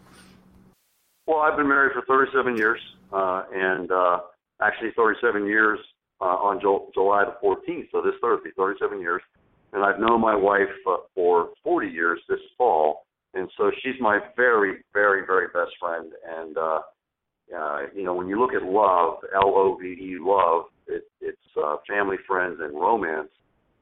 Well, 1.27 1.39
I've 1.39 1.57
been 1.57 1.67
married 1.67 1.93
for 1.93 2.03
37 2.07 2.57
years, 2.57 2.79
uh, 3.13 3.43
and 3.53 3.91
uh, 3.91 4.19
actually 4.61 4.91
37 4.95 5.45
years 5.45 5.79
uh, 6.21 6.25
on 6.25 6.59
July 6.59 7.23
the 7.25 7.35
14th, 7.45 7.87
so 7.91 8.01
this 8.01 8.15
Thursday, 8.21 8.49
37 8.57 8.99
years. 8.99 9.21
And 9.71 9.83
I've 9.83 9.99
known 9.99 10.21
my 10.21 10.35
wife 10.35 10.67
uh, 10.87 10.97
for 11.13 11.49
40 11.63 11.87
years 11.87 12.19
this 12.27 12.39
fall, 12.57 13.05
and 13.33 13.49
so 13.57 13.71
she's 13.83 13.95
my 13.99 14.19
very, 14.35 14.77
very, 14.93 15.25
very 15.25 15.47
best 15.53 15.71
friend. 15.79 16.11
And 16.27 16.57
uh, 16.57 16.79
uh, 17.55 17.79
you 17.95 18.03
know, 18.03 18.13
when 18.13 18.27
you 18.27 18.39
look 18.39 18.53
at 18.53 18.63
love, 18.63 19.17
L 19.35 19.53
O 19.55 19.77
V 19.79 19.87
E, 19.87 20.17
love, 20.19 20.65
it, 20.87 21.03
it's 21.21 21.37
uh, 21.61 21.77
family, 21.87 22.17
friends, 22.27 22.57
and 22.61 22.73
romance. 22.73 23.29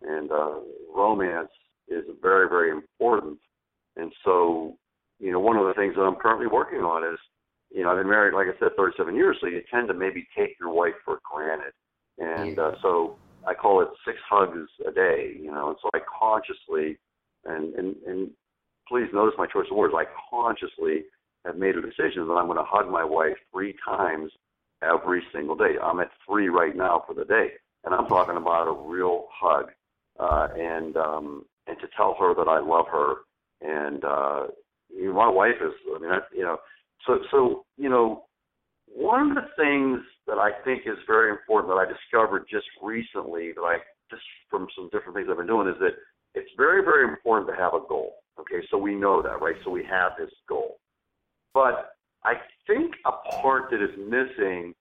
And 0.02 0.32
uh, 0.32 0.60
romance 0.96 1.50
is 1.88 2.04
very, 2.22 2.48
very 2.48 2.72
important. 2.72 3.38
And 3.96 4.12
so, 4.24 4.78
you 5.20 5.32
know, 5.32 5.40
one 5.40 5.58
of 5.58 5.66
the 5.68 5.74
things 5.74 5.96
that 5.96 6.02
I'm 6.02 6.16
currently 6.16 6.48
working 6.48 6.80
on 6.80 7.04
is, 7.12 7.20
you 7.72 7.84
know, 7.84 7.90
I've 7.90 7.98
been 7.98 8.10
married, 8.10 8.34
like 8.34 8.48
I 8.48 8.58
said, 8.60 8.76
37 8.78 9.16
years, 9.16 9.38
so 9.42 9.48
you 9.48 9.62
tend 9.72 9.88
to 9.90 9.94
maybe 9.94 10.28
take 10.38 10.56
your 10.60 10.70
wife 10.70 10.94
for 11.04 11.20
granted. 11.30 11.74
And 12.20 12.58
uh, 12.58 12.72
so 12.82 13.18
I 13.46 13.54
call 13.54 13.82
it 13.82 13.90
six 14.06 14.18
hugs 14.30 14.70
a 14.88 14.92
day, 14.92 15.36
you 15.40 15.52
know, 15.52 15.70
and 15.70 15.78
so 15.82 15.90
I 15.94 16.00
consciously, 16.08 16.98
and, 17.46 17.74
and, 17.76 17.96
and 18.06 18.30
please 18.88 19.08
notice 19.14 19.36
my 19.38 19.48
choice 19.48 19.68
of 19.70 19.78
words, 19.78 19.94
I 19.98 20.06
consciously 20.30 21.04
have 21.46 21.58
made 21.58 21.76
a 21.76 21.82
decision 21.82 22.28
that 22.28 22.34
I'm 22.34 22.48
going 22.48 22.58
to 22.58 22.64
hug 22.66 22.90
my 22.90 23.04
wife 23.04 23.38
three 23.52 23.76
times 23.86 24.32
every 24.84 25.24
single 25.34 25.56
day. 25.56 25.76
I'm 25.82 26.00
at 26.00 26.12
three 26.28 26.50
right 26.50 26.76
now 26.76 27.04
for 27.08 27.14
the 27.14 27.26
day, 27.26 27.52
and 27.84 27.94
I'm 27.94 28.08
talking 28.08 28.38
about 28.38 28.68
a 28.68 28.90
real 28.90 29.26
hug, 29.32 29.72
uh, 30.20 30.48
and 30.58 30.98
um, 30.98 31.46
and 31.68 31.78
to 31.80 31.88
tell 31.96 32.16
her 32.20 32.34
that 32.36 32.48
I 32.50 32.60
love 32.60 32.86
her, 32.92 33.16
and 33.62 34.04
uh, 34.04 34.48
my 35.14 35.30
wife 35.30 35.56
is. 35.62 35.74
I 35.96 36.00
mean, 36.00 36.12
I, 36.12 36.20
you 36.36 36.44
know, 36.44 36.58
so 37.06 37.20
so 37.32 37.66
you 37.78 37.90
know, 37.90 38.26
one 38.88 39.32
of 39.32 39.36
the 39.36 39.50
things 39.58 40.02
that 40.28 40.38
I 40.38 40.52
think 40.64 40.84
is 40.86 40.98
very 41.08 41.32
important 41.32 41.74
that 41.74 41.80
I 41.80 41.86
discovered 41.86 42.46
just 42.50 42.68
recently 42.82 43.54
that 43.54 43.62
I 43.62 43.78
just 44.10 44.24
from 44.50 44.68
some 44.76 44.90
different 44.92 45.16
things 45.16 45.28
I've 45.30 45.38
been 45.38 45.48
doing 45.48 45.68
is 45.68 45.80
that 45.80 45.96
it's 46.36 46.52
very 46.58 46.84
very 46.84 47.08
important 47.08 47.48
to 47.50 47.56
have 47.56 47.74
a 47.74 47.88
goal. 47.88 48.16
Okay, 48.40 48.66
so 48.70 48.78
we 48.78 48.94
know 48.94 49.22
that, 49.24 49.42
right? 49.42 49.56
So 49.64 49.72
we 49.72 49.84
have 49.90 50.12
this 50.20 50.30
goal. 50.48 50.78
But 51.58 51.96
I 52.24 52.34
think 52.68 52.94
a 53.08 53.12
part 53.42 53.72
that 53.72 53.82
is 53.84 53.90
missing 53.98 54.76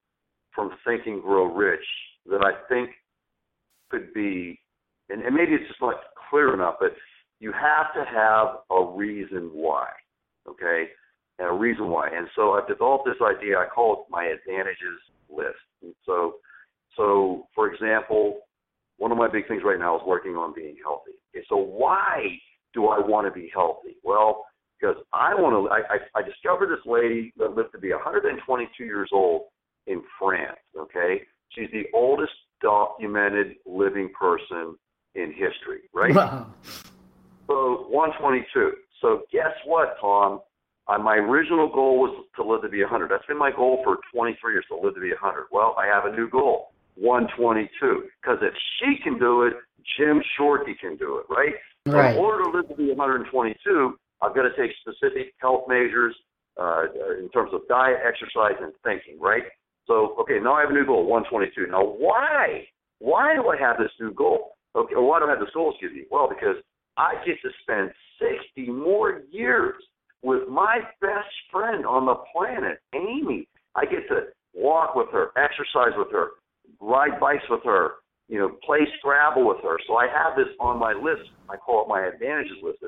from 0.54 0.72
Think 0.84 1.06
and 1.06 1.22
Grow 1.22 1.46
Rich 1.46 1.86
that 2.26 2.42
I 2.42 2.52
think 2.68 2.90
could 3.90 4.12
be, 4.12 4.60
and, 5.08 5.22
and 5.22 5.34
maybe 5.34 5.52
it's 5.52 5.66
just 5.68 5.80
not 5.80 5.94
clear 6.28 6.52
enough, 6.52 6.74
but 6.78 6.90
you 7.40 7.50
have 7.52 7.94
to 7.94 8.04
have 8.04 8.58
a 8.70 8.94
reason 8.94 9.48
why, 9.54 9.86
okay? 10.46 10.88
And 11.38 11.48
a 11.48 11.52
reason 11.52 11.88
why. 11.88 12.10
And 12.14 12.28
so 12.36 12.52
I've 12.52 12.68
developed 12.68 13.06
this 13.06 13.26
idea. 13.26 13.56
I 13.56 13.68
call 13.74 13.94
it 13.94 14.10
my 14.10 14.24
advantages 14.24 15.00
list. 15.30 15.56
And 15.82 15.94
so, 16.04 16.34
so 16.94 17.46
for 17.54 17.72
example, 17.72 18.40
one 18.98 19.12
of 19.12 19.16
my 19.16 19.28
big 19.28 19.48
things 19.48 19.62
right 19.64 19.78
now 19.78 19.96
is 19.96 20.02
working 20.06 20.32
on 20.32 20.52
being 20.54 20.76
healthy. 20.84 21.12
Okay, 21.34 21.46
so 21.48 21.56
why 21.56 22.36
do 22.74 22.88
I 22.88 22.98
want 22.98 23.26
to 23.26 23.32
be 23.32 23.50
healthy? 23.54 23.96
Well, 24.04 24.44
because 24.80 24.96
I 25.12 25.34
want 25.34 25.54
to. 25.54 25.70
I, 25.70 25.94
I, 25.94 26.20
I 26.20 26.22
discovered 26.22 26.68
this 26.68 26.84
lady 26.86 27.32
that 27.38 27.54
lived 27.54 27.72
to 27.72 27.78
be 27.78 27.92
122 27.92 28.84
years 28.84 29.10
old 29.12 29.42
in 29.86 30.02
France. 30.18 30.58
Okay, 30.78 31.22
she's 31.50 31.70
the 31.72 31.84
oldest 31.94 32.32
documented 32.62 33.56
living 33.66 34.10
person 34.18 34.76
in 35.14 35.30
history. 35.32 35.88
Right. 35.94 36.14
Wow. 36.14 36.52
So 37.46 37.86
122. 37.90 38.72
So 39.00 39.22
guess 39.32 39.52
what, 39.64 39.96
Tom? 40.00 40.40
Uh, 40.88 40.98
my 40.98 41.16
original 41.16 41.68
goal 41.68 41.98
was 41.98 42.24
to 42.36 42.44
live 42.44 42.62
to 42.62 42.68
be 42.68 42.80
100. 42.80 43.10
That's 43.10 43.26
been 43.26 43.38
my 43.38 43.50
goal 43.50 43.80
for 43.82 43.98
23 44.12 44.52
years 44.52 44.64
to 44.68 44.76
live 44.76 44.94
to 44.94 45.00
be 45.00 45.10
100. 45.10 45.46
Well, 45.50 45.74
I 45.78 45.86
have 45.86 46.04
a 46.04 46.16
new 46.16 46.28
goal, 46.30 46.72
122. 46.94 48.04
Because 48.22 48.38
if 48.42 48.54
she 48.78 49.02
can 49.02 49.18
do 49.18 49.42
it, 49.42 49.54
Jim 49.98 50.22
Shorkey 50.38 50.78
can 50.78 50.96
do 50.96 51.18
it, 51.18 51.26
right? 51.28 51.54
Right. 51.86 52.14
So 52.14 52.18
in 52.18 52.24
order 52.24 52.44
to 52.44 52.50
live 52.50 52.68
to 52.68 52.74
be 52.74 52.88
122, 52.88 53.98
I've 54.22 54.34
got 54.34 54.42
to 54.42 54.54
take 54.56 54.70
specific 54.80 55.34
health 55.38 55.64
measures 55.68 56.14
uh, 56.60 56.84
in 57.18 57.28
terms 57.30 57.50
of 57.52 57.60
diet, 57.68 57.98
exercise, 58.06 58.56
and 58.60 58.72
thinking, 58.82 59.20
right? 59.20 59.42
So, 59.86 60.16
okay, 60.20 60.38
now 60.42 60.54
I 60.54 60.62
have 60.62 60.70
a 60.70 60.74
new 60.74 60.86
goal, 60.86 61.06
122. 61.06 61.70
Now, 61.70 61.84
why? 61.84 62.66
Why 62.98 63.34
do 63.34 63.48
I 63.48 63.56
have 63.58 63.76
this 63.78 63.92
new 64.00 64.12
goal? 64.12 64.56
Okay, 64.74 64.94
or 64.94 65.06
why 65.06 65.20
do 65.20 65.26
I 65.26 65.30
have 65.30 65.40
this 65.40 65.52
goal, 65.54 65.70
excuse 65.70 65.92
me? 65.92 66.04
Well, 66.10 66.28
because 66.28 66.56
I 66.96 67.14
get 67.24 67.36
to 67.42 67.50
spend 67.62 67.90
60 68.56 68.70
more 68.70 69.22
years 69.30 69.74
with 70.22 70.48
my 70.48 70.80
best 71.00 71.32
friend 71.52 71.86
on 71.86 72.06
the 72.06 72.16
planet, 72.34 72.80
Amy. 72.94 73.48
I 73.74 73.84
get 73.84 74.08
to 74.08 74.32
walk 74.54 74.96
with 74.96 75.08
her, 75.12 75.28
exercise 75.36 75.92
with 75.96 76.10
her, 76.12 76.30
ride 76.80 77.20
bikes 77.20 77.44
with 77.50 77.60
her, 77.64 78.00
you 78.28 78.38
know, 78.38 78.56
play 78.64 78.80
Scrabble 78.98 79.46
with 79.46 79.62
her. 79.62 79.78
So 79.86 79.96
I 79.96 80.06
have 80.08 80.36
this 80.36 80.52
on 80.58 80.78
my 80.78 80.92
list. 80.92 81.30
I 81.48 81.56
call 81.56 81.84
it 81.84 81.88
my 81.88 82.06
advantages 82.06 82.56
list 82.62 82.78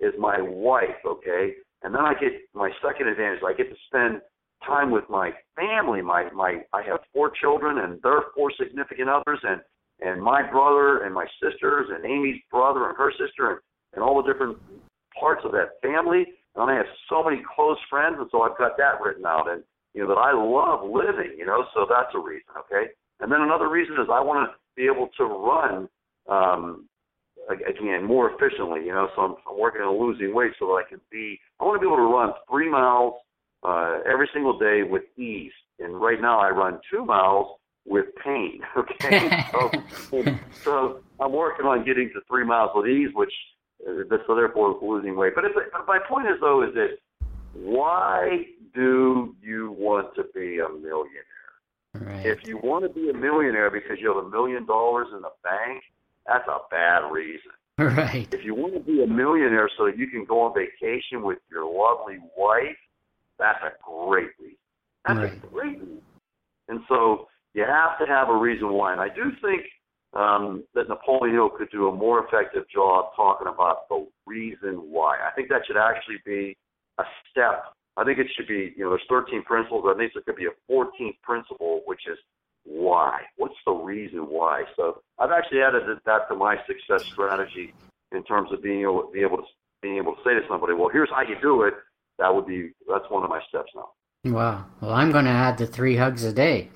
is 0.00 0.14
my 0.18 0.40
wife, 0.40 1.00
okay? 1.06 1.52
And 1.82 1.94
then 1.94 2.02
I 2.02 2.14
get 2.14 2.32
my 2.54 2.70
second 2.84 3.08
advantage. 3.08 3.40
I 3.46 3.52
get 3.52 3.70
to 3.70 3.76
spend 3.86 4.20
time 4.66 4.90
with 4.90 5.04
my 5.08 5.30
family. 5.56 6.02
My 6.02 6.30
my 6.32 6.60
I 6.72 6.82
have 6.82 7.00
four 7.12 7.30
children 7.40 7.78
and 7.78 8.00
their 8.02 8.22
four 8.34 8.50
significant 8.58 9.08
others 9.08 9.40
and 9.42 9.60
and 10.00 10.22
my 10.22 10.42
brother 10.42 11.04
and 11.04 11.14
my 11.14 11.26
sisters 11.42 11.88
and 11.90 12.04
Amy's 12.04 12.40
brother 12.50 12.88
and 12.88 12.96
her 12.96 13.12
sister 13.12 13.50
and, 13.50 13.60
and 13.94 14.02
all 14.02 14.22
the 14.22 14.30
different 14.30 14.58
parts 15.18 15.42
of 15.44 15.52
that 15.52 15.80
family. 15.82 16.24
And 16.54 16.70
I 16.70 16.74
have 16.74 16.86
so 17.08 17.22
many 17.22 17.42
close 17.54 17.78
friends 17.88 18.16
and 18.18 18.28
so 18.30 18.42
I've 18.42 18.58
got 18.58 18.76
that 18.78 19.00
written 19.02 19.24
out 19.26 19.48
and 19.50 19.62
you 19.94 20.02
know 20.02 20.08
that 20.08 20.20
I 20.20 20.32
love 20.32 20.88
living, 20.88 21.36
you 21.36 21.46
know, 21.46 21.64
so 21.74 21.86
that's 21.88 22.14
a 22.14 22.18
reason, 22.18 22.52
okay? 22.58 22.92
And 23.20 23.30
then 23.30 23.40
another 23.40 23.68
reason 23.68 23.94
is 23.94 24.08
I 24.10 24.20
want 24.20 24.48
to 24.48 24.56
be 24.76 24.86
able 24.86 25.08
to 25.16 25.24
run 25.24 25.88
um 26.28 26.88
again 27.50 28.04
more 28.04 28.30
efficiently. 28.30 28.80
You 28.84 28.92
know, 28.92 29.08
so 29.14 29.22
I'm, 29.22 29.34
I'm 29.48 29.58
working 29.58 29.82
on 29.82 30.00
losing 30.00 30.34
weight 30.34 30.52
so 30.58 30.66
that 30.66 30.84
I 30.86 30.88
can 30.88 31.00
be. 31.10 31.38
I 31.60 31.64
want 31.64 31.76
to 31.76 31.80
be 31.80 31.86
able 31.86 31.96
to 31.96 32.12
run 32.12 32.32
three 32.48 32.70
miles 32.70 33.14
uh, 33.62 33.98
every 34.10 34.28
single 34.32 34.58
day 34.58 34.82
with 34.82 35.02
ease. 35.16 35.52
And 35.78 36.00
right 36.00 36.20
now, 36.20 36.40
I 36.40 36.50
run 36.50 36.80
two 36.90 37.04
miles 37.04 37.58
with 37.86 38.06
pain. 38.24 38.60
Okay, 38.76 39.44
so 39.50 39.70
so 40.62 41.00
I'm 41.18 41.32
working 41.32 41.66
on 41.66 41.84
getting 41.84 42.10
to 42.14 42.20
three 42.28 42.44
miles 42.44 42.70
with 42.74 42.86
ease, 42.86 43.10
which 43.14 43.32
uh, 43.86 44.16
so 44.26 44.34
therefore 44.34 44.78
losing 44.80 45.16
weight. 45.16 45.34
But 45.34 45.44
if, 45.44 45.52
my 45.86 45.98
point 46.08 46.26
is 46.28 46.36
though 46.40 46.62
is 46.62 46.74
that 46.74 46.98
why 47.54 48.44
do 48.74 49.34
you 49.42 49.72
want 49.72 50.14
to 50.16 50.24
be 50.34 50.58
a 50.58 50.68
millionaire? 50.68 51.24
Right. 51.94 52.24
If 52.24 52.46
you 52.46 52.58
want 52.58 52.84
to 52.84 52.88
be 52.88 53.10
a 53.10 53.14
millionaire 53.14 53.70
because 53.70 53.98
you 54.00 54.14
have 54.14 54.24
a 54.24 54.28
million 54.28 54.64
dollars 54.64 55.08
in 55.12 55.22
the 55.22 55.32
bank, 55.42 55.82
that's 56.30 56.46
a 56.48 56.58
bad 56.70 57.10
reason. 57.10 57.50
Right. 57.80 58.28
If 58.30 58.44
you 58.44 58.54
want 58.54 58.74
to 58.74 58.80
be 58.80 59.02
a 59.02 59.06
millionaire 59.06 59.70
so 59.78 59.86
that 59.86 59.96
you 59.96 60.06
can 60.08 60.26
go 60.26 60.42
on 60.42 60.52
vacation 60.52 61.22
with 61.22 61.38
your 61.50 61.64
lovely 61.64 62.18
wife, 62.36 62.76
that's 63.38 63.58
a 63.64 63.72
great 63.80 64.28
reason. 64.38 64.58
That's 65.06 65.18
right. 65.18 65.32
a 65.32 65.46
great 65.46 65.80
reason. 65.80 66.02
And 66.68 66.80
so 66.90 67.28
you 67.54 67.64
have 67.64 67.98
to 67.98 68.04
have 68.04 68.28
a 68.28 68.36
reason 68.36 68.68
why. 68.74 68.92
And 68.92 69.00
I 69.00 69.08
do 69.08 69.32
think 69.40 69.62
um, 70.12 70.62
that 70.74 70.90
Napoleon 70.90 71.34
Hill 71.34 71.48
could 71.48 71.70
do 71.70 71.88
a 71.88 71.94
more 71.94 72.26
effective 72.26 72.64
job 72.68 73.12
talking 73.16 73.48
about 73.48 73.88
the 73.88 74.06
reason 74.26 74.74
why. 74.92 75.16
I 75.16 75.30
think 75.34 75.48
that 75.48 75.62
should 75.66 75.78
actually 75.78 76.20
be 76.26 76.58
a 76.98 77.04
step. 77.30 77.64
I 77.96 78.04
think 78.04 78.18
it 78.18 78.26
should 78.36 78.46
be, 78.46 78.74
you 78.76 78.84
know, 78.84 78.90
there's 78.90 79.08
13 79.08 79.42
principles. 79.44 79.86
I 79.88 79.96
think 79.96 80.12
there 80.12 80.22
could 80.22 80.36
be 80.36 80.46
a 80.52 80.72
14th 80.72 81.16
principle, 81.22 81.80
which 81.86 82.02
is 82.10 82.18
why? 82.64 83.22
What's 83.36 83.54
the 83.66 83.72
reason 83.72 84.20
why? 84.20 84.64
So 84.76 85.02
I've 85.18 85.30
actually 85.30 85.62
added 85.62 85.82
that 86.04 86.28
to 86.28 86.34
my 86.34 86.56
success 86.66 87.06
strategy 87.12 87.72
in 88.12 88.22
terms 88.24 88.52
of 88.52 88.62
being 88.62 88.82
able, 88.82 89.10
be 89.12 89.20
able 89.20 89.38
to 89.38 89.44
being 89.82 89.96
able 89.96 90.14
to 90.14 90.20
say 90.24 90.34
to 90.34 90.40
somebody, 90.48 90.74
well, 90.74 90.90
here's 90.92 91.08
how 91.10 91.22
you 91.22 91.36
do 91.40 91.62
it. 91.62 91.74
That 92.18 92.34
would 92.34 92.46
be 92.46 92.72
that's 92.88 93.08
one 93.08 93.24
of 93.24 93.30
my 93.30 93.40
steps 93.48 93.70
now. 93.74 93.90
Wow. 94.24 94.66
Well, 94.82 94.92
I'm 94.92 95.10
going 95.10 95.24
to 95.24 95.30
add 95.30 95.56
the 95.56 95.66
three 95.66 95.96
hugs 95.96 96.24
a 96.24 96.32
day. 96.32 96.68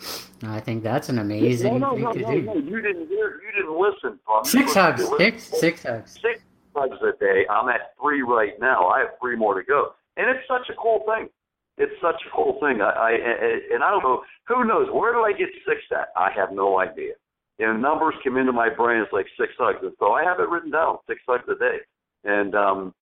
I 0.42 0.60
think 0.60 0.82
that's 0.82 1.10
an 1.10 1.18
amazing 1.18 1.78
no, 1.78 1.90
no, 1.90 1.94
thing 1.94 2.04
no, 2.04 2.12
to 2.12 2.18
no, 2.20 2.30
do. 2.30 2.42
No, 2.42 2.54
you 2.54 2.80
didn't 2.80 3.08
hear. 3.08 3.40
You 3.42 3.52
didn't 3.54 3.78
listen, 3.78 4.18
Tom. 4.26 4.44
Six 4.44 4.74
you 4.74 4.80
hugs. 4.80 5.00
Listen. 5.02 5.18
Six, 5.18 5.44
six 5.60 5.82
hugs. 5.82 6.12
Six 6.12 6.40
hugs 6.74 6.96
a 7.02 7.12
day. 7.22 7.44
I'm 7.50 7.68
at 7.68 7.92
three 8.00 8.22
right 8.22 8.58
now. 8.58 8.88
I 8.88 9.00
have 9.00 9.08
three 9.20 9.36
more 9.36 9.54
to 9.54 9.62
go. 9.66 9.92
and 10.16 10.28
it's 10.30 10.46
such 10.48 10.68
a 10.70 10.74
cool 10.80 11.04
thing. 11.06 11.28
It's 11.76 11.92
such 12.00 12.20
a 12.26 12.30
cool 12.34 12.58
thing. 12.60 12.80
I, 12.80 12.90
I 12.90 13.74
and 13.74 13.82
I 13.82 13.90
don't 13.90 14.02
know 14.02 14.22
who 14.46 14.64
knows 14.64 14.88
where 14.92 15.12
do 15.12 15.20
I 15.20 15.32
get 15.32 15.48
six 15.66 15.80
at? 15.90 16.08
I 16.16 16.30
have 16.34 16.52
no 16.52 16.78
idea. 16.78 17.14
Know, 17.58 17.72
numbers 17.72 18.14
come 18.22 18.36
into 18.36 18.52
my 18.52 18.68
brain. 18.68 19.00
It's 19.02 19.12
like 19.12 19.26
six 19.38 19.52
hugs, 19.58 19.78
and 19.82 19.92
so 19.98 20.12
I 20.12 20.24
have 20.24 20.40
it 20.40 20.48
written 20.48 20.70
down, 20.70 20.98
six 21.06 21.20
hugs 21.26 21.44
a 21.48 21.54
day. 21.58 21.78
And 22.24 22.54
um, 22.54 22.94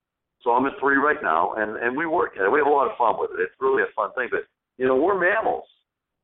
so 0.42 0.50
I'm 0.50 0.66
at 0.66 0.72
three 0.80 0.96
right 0.96 1.22
now, 1.22 1.54
and 1.54 1.76
and 1.76 1.96
we 1.96 2.06
work 2.06 2.32
at 2.36 2.44
it. 2.44 2.52
We 2.52 2.58
have 2.58 2.66
a 2.66 2.70
lot 2.70 2.90
of 2.90 2.96
fun 2.96 3.16
with 3.18 3.30
it. 3.38 3.42
It's 3.42 3.54
really 3.60 3.82
a 3.82 3.92
fun 3.94 4.10
thing. 4.14 4.28
But 4.30 4.42
you 4.78 4.86
know, 4.86 4.96
we're 4.96 5.18
mammals. 5.18 5.64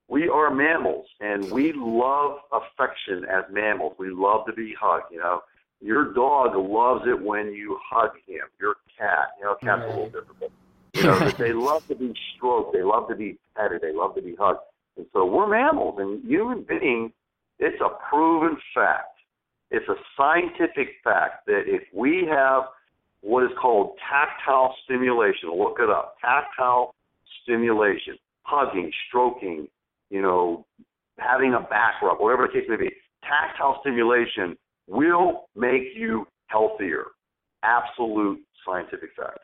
We 0.09 0.28
are 0.28 0.55
mammals, 0.55 1.07
and 1.20 1.51
we 1.51 1.72
love 1.74 2.38
affection 2.51 3.24
as 3.30 3.44
mammals. 3.51 3.94
We 3.99 4.11
love 4.11 4.46
to 4.46 4.55
be 4.55 4.74
hugged. 4.78 5.12
You 5.12 5.18
know, 5.18 5.42
your 5.80 6.12
dog 6.14 6.57
loves 6.57 7.05
it 7.07 7.20
when 7.20 7.53
you 7.53 7.78
hug 7.88 8.12
him. 8.26 8.40
Your 8.59 8.76
cat, 8.99 9.28
you 9.38 9.44
know, 9.44 9.57
cat's 9.62 9.82
a 9.84 9.88
little 9.88 10.11
difficult. 10.11 10.53
You 10.95 11.03
know, 11.05 11.30
they 11.39 11.53
love 11.53 11.86
to 11.89 11.95
be 11.95 12.14
stroked. 12.36 12.74
They 12.74 12.82
love 12.82 13.09
to 13.09 13.16
be 13.16 13.39
petted. 13.57 13.82
They 13.82 13.93
love 13.93 14.14
to 14.16 14.22
be 14.22 14.34
hugged. 14.39 14.61
And 14.97 15.07
so 15.12 15.24
we're 15.24 15.49
mammals, 15.49 15.97
and 15.99 16.24
human 16.24 16.62
beings. 16.62 17.12
It's 17.59 17.80
a 17.80 17.91
proven 18.09 18.57
fact. 18.74 19.18
It's 19.70 19.89
a 19.89 19.97
scientific 20.16 20.95
fact 21.05 21.47
that 21.47 21.62
if 21.66 21.82
we 21.93 22.26
have 22.30 22.64
what 23.20 23.45
is 23.45 23.51
called 23.61 23.99
tactile 24.11 24.74
stimulation. 24.84 25.51
Look 25.57 25.78
it 25.80 25.91
up. 25.91 26.16
Tactile 26.20 26.95
stimulation, 27.43 28.16
hugging, 28.43 28.91
stroking, 29.09 29.68
you 30.11 30.22
know, 30.22 30.64
having 31.18 31.55
a 31.55 31.61
back 31.61 32.01
rub, 32.03 32.20
whatever 32.20 32.47
the 32.47 32.61
case 32.61 32.68
may 32.68 32.76
be. 32.76 32.91
Tactile 33.22 33.78
stimulation 33.80 34.57
will 34.86 35.49
make 35.57 35.95
you 35.95 36.26
healthier. 36.47 37.07
Absolute 37.62 38.41
scientific 38.64 39.11
fact. 39.16 39.39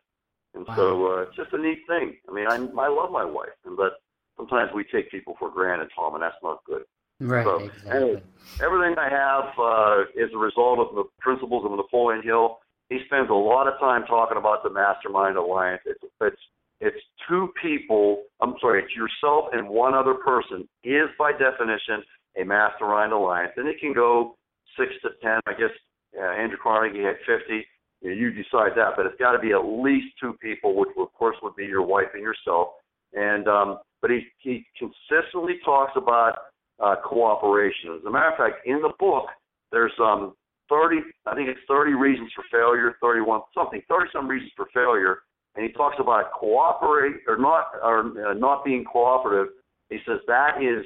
And 0.54 0.66
wow. 0.66 0.76
so 0.76 1.06
uh, 1.06 1.22
it's 1.22 1.36
just 1.36 1.52
a 1.52 1.58
neat 1.58 1.80
thing. 1.88 2.16
I 2.28 2.32
mean, 2.32 2.46
I, 2.46 2.54
I 2.56 2.88
love 2.88 3.10
my 3.10 3.24
wife, 3.24 3.56
and 3.64 3.76
but 3.76 3.94
sometimes 4.36 4.70
we 4.74 4.84
take 4.84 5.10
people 5.10 5.34
for 5.38 5.50
granted, 5.50 5.88
Tom, 5.94 6.14
and 6.14 6.22
that's 6.22 6.36
not 6.42 6.64
good. 6.64 6.82
Right. 7.20 7.44
So, 7.44 7.58
exactly. 7.58 7.90
anyway, 7.90 8.22
everything 8.62 8.94
I 8.98 9.08
have 9.08 9.44
uh, 9.58 10.02
is 10.14 10.30
a 10.34 10.38
result 10.38 10.78
of 10.78 10.94
the 10.94 11.04
principles 11.20 11.64
of 11.64 11.72
Napoleon 11.72 12.22
Hill 12.22 12.58
he 12.88 13.00
spends 13.06 13.30
a 13.30 13.34
lot 13.34 13.66
of 13.66 13.78
time 13.78 14.04
talking 14.06 14.36
about 14.36 14.62
the 14.62 14.70
mastermind 14.70 15.36
alliance. 15.36 15.82
It's 15.86 16.04
it's 16.20 16.42
it's 16.80 17.02
two 17.28 17.48
people. 17.60 18.24
I'm 18.40 18.54
sorry, 18.60 18.82
it's 18.82 18.94
yourself 18.94 19.50
and 19.52 19.68
one 19.68 19.94
other 19.94 20.14
person 20.14 20.68
is 20.82 21.08
by 21.18 21.32
definition 21.32 22.02
a 22.40 22.44
mastermind 22.44 23.12
alliance, 23.12 23.52
and 23.56 23.68
it 23.68 23.80
can 23.80 23.92
go 23.92 24.36
six 24.78 24.92
to 25.02 25.10
ten. 25.22 25.40
I 25.46 25.52
guess 25.52 25.70
uh, 26.18 26.24
Andrew 26.24 26.58
Carnegie 26.62 27.02
had 27.02 27.16
fifty. 27.26 27.66
You, 28.04 28.10
know, 28.10 28.16
you 28.16 28.30
decide 28.30 28.72
that, 28.76 28.92
but 28.96 29.06
it's 29.06 29.18
got 29.18 29.32
to 29.32 29.38
be 29.38 29.52
at 29.52 29.64
least 29.64 30.14
two 30.20 30.34
people, 30.40 30.76
which 30.76 30.90
of 30.98 31.12
course 31.14 31.36
would 31.42 31.56
be 31.56 31.64
your 31.64 31.82
wife 31.82 32.08
and 32.12 32.22
yourself. 32.22 32.68
And 33.14 33.48
um, 33.48 33.78
but 34.02 34.10
he 34.10 34.26
he 34.38 34.64
consistently 34.78 35.54
talks 35.64 35.92
about 35.96 36.34
uh, 36.78 36.96
cooperation. 37.02 37.96
As 37.98 38.04
a 38.06 38.10
matter 38.10 38.30
of 38.30 38.36
fact, 38.36 38.66
in 38.66 38.82
the 38.82 38.92
book, 38.98 39.26
there's 39.72 39.92
um 39.98 40.34
30, 40.68 41.00
I 41.26 41.34
think 41.34 41.48
it's 41.48 41.60
30 41.68 41.92
reasons 41.92 42.30
for 42.34 42.44
failure, 42.50 42.96
31 43.00 43.42
something, 43.54 43.82
30 43.88 44.10
some 44.12 44.28
reasons 44.28 44.50
for 44.56 44.66
failure, 44.72 45.18
and 45.56 45.64
he 45.66 45.72
talks 45.72 45.96
about 46.00 46.32
cooperate 46.32 47.16
or 47.28 47.36
not 47.38 47.66
or 47.82 48.30
uh, 48.30 48.34
not 48.34 48.64
being 48.64 48.84
cooperative. 48.84 49.52
He 49.90 49.98
says 50.06 50.18
that 50.26 50.62
is 50.62 50.84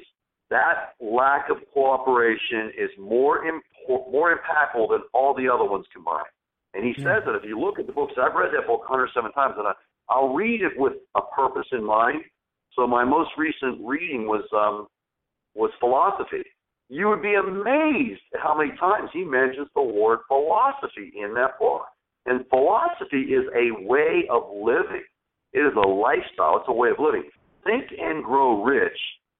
that 0.49 0.93
lack 0.99 1.49
of 1.49 1.57
cooperation 1.73 2.71
is 2.77 2.89
more 2.99 3.43
impor- 3.45 4.11
more 4.11 4.35
impactful 4.35 4.89
than 4.89 5.01
all 5.13 5.33
the 5.33 5.47
other 5.47 5.65
ones 5.65 5.85
combined. 5.93 6.25
And 6.73 6.85
he 6.85 6.93
says 7.01 7.23
that 7.25 7.35
if 7.35 7.43
you 7.43 7.59
look 7.59 7.79
at 7.79 7.87
the 7.87 7.93
books, 7.93 8.13
I've 8.17 8.35
read 8.35 8.51
that 8.53 8.67
book 8.67 8.81
107 8.87 9.31
times, 9.31 9.55
and 9.57 9.67
I, 9.67 9.73
I'll 10.09 10.33
read 10.33 10.61
it 10.61 10.73
with 10.77 10.93
a 11.15 11.21
purpose 11.35 11.67
in 11.71 11.83
mind. 11.83 12.21
So 12.75 12.85
my 12.85 13.03
most 13.03 13.31
recent 13.37 13.79
reading 13.83 14.27
was 14.27 14.45
um, 14.53 14.87
was 15.55 15.71
philosophy, 15.79 16.43
you 16.89 17.07
would 17.07 17.21
be 17.21 17.35
amazed 17.35 18.21
at 18.33 18.41
how 18.41 18.57
many 18.57 18.75
times 18.77 19.09
he 19.13 19.23
mentions 19.23 19.67
the 19.75 19.81
word 19.81 20.19
philosophy 20.27 21.13
in 21.15 21.33
that 21.35 21.59
book. 21.59 21.83
And 22.25 22.45
philosophy 22.49 23.33
is 23.33 23.45
a 23.55 23.85
way 23.85 24.25
of 24.29 24.43
living. 24.51 25.03
It 25.53 25.59
is 25.59 25.73
a 25.75 25.87
lifestyle. 25.87 26.57
It's 26.57 26.67
a 26.67 26.73
way 26.73 26.89
of 26.89 26.97
living. 26.99 27.29
Think 27.63 27.85
and 27.99 28.23
Grow 28.23 28.63
Rich 28.63 28.97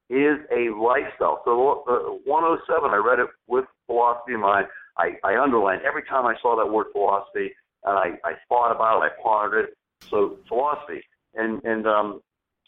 is 0.09 0.37
a 0.51 0.69
lifestyle. 0.77 1.41
So 1.45 1.83
uh, 1.87 2.17
107, 2.25 2.89
I 2.89 2.97
read 2.97 3.19
it 3.19 3.27
with 3.47 3.65
philosophy 3.87 4.33
in 4.33 4.41
mind. 4.41 4.67
I, 4.99 5.15
I 5.23 5.41
underlined 5.41 5.81
every 5.87 6.03
time 6.03 6.25
I 6.25 6.35
saw 6.41 6.55
that 6.57 6.71
word 6.71 6.87
philosophy, 6.91 7.51
and 7.85 7.97
I, 7.97 8.27
I 8.27 8.33
thought 8.49 8.75
about 8.75 9.01
it. 9.01 9.11
I 9.11 9.23
pondered 9.23 9.65
it. 9.65 9.77
So 10.09 10.37
philosophy, 10.47 11.01
and 11.35 11.63
and 11.63 11.87
um, 11.87 12.21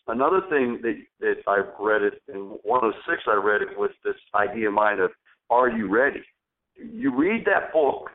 another 0.07 0.41
thing 0.49 0.79
that 0.81 0.97
that 1.19 1.35
I've 1.47 1.71
read 1.79 2.01
it 2.01 2.21
in 2.27 2.57
106, 2.63 3.23
I 3.27 3.35
read 3.35 3.61
it 3.61 3.77
with 3.77 3.91
this 4.03 4.15
idea 4.33 4.69
in 4.69 4.73
mind 4.73 4.99
of 4.99 5.11
Are 5.49 5.69
you 5.69 5.87
ready? 5.87 6.23
You 6.75 7.15
read 7.15 7.45
that 7.45 7.71
book 7.73 8.09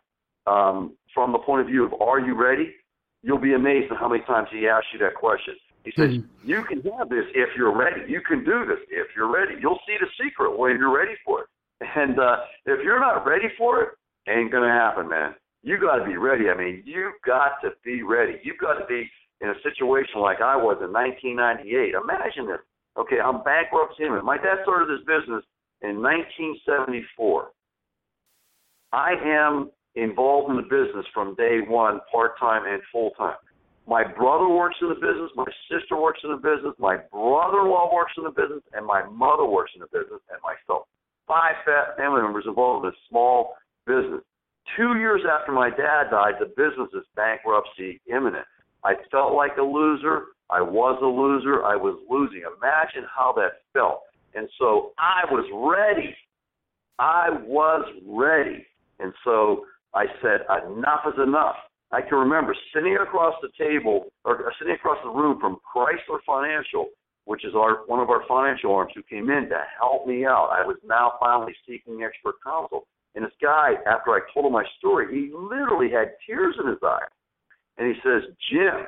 um, 0.47 0.95
from 1.15 1.33
the 1.33 1.39
point 1.39 1.63
of 1.63 1.67
view 1.67 1.85
of 1.85 2.01
Are 2.01 2.21
you 2.21 2.35
ready? 2.35 2.75
You'll 3.23 3.39
be 3.39 3.55
amazed 3.55 3.91
at 3.93 3.99
how 3.99 4.09
many 4.09 4.23
times 4.25 4.49
he 4.53 4.69
asks 4.69 4.89
you 4.93 4.99
that 5.01 5.15
question. 5.15 5.55
He 5.85 5.93
says, 5.97 6.11
mm-hmm. 6.11 6.49
You 6.49 6.65
can 6.65 6.83
have 6.99 7.09
this 7.09 7.25
if 7.35 7.51
you're 7.57 7.75
ready. 7.77 8.11
You 8.11 8.21
can 8.21 8.45
do 8.45 8.67
this 8.67 8.79
if 8.91 9.07
you're 9.17 9.33
ready. 9.33 9.55
You'll 9.61 9.79
see 9.87 9.97
the 10.01 10.09
secret 10.23 10.59
when 10.59 10.79
you're 10.79 10.95
ready 10.95 11.15
for 11.25 11.43
it. 11.43 11.47
And 11.95 12.19
uh, 12.19 12.39
if 12.67 12.83
you're 12.85 13.01
not 13.01 13.25
ready 13.27 13.49
for 13.57 13.83
it, 13.83 13.89
ain't 14.29 14.53
gonna 14.53 14.73
happen, 14.73 15.09
man. 15.09 15.35
You 15.63 15.81
got 15.81 15.97
to 15.97 16.05
be 16.05 16.17
ready. 16.17 16.49
I 16.49 16.57
mean, 16.57 16.83
you 16.87 17.13
got 17.27 17.61
to 17.63 17.71
be 17.85 18.03
ready. 18.03 18.39
You've 18.45 18.59
got 18.59 18.79
to 18.79 18.87
be 18.87 19.11
in 19.41 19.49
a 19.49 19.55
situation 19.63 20.21
like 20.21 20.41
I 20.41 20.57
was 20.57 20.79
in 20.79 20.93
1998. 20.93 21.95
Imagine 21.95 22.47
this. 22.47 22.63
Okay, 22.97 23.19
I'm 23.19 23.43
bankruptcy. 23.43 24.05
My 24.23 24.37
dad 24.37 24.63
started 24.63 24.89
this 24.89 25.05
business 25.05 25.43
in 25.83 26.01
1974. 26.01 27.51
I 28.93 29.13
am 29.25 29.71
involved 29.97 30.51
in 30.51 30.57
the 30.57 30.63
business 30.63 31.05
from 31.13 31.35
day 31.35 31.61
one, 31.67 32.01
part 32.13 32.39
time 32.39 32.63
and 32.67 32.81
full 32.93 33.11
time. 33.19 33.37
My 33.87 34.03
brother 34.03 34.49
works 34.49 34.77
in 34.81 34.89
the 34.89 34.95
business, 34.95 35.31
my 35.37 35.47
sister 35.71 35.97
works 35.97 36.21
in 36.25 36.31
the 36.31 36.43
business, 36.43 36.75
my 36.79 36.97
brother 37.13 37.63
in 37.63 37.71
law 37.71 37.93
works 37.95 38.13
in 38.19 38.25
the 38.25 38.35
business, 38.35 38.63
and 38.73 38.85
my 38.85 39.05
mother 39.07 39.45
works 39.45 39.73
in 39.75 39.81
the 39.81 39.91
business, 39.93 40.21
and 40.31 40.41
myself. 40.43 40.89
Five 41.29 41.55
family 41.97 42.23
members 42.23 42.45
involved 42.47 42.85
in 42.85 42.91
this 42.91 42.99
small 43.09 43.55
business. 43.87 44.23
Two 44.77 44.99
years 44.99 45.23
after 45.31 45.53
my 45.53 45.71
dad 45.71 46.11
died, 46.11 46.35
the 46.41 46.47
business 46.47 46.89
is 46.93 47.05
bankruptcy 47.15 48.01
imminent. 48.11 48.45
I 48.85 48.95
felt 49.11 49.35
like 49.35 49.57
a 49.59 49.63
loser. 49.63 50.25
I 50.51 50.61
was 50.61 50.99
a 51.03 51.07
loser. 51.07 51.65
I 51.65 51.77
was 51.77 51.99
losing. 52.11 52.43
Imagine 52.43 53.09
how 53.15 53.33
that 53.37 53.63
felt. 53.73 54.03
And 54.35 54.49
so 54.59 54.93
I 54.99 55.25
was 55.31 55.47
ready. 55.53 56.15
I 56.99 57.31
was 57.47 57.85
ready. 58.07 58.67
And 58.99 59.13
so 59.25 59.65
I 59.95 60.07
said, 60.23 60.41
enough 60.67 61.01
is 61.07 61.19
enough. 61.23 61.57
I 61.93 62.01
can 62.03 62.19
remember 62.19 62.55
sitting 62.75 62.97
across 63.01 63.35
the 63.41 63.49
table 63.57 64.07
or 64.25 64.53
sitting 64.59 64.75
across 64.75 64.99
the 65.05 65.11
room 65.11 65.39
from 65.41 65.59
Chrysler 65.75 66.19
Financial, 66.27 66.89
which 67.25 67.45
is 67.45 67.55
our 67.55 67.87
one 67.87 68.01
of 68.01 68.11
our 68.11 68.23
financial 68.27 68.75
arms 68.75 68.93
who 68.95 69.03
came 69.03 69.31
in 69.31 69.49
to 69.49 69.63
help 69.81 70.07
me 70.07 70.27
out. 70.27 70.51
I 70.53 70.67
was 70.67 70.77
now 70.85 71.13
finally 71.21 71.55
seeking 71.67 72.03
expert 72.03 72.37
counsel. 72.45 72.87
And 73.17 73.25
this 73.25 73.33
guy, 73.41 73.81
after 73.89 74.13
I 74.13 74.21
told 74.33 74.47
him 74.47 74.53
my 74.53 74.65
story, 74.79 75.09
he 75.09 75.33
literally 75.33 75.91
had 75.91 76.15
tears 76.29 76.55
in 76.61 76.69
his 76.69 76.79
eyes 76.85 77.11
and 77.79 77.89
he 77.89 77.97
says, 78.05 78.29
Jim, 78.53 78.85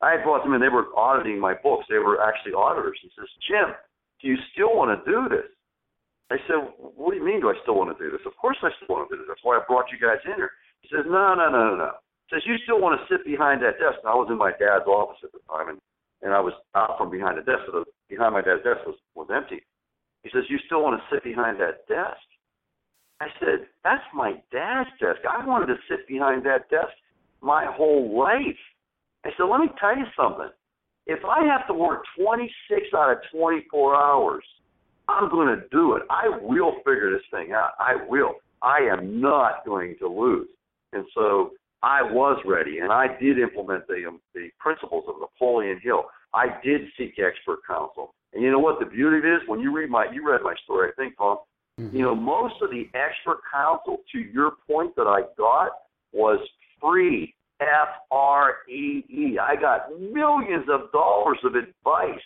I 0.00 0.16
had 0.16 0.24
brought 0.24 0.44
them 0.44 0.52
in. 0.52 0.60
They 0.60 0.72
were 0.72 0.88
auditing 0.96 1.38
my 1.38 1.54
books. 1.54 1.84
They 1.88 2.00
were 2.00 2.20
actually 2.20 2.52
auditors. 2.52 2.98
He 3.00 3.12
says, 3.16 3.28
Jim, 3.48 3.76
do 4.20 4.28
you 4.28 4.36
still 4.52 4.76
want 4.76 4.92
to 4.92 5.00
do 5.04 5.28
this? 5.28 5.48
I 6.32 6.36
said, 6.48 6.58
What 6.76 7.12
do 7.12 7.16
you 7.16 7.24
mean? 7.24 7.40
Do 7.40 7.48
I 7.48 7.58
still 7.62 7.76
want 7.76 7.96
to 7.96 8.00
do 8.02 8.10
this? 8.10 8.24
Of 8.26 8.36
course 8.36 8.58
I 8.64 8.72
still 8.76 8.96
want 8.96 9.08
to 9.08 9.14
do 9.14 9.22
this. 9.22 9.28
That's 9.28 9.44
why 9.44 9.56
I 9.56 9.62
brought 9.68 9.92
you 9.92 10.00
guys 10.00 10.20
in 10.26 10.34
here. 10.34 10.50
He 10.82 10.88
says, 10.90 11.06
No, 11.06 11.36
no, 11.36 11.48
no, 11.48 11.60
no, 11.70 11.76
no. 11.76 11.92
He 12.26 12.36
says, 12.36 12.42
You 12.44 12.58
still 12.64 12.80
want 12.80 12.98
to 12.98 13.06
sit 13.06 13.24
behind 13.24 13.62
that 13.62 13.78
desk. 13.78 14.02
And 14.02 14.10
I 14.10 14.16
was 14.18 14.28
in 14.28 14.36
my 14.36 14.50
dad's 14.50 14.90
office 14.90 15.22
at 15.22 15.32
the 15.32 15.40
time, 15.48 15.70
and 15.70 15.80
and 16.24 16.32
I 16.32 16.40
was 16.40 16.56
out 16.74 16.96
from 16.98 17.12
behind 17.12 17.38
the 17.38 17.44
desk. 17.44 17.68
So 17.68 17.84
the, 17.84 17.84
behind 18.08 18.32
my 18.32 18.40
dad's 18.40 18.64
desk 18.64 18.82
was 18.88 18.98
was 19.14 19.28
empty. 19.30 19.62
He 20.24 20.30
says, 20.34 20.44
You 20.50 20.58
still 20.66 20.82
want 20.82 20.98
to 20.98 21.06
sit 21.08 21.22
behind 21.22 21.60
that 21.60 21.86
desk? 21.86 22.26
I 23.20 23.28
said, 23.40 23.66
That's 23.84 24.04
my 24.14 24.32
dad's 24.52 24.90
desk. 25.00 25.20
I 25.28 25.44
wanted 25.46 25.66
to 25.66 25.76
sit 25.88 26.06
behind 26.06 26.44
that 26.46 26.68
desk 26.70 26.92
my 27.40 27.66
whole 27.66 28.18
life. 28.18 28.58
I 29.24 29.30
said, 29.36 29.44
let 29.44 29.60
me 29.60 29.68
tell 29.80 29.96
you 29.96 30.04
something. 30.16 30.50
If 31.06 31.24
I 31.24 31.44
have 31.44 31.66
to 31.68 31.74
work 31.74 32.02
26 32.18 32.82
out 32.94 33.12
of 33.12 33.18
24 33.32 33.94
hours, 33.94 34.44
I'm 35.08 35.30
going 35.30 35.48
to 35.48 35.62
do 35.70 35.94
it. 35.94 36.02
I 36.10 36.28
will 36.42 36.74
figure 36.78 37.12
this 37.12 37.22
thing 37.30 37.52
out. 37.52 37.70
I 37.78 37.94
will. 38.08 38.34
I 38.62 38.78
am 38.90 39.20
not 39.20 39.64
going 39.64 39.96
to 40.00 40.08
lose. 40.08 40.48
And 40.92 41.04
so 41.14 41.52
I 41.82 42.02
was 42.02 42.40
ready, 42.44 42.78
and 42.78 42.90
I 42.90 43.06
did 43.20 43.38
implement 43.38 43.86
the 43.86 44.06
um, 44.08 44.20
the 44.34 44.48
principles 44.58 45.04
of 45.06 45.16
Napoleon 45.20 45.78
Hill. 45.82 46.04
I 46.34 46.46
did 46.64 46.82
seek 46.96 47.18
expert 47.18 47.60
counsel. 47.68 48.14
And 48.32 48.42
you 48.42 48.50
know 48.50 48.58
what 48.58 48.80
the 48.80 48.86
beauty 48.86 49.18
of 49.18 49.24
it 49.24 49.28
is? 49.28 49.40
When 49.46 49.60
you 49.60 49.72
read 49.76 49.90
my, 49.90 50.06
you 50.12 50.28
read 50.28 50.42
my 50.42 50.54
story, 50.64 50.90
I 50.90 51.00
think, 51.00 51.16
Tom. 51.16 51.38
Mm-hmm. 51.80 51.96
You 51.96 52.02
know, 52.04 52.14
most 52.14 52.54
of 52.62 52.70
the 52.70 52.88
expert 52.94 53.40
counsel, 53.52 53.98
to 54.12 54.18
your 54.18 54.52
point, 54.66 54.96
that 54.96 55.06
I 55.06 55.22
got 55.36 55.72
was 56.12 56.40
free 56.80 57.34
F 57.60 57.88
R 58.10 58.56
E 58.68 59.04
E. 59.08 59.38
I 59.38 59.56
got 59.60 59.90
millions 60.00 60.66
of 60.70 60.90
dollars 60.92 61.38
of 61.44 61.54
advice 61.54 62.24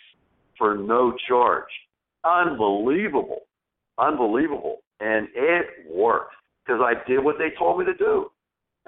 for 0.57 0.75
no 0.75 1.13
charge. 1.27 1.63
Unbelievable. 2.23 3.41
Unbelievable. 3.97 4.77
And 4.99 5.27
it 5.35 5.65
worked 5.89 6.33
because 6.65 6.81
I 6.81 6.93
did 7.07 7.19
what 7.23 7.37
they 7.37 7.49
told 7.57 7.79
me 7.79 7.85
to 7.85 7.93
do. 7.93 8.31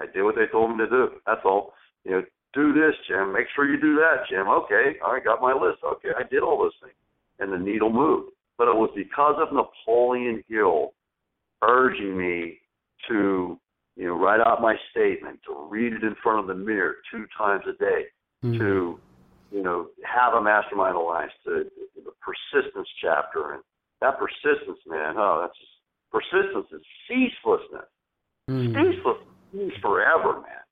I 0.00 0.06
did 0.06 0.22
what 0.22 0.34
they 0.36 0.46
told 0.50 0.70
me 0.70 0.78
to 0.78 0.90
do. 0.90 1.08
That's 1.26 1.40
all. 1.44 1.72
You 2.04 2.10
know, 2.12 2.22
do 2.52 2.72
this, 2.72 2.94
Jim. 3.08 3.32
Make 3.32 3.46
sure 3.54 3.68
you 3.68 3.80
do 3.80 3.96
that, 3.96 4.28
Jim. 4.30 4.48
Okay, 4.48 4.96
I 5.04 5.18
got 5.24 5.42
my 5.42 5.52
list. 5.52 5.82
Okay, 5.84 6.10
I 6.16 6.22
did 6.22 6.42
all 6.42 6.58
those 6.58 6.72
things. 6.80 6.94
And 7.40 7.52
the 7.52 7.58
needle 7.58 7.92
moved. 7.92 8.30
But 8.58 8.68
it 8.68 8.76
was 8.76 8.90
because 8.94 9.36
of 9.38 9.52
Napoleon 9.52 10.42
Hill 10.48 10.92
urging 11.62 12.16
me 12.16 12.60
to, 13.08 13.58
you 13.96 14.06
know, 14.06 14.14
write 14.14 14.40
out 14.40 14.62
my 14.62 14.76
statement, 14.90 15.40
to 15.46 15.66
read 15.68 15.92
it 15.92 16.02
in 16.02 16.14
front 16.22 16.40
of 16.40 16.46
the 16.46 16.54
mirror 16.54 16.96
two 17.10 17.26
times 17.36 17.64
a 17.68 17.72
day, 17.78 18.04
mm-hmm. 18.44 18.58
to, 18.58 19.00
you 19.50 19.62
know, 19.62 19.88
have 20.04 20.34
a 20.34 20.42
mastermind 20.42 20.96
alliance, 20.96 21.32
to 21.44 21.64
the 21.96 22.12
persistence 22.20 22.88
chapter. 23.02 23.54
And 23.54 23.62
that 24.00 24.18
persistence, 24.18 24.78
man, 24.86 25.14
oh, 25.16 25.40
that's 25.42 25.58
just, 25.58 25.72
persistence 26.12 26.66
is 26.72 26.86
ceaselessness. 27.08 27.88
Mm-hmm. 28.48 28.74
Ceaselessness 28.74 29.80
forever, 29.82 30.40
man 30.40 30.64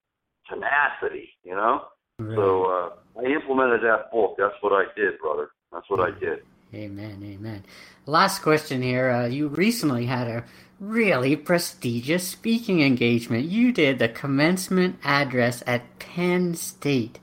tenacity, 0.49 1.29
you 1.43 1.55
know. 1.55 1.81
Right. 2.19 2.35
So 2.35 2.65
uh, 2.65 3.19
I 3.19 3.25
implemented 3.25 3.81
that 3.81 4.11
book. 4.11 4.35
That's 4.37 4.55
what 4.61 4.73
I 4.73 4.85
did, 4.95 5.19
brother. 5.19 5.49
That's 5.71 5.89
what 5.89 5.99
I 5.99 6.17
did. 6.19 6.39
Amen. 6.73 7.21
Amen. 7.23 7.63
Last 8.05 8.41
question 8.41 8.81
here. 8.81 9.11
Uh, 9.11 9.25
you 9.27 9.47
recently 9.47 10.05
had 10.05 10.27
a 10.27 10.43
really 10.79 11.35
prestigious 11.35 12.27
speaking 12.27 12.81
engagement. 12.81 13.45
You 13.45 13.71
did 13.71 13.99
the 13.99 14.09
commencement 14.09 14.97
address 15.03 15.63
at 15.67 15.99
Penn 15.99 16.55
State. 16.55 17.19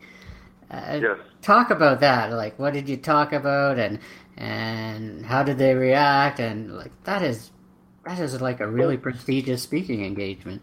Uh, 0.71 1.01
yes. 1.03 1.19
Talk 1.43 1.71
about 1.71 2.01
that. 2.01 2.33
Like, 2.33 2.59
what 2.59 2.75
did 2.75 2.89
you 2.89 2.97
talk 2.97 3.33
about, 3.33 3.79
and 3.79 3.99
and 4.37 5.27
how 5.27 5.43
did 5.43 5.59
they 5.59 5.75
react? 5.75 6.39
And 6.39 6.77
like, 6.77 6.93
that 7.05 7.23
is 7.23 7.51
that 8.05 8.19
is 8.21 8.41
like 8.41 8.61
a 8.61 8.69
really 8.69 8.97
prestigious 8.97 9.63
speaking 9.63 10.05
engagement. 10.05 10.63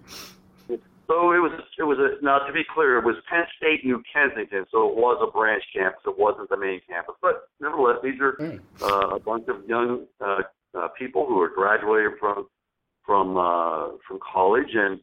So 1.08 1.32
it 1.32 1.40
was 1.40 1.54
it 1.80 1.84
was 1.84 1.98
a 2.00 2.24
now 2.24 2.40
to 2.40 2.52
be 2.52 2.64
clear, 2.74 2.98
it 2.98 3.06
was 3.06 3.16
Penn 3.30 3.46
State 3.56 3.86
New 3.86 4.04
Kensington, 4.12 4.66
so 4.70 4.90
it 4.90 4.96
was 4.96 5.18
a 5.26 5.32
branch 5.32 5.64
campus. 5.74 6.02
It 6.06 6.20
wasn't 6.20 6.50
the 6.50 6.58
main 6.58 6.82
campus, 6.88 7.16
but 7.22 7.48
nevertheless, 7.62 7.98
these 8.04 8.20
are 8.20 8.36
uh, 8.82 9.16
a 9.16 9.20
bunch 9.20 9.48
of 9.48 9.66
young 9.66 10.06
uh, 10.20 10.42
uh, 10.78 10.88
people 11.00 11.26
who 11.26 11.40
are 11.40 11.50
graduating 11.50 12.18
from 12.20 12.48
from 13.06 13.38
uh, 13.38 13.96
from 14.06 14.20
college, 14.20 14.74
and 14.74 15.00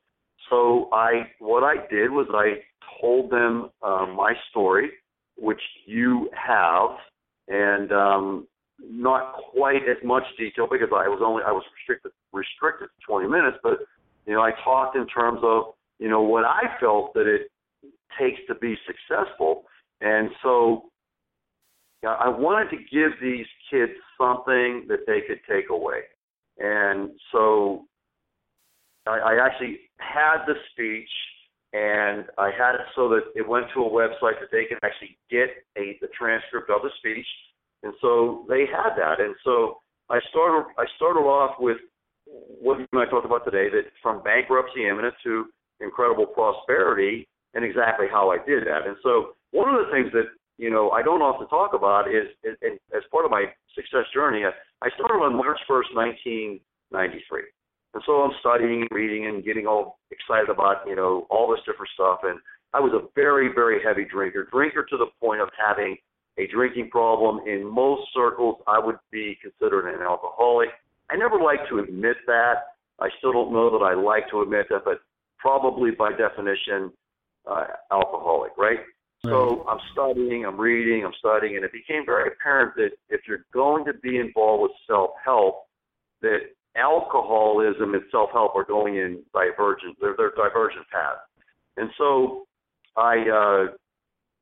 so 0.51 0.91
I 0.93 1.29
what 1.39 1.65
I 1.65 1.77
did 1.91 2.11
was 2.11 2.27
I 2.35 2.61
told 3.01 3.31
them 3.31 3.71
uh, 3.83 4.07
my 4.15 4.35
story, 4.51 4.91
which 5.39 5.61
you 5.87 6.29
have, 6.35 6.91
and 7.49 7.91
um, 7.93 8.47
not 8.79 9.37
quite 9.53 9.89
as 9.89 9.97
much 10.05 10.25
detail 10.39 10.69
because 10.71 10.89
I 10.95 11.09
was 11.09 11.23
only 11.25 11.43
I 11.47 11.53
was 11.53 11.65
restricted 11.79 12.13
restricted 12.33 12.89
to 12.89 13.07
20 13.07 13.29
minutes, 13.29 13.57
but 13.63 13.79
you 14.27 14.35
know 14.35 14.43
I 14.43 14.53
talked 14.63 14.97
in 14.97 15.07
terms 15.07 15.41
of 15.43 15.74
you 15.99 16.09
know, 16.09 16.23
what 16.23 16.45
I 16.45 16.63
felt 16.81 17.15
that 17.15 17.27
it 17.27 17.51
takes 18.19 18.41
to 18.49 18.55
be 18.55 18.77
successful. 18.87 19.65
And 20.01 20.31
so 20.43 20.85
I 22.07 22.29
wanted 22.29 22.71
to 22.71 22.77
give 22.77 23.13
these 23.21 23.47
kids 23.71 23.93
something 24.19 24.85
that 24.89 25.07
they 25.07 25.21
could 25.27 25.41
take 25.49 25.71
away. 25.71 26.01
And 26.59 27.11
so 27.33 27.85
I, 29.07 29.19
I 29.19 29.47
actually 29.47 29.81
had 29.99 30.45
the 30.47 30.55
speech 30.73 31.09
and 31.73 32.27
I 32.39 32.51
had 32.57 32.77
it 32.77 32.87
so 32.95 33.09
that 33.09 33.23
it 33.35 33.47
went 33.49 33.67
to 33.75 33.83
a 33.83 33.91
website 33.91 34.39
that 34.41 34.53
they 34.53 34.65
could 34.69 34.79
actually 34.85 35.19
get 35.31 35.49
a 35.77 35.99
the 36.01 36.09
transcript 36.17 36.71
of 36.71 36.83
the 36.83 36.91
speech. 36.99 37.27
And 37.83 37.93
so 38.01 38.45
they 38.49 38.61
had 38.67 38.95
that. 38.97 39.21
And 39.21 39.35
so 39.45 39.79
I 40.09 40.21
started 40.31 40.71
I 40.79 40.85
started 40.97 41.21
off 41.21 41.57
with 41.59 41.79
what 42.27 42.79
you 42.79 42.87
and 42.93 43.03
I 43.03 43.11
talked 43.11 43.27
about 43.27 43.45
today, 43.45 43.69
that 43.71 43.91
from 44.03 44.23
bankruptcy 44.23 44.87
imminent 44.89 45.15
to 45.25 45.47
incredible 45.85 46.27
prosperity 46.27 47.29
and 47.55 47.65
exactly 47.65 48.07
how 48.11 48.31
I 48.31 48.39
did 48.45 48.65
that. 48.67 48.87
And 48.87 48.97
so 49.03 49.37
one 49.53 49.73
of 49.73 49.87
the 49.87 49.93
things 49.93 50.11
that 50.13 50.27
you 50.59 50.71
know 50.71 50.91
I 50.91 51.03
don't 51.03 51.23
often 51.23 51.49
talk 51.49 51.75
about 51.75 52.09
is, 52.09 52.27
is, 52.43 52.57
is 52.63 52.79
as 52.95 53.03
part 53.11 53.25
of 53.25 53.31
my 53.31 53.47
success 53.75 54.07
journey. 54.13 54.43
I, 54.45 54.51
I 54.85 54.91
started 54.97 55.23
on 55.23 55.37
March 55.37 55.59
1st, 55.71 55.95
1993, 56.91 57.43
and 57.95 58.03
so 58.07 58.23
I'm 58.23 58.35
studying, 58.41 58.87
reading, 58.91 59.27
and 59.27 59.45
getting 59.45 59.67
all 59.67 59.99
excited 60.11 60.51
about 60.51 60.87
you 60.87 60.97
know 60.97 61.27
all 61.31 61.51
this 61.51 61.63
different 61.67 61.91
stuff. 61.95 62.21
And 62.25 62.39
I 62.73 62.81
was 62.81 62.93
a 62.93 63.07
very 63.15 63.49
very 63.55 63.79
heavy 63.83 64.05
drinker, 64.05 64.49
drinker 64.51 64.85
to 64.85 64.97
the 64.97 65.07
point 65.21 65.41
of 65.41 65.49
having 65.55 65.97
a 66.39 66.47
drinking 66.49 66.91
problem. 66.91 67.47
In 67.47 67.65
most 67.65 68.03
circles, 68.13 68.57
I 68.67 68.79
would 68.79 68.97
be 69.13 69.39
considered 69.41 69.89
an 69.89 70.03
alcoholic. 70.03 70.71
I 71.11 71.17
never 71.17 71.39
like 71.41 71.61
to 71.69 71.79
admit 71.79 72.17
that. 72.27 72.75
I 73.01 73.09
still 73.19 73.33
don't 73.33 73.53
know 73.53 73.71
that 73.71 73.85
I 73.85 73.95
like 73.95 74.31
to 74.31 74.43
admit 74.43 74.67
that, 74.71 74.83
but 74.85 75.01
probably 75.45 75.91
by 75.91 76.11
definition 76.11 76.91
uh, 77.47 77.65
alcoholic, 77.93 78.53
right? 78.57 78.79
right? 78.79 79.31
So 79.31 79.67
I'm 79.69 79.79
studying, 79.93 80.47
I'm 80.47 80.59
reading, 80.59 81.05
I'm 81.05 81.13
studying, 81.19 81.57
and 81.57 81.65
it 81.67 81.71
became 81.71 82.07
very 82.07 82.31
apparent 82.33 82.75
that 82.77 82.93
if 83.11 83.21
you're 83.29 83.45
going 83.53 83.85
to 83.85 83.93
be 83.93 84.17
involved 84.17 84.63
with 84.63 84.73
self-help, 84.87 85.65
that 86.23 86.39
alcoholism 86.77 87.93
and 87.93 88.03
self-help 88.11 88.57
are 88.57 88.65
going 88.65 88.97
in 88.97 89.23
divergent, 89.35 89.99
they're, 90.01 90.15
they're 90.17 90.33
divergent 90.35 90.87
paths. 90.91 91.21
And 91.77 91.91
so 91.99 92.47
I, 92.97 93.17
uh, 93.29 93.67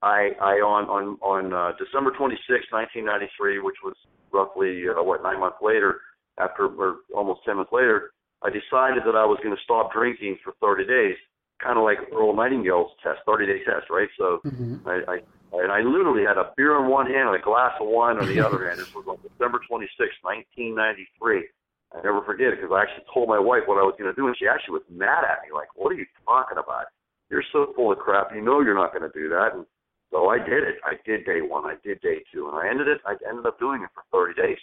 I, 0.03 0.31
I 0.41 0.55
on 0.63 0.85
on 0.91 1.17
on 1.23 1.53
uh, 1.53 1.73
December 1.79 2.11
26, 2.11 2.49
1993, 2.71 3.61
which 3.61 3.77
was 3.85 3.95
roughly 4.33 4.83
uh, 4.89 5.03
what 5.03 5.23
nine 5.23 5.39
months 5.39 5.59
later, 5.63 6.01
after 6.39 6.67
or 6.67 6.97
almost 7.15 7.41
ten 7.47 7.57
months 7.57 7.71
later, 7.73 8.11
I 8.43 8.51
decided 8.51 9.07
that 9.07 9.15
I 9.15 9.25
was 9.25 9.39
going 9.43 9.55
to 9.55 9.63
stop 9.63 9.93
drinking 9.93 10.39
for 10.43 10.53
30 10.61 10.87
days, 10.87 11.17
kind 11.63 11.79
of 11.79 11.85
like 11.85 11.99
Earl 12.13 12.35
Nightingale's 12.35 12.91
test, 13.03 13.21
30 13.27 13.47
day 13.47 13.65
test, 13.65 13.89
right? 13.91 14.09
So 14.19 14.41
mm-hmm. 14.45 14.87
I, 14.87 15.03
I 15.07 15.17
and 15.53 15.71
I 15.71 15.81
literally 15.85 16.25
had 16.25 16.39
a 16.39 16.51
beer 16.57 16.81
in 16.81 16.89
one 16.89 17.07
hand 17.07 17.29
and 17.29 17.37
a 17.37 17.45
glass 17.45 17.77
of 17.79 17.87
wine 17.87 18.17
on 18.17 18.27
the 18.27 18.41
other 18.41 18.65
hand. 18.69 18.81
This 18.81 18.95
was 18.95 19.05
on 19.07 19.21
December 19.21 19.61
26, 19.69 19.93
1993. 20.25 21.45
I 21.93 22.01
never 22.01 22.25
forget 22.25 22.57
it 22.57 22.61
because 22.61 22.73
I 22.73 22.89
actually 22.89 23.05
told 23.13 23.29
my 23.29 23.39
wife 23.39 23.69
what 23.69 23.77
I 23.77 23.85
was 23.85 23.95
going 24.01 24.09
to 24.09 24.17
do, 24.17 24.27
and 24.27 24.37
she 24.37 24.49
actually 24.49 24.81
was 24.81 24.89
mad 24.89 25.29
at 25.29 25.45
me, 25.45 25.53
like, 25.53 25.69
"What 25.77 25.93
are 25.93 26.01
you 26.01 26.09
talking 26.25 26.57
about? 26.57 26.89
You're 27.29 27.45
so 27.53 27.73
full 27.77 27.93
of 27.93 27.99
crap. 27.99 28.35
You 28.35 28.41
know 28.41 28.65
you're 28.65 28.75
not 28.75 28.97
going 28.97 29.05
to 29.05 29.13
do 29.13 29.29
that." 29.29 29.53
And 29.53 29.67
so 30.11 30.33
I 30.33 30.39
did 30.39 30.65
it. 30.65 30.81
I 30.89 30.97
did 31.05 31.29
day 31.29 31.45
one. 31.45 31.69
I 31.69 31.77
did 31.85 32.01
day 32.01 32.25
two, 32.33 32.49
and 32.49 32.57
I 32.57 32.69
ended 32.69 32.89
it. 32.89 33.05
I 33.05 33.17
ended 33.29 33.45
up 33.45 33.61
doing 33.61 33.83
it 33.85 33.91
for 33.93 34.05
30 34.09 34.41
days. 34.41 34.59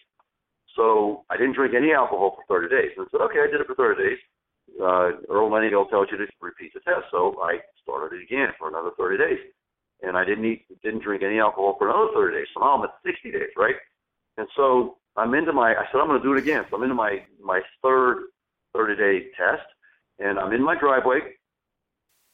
So 0.79 1.25
I 1.29 1.35
didn't 1.35 1.59
drink 1.59 1.75
any 1.75 1.91
alcohol 1.91 2.39
for 2.39 2.47
30 2.47 2.73
days. 2.73 2.91
And 2.95 3.05
I 3.05 3.11
said, 3.11 3.19
okay, 3.27 3.43
I 3.43 3.51
did 3.51 3.59
it 3.59 3.67
for 3.67 3.75
30 3.75 3.99
days. 3.99 4.19
Uh, 4.79 5.19
Earl 5.27 5.51
Nightingale 5.51 5.91
tells 5.91 6.07
you 6.09 6.17
to 6.17 6.25
repeat 6.39 6.73
the 6.73 6.79
test. 6.79 7.11
So 7.11 7.35
I 7.43 7.59
started 7.83 8.15
it 8.15 8.23
again 8.23 8.55
for 8.57 8.69
another 8.69 8.91
30 8.97 9.17
days. 9.17 9.39
And 10.01 10.15
I 10.15 10.23
didn't 10.23 10.45
eat, 10.45 10.63
didn't 10.81 11.03
drink 11.03 11.21
any 11.21 11.37
alcohol 11.37 11.75
for 11.77 11.89
another 11.89 12.07
30 12.15 12.37
days. 12.37 12.47
So 12.53 12.61
now 12.61 12.79
I'm 12.79 12.83
at 12.83 12.95
60 13.05 13.29
days, 13.31 13.51
right? 13.57 13.75
And 14.37 14.47
so 14.55 14.95
I'm 15.17 15.33
into 15.33 15.51
my, 15.51 15.75
I 15.75 15.83
said, 15.91 15.99
I'm 15.99 16.07
going 16.07 16.21
to 16.21 16.23
do 16.23 16.31
it 16.31 16.39
again. 16.39 16.63
So 16.69 16.77
I'm 16.77 16.83
into 16.83 16.95
my, 16.95 17.27
my 17.43 17.59
third 17.83 18.31
30 18.73 18.95
day 18.95 19.27
test. 19.35 19.67
And 20.19 20.39
I'm 20.39 20.53
in 20.53 20.63
my 20.63 20.79
driveway, 20.79 21.19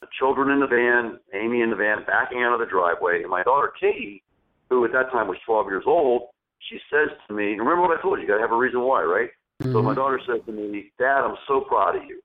the 0.00 0.06
children 0.20 0.50
in 0.50 0.60
the 0.60 0.68
van, 0.68 1.18
Amy 1.34 1.62
in 1.62 1.70
the 1.70 1.76
van, 1.76 2.04
backing 2.06 2.44
out 2.44 2.54
of 2.54 2.60
the 2.60 2.70
driveway. 2.70 3.22
And 3.22 3.30
my 3.30 3.42
daughter, 3.42 3.72
Katie, 3.80 4.22
who 4.70 4.84
at 4.84 4.92
that 4.92 5.10
time 5.10 5.26
was 5.26 5.38
12 5.46 5.66
years 5.66 5.84
old, 5.84 6.28
she 6.68 6.78
says 6.90 7.08
to 7.28 7.34
me, 7.34 7.56
remember 7.58 7.82
what 7.82 7.98
I 7.98 8.02
told 8.02 8.18
you, 8.18 8.22
you 8.22 8.28
got 8.28 8.36
to 8.36 8.42
have 8.42 8.52
a 8.52 8.56
reason 8.56 8.80
why, 8.82 9.02
right? 9.02 9.30
Mm-hmm. 9.62 9.72
So 9.72 9.82
my 9.82 9.94
daughter 9.94 10.20
says 10.26 10.40
to 10.46 10.52
me, 10.52 10.92
Dad, 10.98 11.22
I'm 11.24 11.36
so 11.48 11.60
proud 11.60 11.96
of 11.96 12.02
you. 12.04 12.20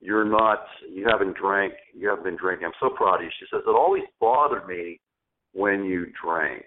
You're 0.00 0.24
not, 0.24 0.64
you 0.88 1.06
haven't 1.10 1.36
drank, 1.36 1.72
you 1.92 2.08
haven't 2.08 2.24
been 2.24 2.36
drinking. 2.36 2.66
I'm 2.66 2.78
so 2.80 2.94
proud 2.94 3.16
of 3.16 3.22
you. 3.22 3.30
She 3.38 3.46
says, 3.50 3.62
it 3.66 3.70
always 3.70 4.04
bothered 4.20 4.66
me 4.68 5.00
when 5.52 5.84
you 5.84 6.06
drank. 6.22 6.64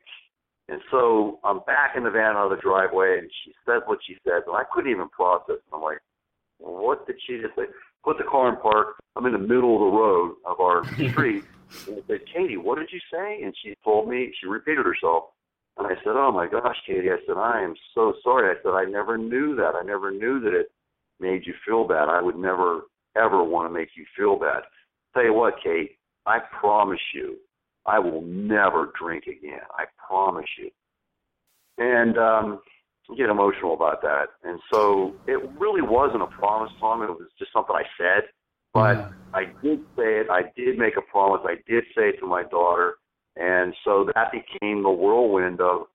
And 0.67 0.81
so 0.89 1.39
I'm 1.43 1.59
back 1.65 1.95
in 1.95 2.03
the 2.03 2.11
van 2.11 2.35
out 2.35 2.51
of 2.51 2.57
the 2.57 2.61
driveway, 2.61 3.19
and 3.19 3.29
she 3.43 3.51
says 3.65 3.81
what 3.85 3.99
she 4.05 4.15
says, 4.25 4.43
and 4.47 4.55
I 4.55 4.63
couldn't 4.73 4.91
even 4.91 5.09
process. 5.09 5.57
I'm 5.73 5.81
like, 5.81 5.99
what 6.59 7.05
did 7.07 7.17
she 7.27 7.41
just 7.41 7.55
say? 7.55 7.63
Put 8.03 8.17
the 8.17 8.23
car 8.23 8.49
in 8.49 8.57
park. 8.57 8.95
I'm 9.15 9.25
in 9.25 9.33
the 9.33 9.39
middle 9.39 9.75
of 9.75 9.91
the 9.91 9.97
road 9.97 10.35
of 10.45 10.59
our 10.59 10.83
street. 11.11 11.43
and 11.87 11.97
I 11.97 12.01
said, 12.07 12.21
Katie, 12.33 12.57
what 12.57 12.77
did 12.79 12.89
you 12.91 12.99
say? 13.11 13.41
And 13.43 13.53
she 13.63 13.75
told 13.83 14.07
me, 14.07 14.33
she 14.39 14.47
repeated 14.47 14.85
herself. 14.85 15.25
And 15.77 15.87
I 15.87 15.95
said, 16.03 16.13
Oh 16.15 16.31
my 16.31 16.47
gosh, 16.47 16.75
Katie, 16.85 17.09
I 17.09 17.17
said, 17.25 17.37
I 17.37 17.61
am 17.63 17.75
so 17.95 18.13
sorry. 18.23 18.51
I 18.51 18.61
said, 18.61 18.71
I 18.71 18.85
never 18.85 19.17
knew 19.17 19.55
that. 19.55 19.73
I 19.75 19.83
never 19.83 20.11
knew 20.11 20.39
that 20.41 20.53
it 20.53 20.71
made 21.19 21.45
you 21.45 21.53
feel 21.65 21.87
bad. 21.87 22.09
I 22.09 22.21
would 22.21 22.37
never, 22.37 22.81
ever 23.15 23.43
want 23.43 23.69
to 23.69 23.73
make 23.73 23.89
you 23.95 24.05
feel 24.17 24.37
bad. 24.37 24.63
Tell 25.13 25.23
you 25.23 25.33
what, 25.33 25.55
Kate, 25.63 25.97
I 26.25 26.39
promise 26.59 26.99
you, 27.13 27.37
I 27.85 27.99
will 27.99 28.21
never 28.21 28.91
drink 28.99 29.25
again. 29.25 29.61
I 29.77 29.85
promise 30.07 30.49
you. 30.57 30.69
And 31.77 32.17
um, 32.17 32.61
get 33.17 33.29
emotional 33.29 33.73
about 33.73 34.01
that. 34.01 34.27
And 34.43 34.59
so 34.71 35.15
it 35.27 35.39
really 35.59 35.81
wasn't 35.81 36.23
a 36.23 36.27
promise, 36.27 36.71
Tom. 36.79 37.01
It 37.01 37.09
was 37.09 37.27
just 37.39 37.51
something 37.53 37.75
I 37.75 37.83
said. 37.97 38.29
But. 38.73 39.11
I 39.33 39.45
did 39.63 39.79
say 39.95 40.19
it. 40.19 40.27
I 40.29 40.43
did 40.55 40.77
make 40.77 40.97
a 40.97 41.01
promise. 41.01 41.41
I 41.45 41.55
did 41.69 41.83
say 41.95 42.09
it 42.09 42.19
to 42.19 42.27
my 42.27 42.43
daughter, 42.43 42.95
and 43.35 43.73
so 43.85 44.09
that 44.13 44.31
became 44.31 44.83
the 44.83 44.89
whirlwind 44.89 45.61
of, 45.61 45.87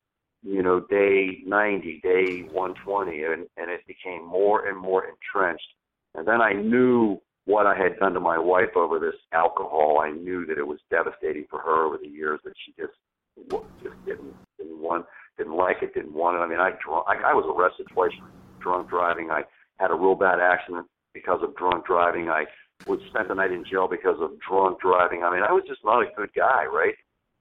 you 0.43 0.62
know, 0.62 0.80
day 0.80 1.43
90, 1.47 2.01
day 2.03 2.43
120, 2.53 3.22
and 3.22 3.47
and 3.57 3.70
it 3.70 3.87
became 3.87 4.26
more 4.26 4.66
and 4.66 4.78
more 4.78 5.05
entrenched. 5.05 5.68
And 6.14 6.26
then 6.26 6.41
I 6.41 6.53
knew 6.53 7.20
what 7.45 7.66
I 7.66 7.76
had 7.76 7.99
done 7.99 8.14
to 8.14 8.20
my 8.20 8.39
wife 8.39 8.76
over 8.76 8.99
this 8.99 9.14
alcohol. 9.32 10.01
I 10.03 10.11
knew 10.11 10.47
that 10.47 10.59
it 10.59 10.66
was 10.66 10.78
devastating 10.91 11.47
for 11.49 11.61
her 11.61 11.87
over 11.87 11.99
the 11.99 12.09
years 12.09 12.41
that 12.45 12.55
she 12.64 12.72
just 12.78 12.95
just 13.82 13.95
didn't 14.07 14.34
didn't 14.59 14.80
want 14.80 15.05
didn't 15.37 15.57
like 15.57 15.82
it, 15.82 15.95
didn't 15.95 16.14
want 16.14 16.37
it. 16.37 16.41
I 16.41 16.47
mean, 16.47 16.61
I 16.61 16.70
drunk. 16.84 17.07
I, 17.07 17.30
I 17.30 17.34
was 17.34 17.45
arrested 17.47 17.87
twice 17.93 18.12
for 18.18 18.62
drunk 18.62 18.89
driving. 18.89 19.30
I 19.30 19.43
had 19.76 19.91
a 19.91 19.95
real 19.95 20.14
bad 20.14 20.41
accident 20.41 20.87
because 21.12 21.41
of 21.43 21.55
drunk 21.57 21.87
driving. 21.87 22.28
I 22.28 22.45
was 22.87 23.01
spent 23.11 23.28
the 23.28 23.34
night 23.34 23.53
in 23.53 23.64
jail 23.64 23.89
because 23.89 24.16
of 24.20 24.30
drunk 24.41 24.80
driving. 24.80 25.22
I 25.22 25.32
mean, 25.32 25.43
I 25.43 25.53
was 25.53 25.64
just 25.66 25.84
not 25.84 26.03
a 26.03 26.07
good 26.16 26.30
guy, 26.34 26.64
right? 26.64 26.95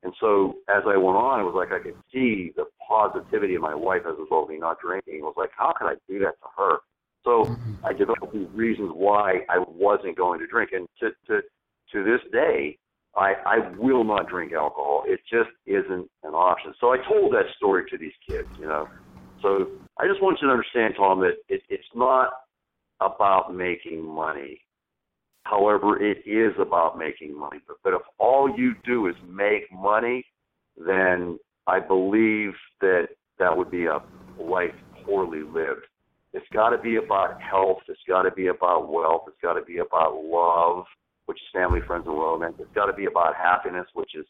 And 0.05 0.13
so 0.19 0.57
as 0.69 0.83
I 0.85 0.97
went 0.97 1.17
on, 1.17 1.39
it 1.39 1.43
was 1.43 1.55
like 1.55 1.73
I 1.73 1.83
could 1.83 1.97
see 2.13 2.51
the 2.55 2.65
positivity 2.87 3.55
of 3.55 3.63
my 3.63 3.73
wife 3.73 4.03
as 4.07 4.13
a 4.19 4.21
result 4.21 4.43
of 4.43 4.49
me 4.49 4.59
not 4.59 4.77
drinking. 4.79 5.15
It 5.15 5.23
was 5.23 5.33
like, 5.35 5.49
how 5.57 5.73
could 5.75 5.87
I 5.87 5.95
do 6.07 6.19
that 6.19 6.35
to 6.41 6.47
her? 6.55 6.77
So 7.23 7.49
mm-hmm. 7.49 7.83
I 7.83 7.91
developed 7.91 8.31
these 8.31 8.47
reasons 8.53 8.91
why 8.93 9.39
I 9.49 9.57
wasn't 9.67 10.15
going 10.15 10.39
to 10.41 10.47
drink. 10.47 10.69
And 10.73 10.87
to 10.99 11.09
to 11.25 11.41
to 11.91 12.03
this 12.03 12.21
day, 12.31 12.77
I 13.17 13.33
I 13.47 13.69
will 13.79 14.03
not 14.03 14.29
drink 14.29 14.53
alcohol. 14.53 15.05
It 15.07 15.21
just 15.27 15.49
isn't 15.65 16.07
an 16.21 16.33
option. 16.35 16.75
So 16.79 16.93
I 16.93 16.97
told 16.97 17.33
that 17.33 17.45
story 17.57 17.85
to 17.89 17.97
these 17.97 18.13
kids, 18.29 18.47
you 18.59 18.67
know. 18.67 18.87
So 19.41 19.69
I 19.99 20.07
just 20.07 20.21
want 20.21 20.37
you 20.39 20.47
to 20.49 20.53
understand, 20.53 20.93
Tom, 20.97 21.19
that 21.21 21.33
it, 21.49 21.63
it's 21.67 21.83
not 21.95 22.29
about 23.01 23.55
making 23.55 24.05
money. 24.05 24.61
However, 25.45 26.01
it 26.01 26.25
is 26.25 26.53
about 26.59 26.97
making 26.97 27.37
money. 27.37 27.59
But, 27.67 27.77
but 27.83 27.93
if 27.93 28.01
all 28.17 28.53
you 28.57 28.73
do 28.83 29.07
is 29.07 29.15
make 29.29 29.71
money, 29.71 30.25
then 30.75 31.39
I 31.67 31.79
believe 31.79 32.51
that 32.81 33.09
that 33.39 33.55
would 33.55 33.71
be 33.71 33.85
a 33.85 33.99
life 34.39 34.73
poorly 35.05 35.43
lived. 35.43 35.85
It's 36.33 36.45
got 36.51 36.69
to 36.69 36.77
be 36.79 36.97
about 36.97 37.41
health. 37.41 37.77
It's 37.87 37.99
got 38.07 38.23
to 38.23 38.31
be 38.31 38.47
about 38.47 38.91
wealth. 38.91 39.23
It's 39.27 39.37
got 39.41 39.53
to 39.53 39.61
be 39.61 39.77
about 39.77 40.15
love, 40.15 40.85
which 41.27 41.37
is 41.37 41.47
family, 41.53 41.79
friends, 41.85 42.05
and 42.07 42.17
romance. 42.17 42.55
It's 42.59 42.73
got 42.73 42.87
to 42.87 42.93
be 42.93 43.05
about 43.05 43.35
happiness, 43.35 43.85
which 43.93 44.15
is 44.15 44.25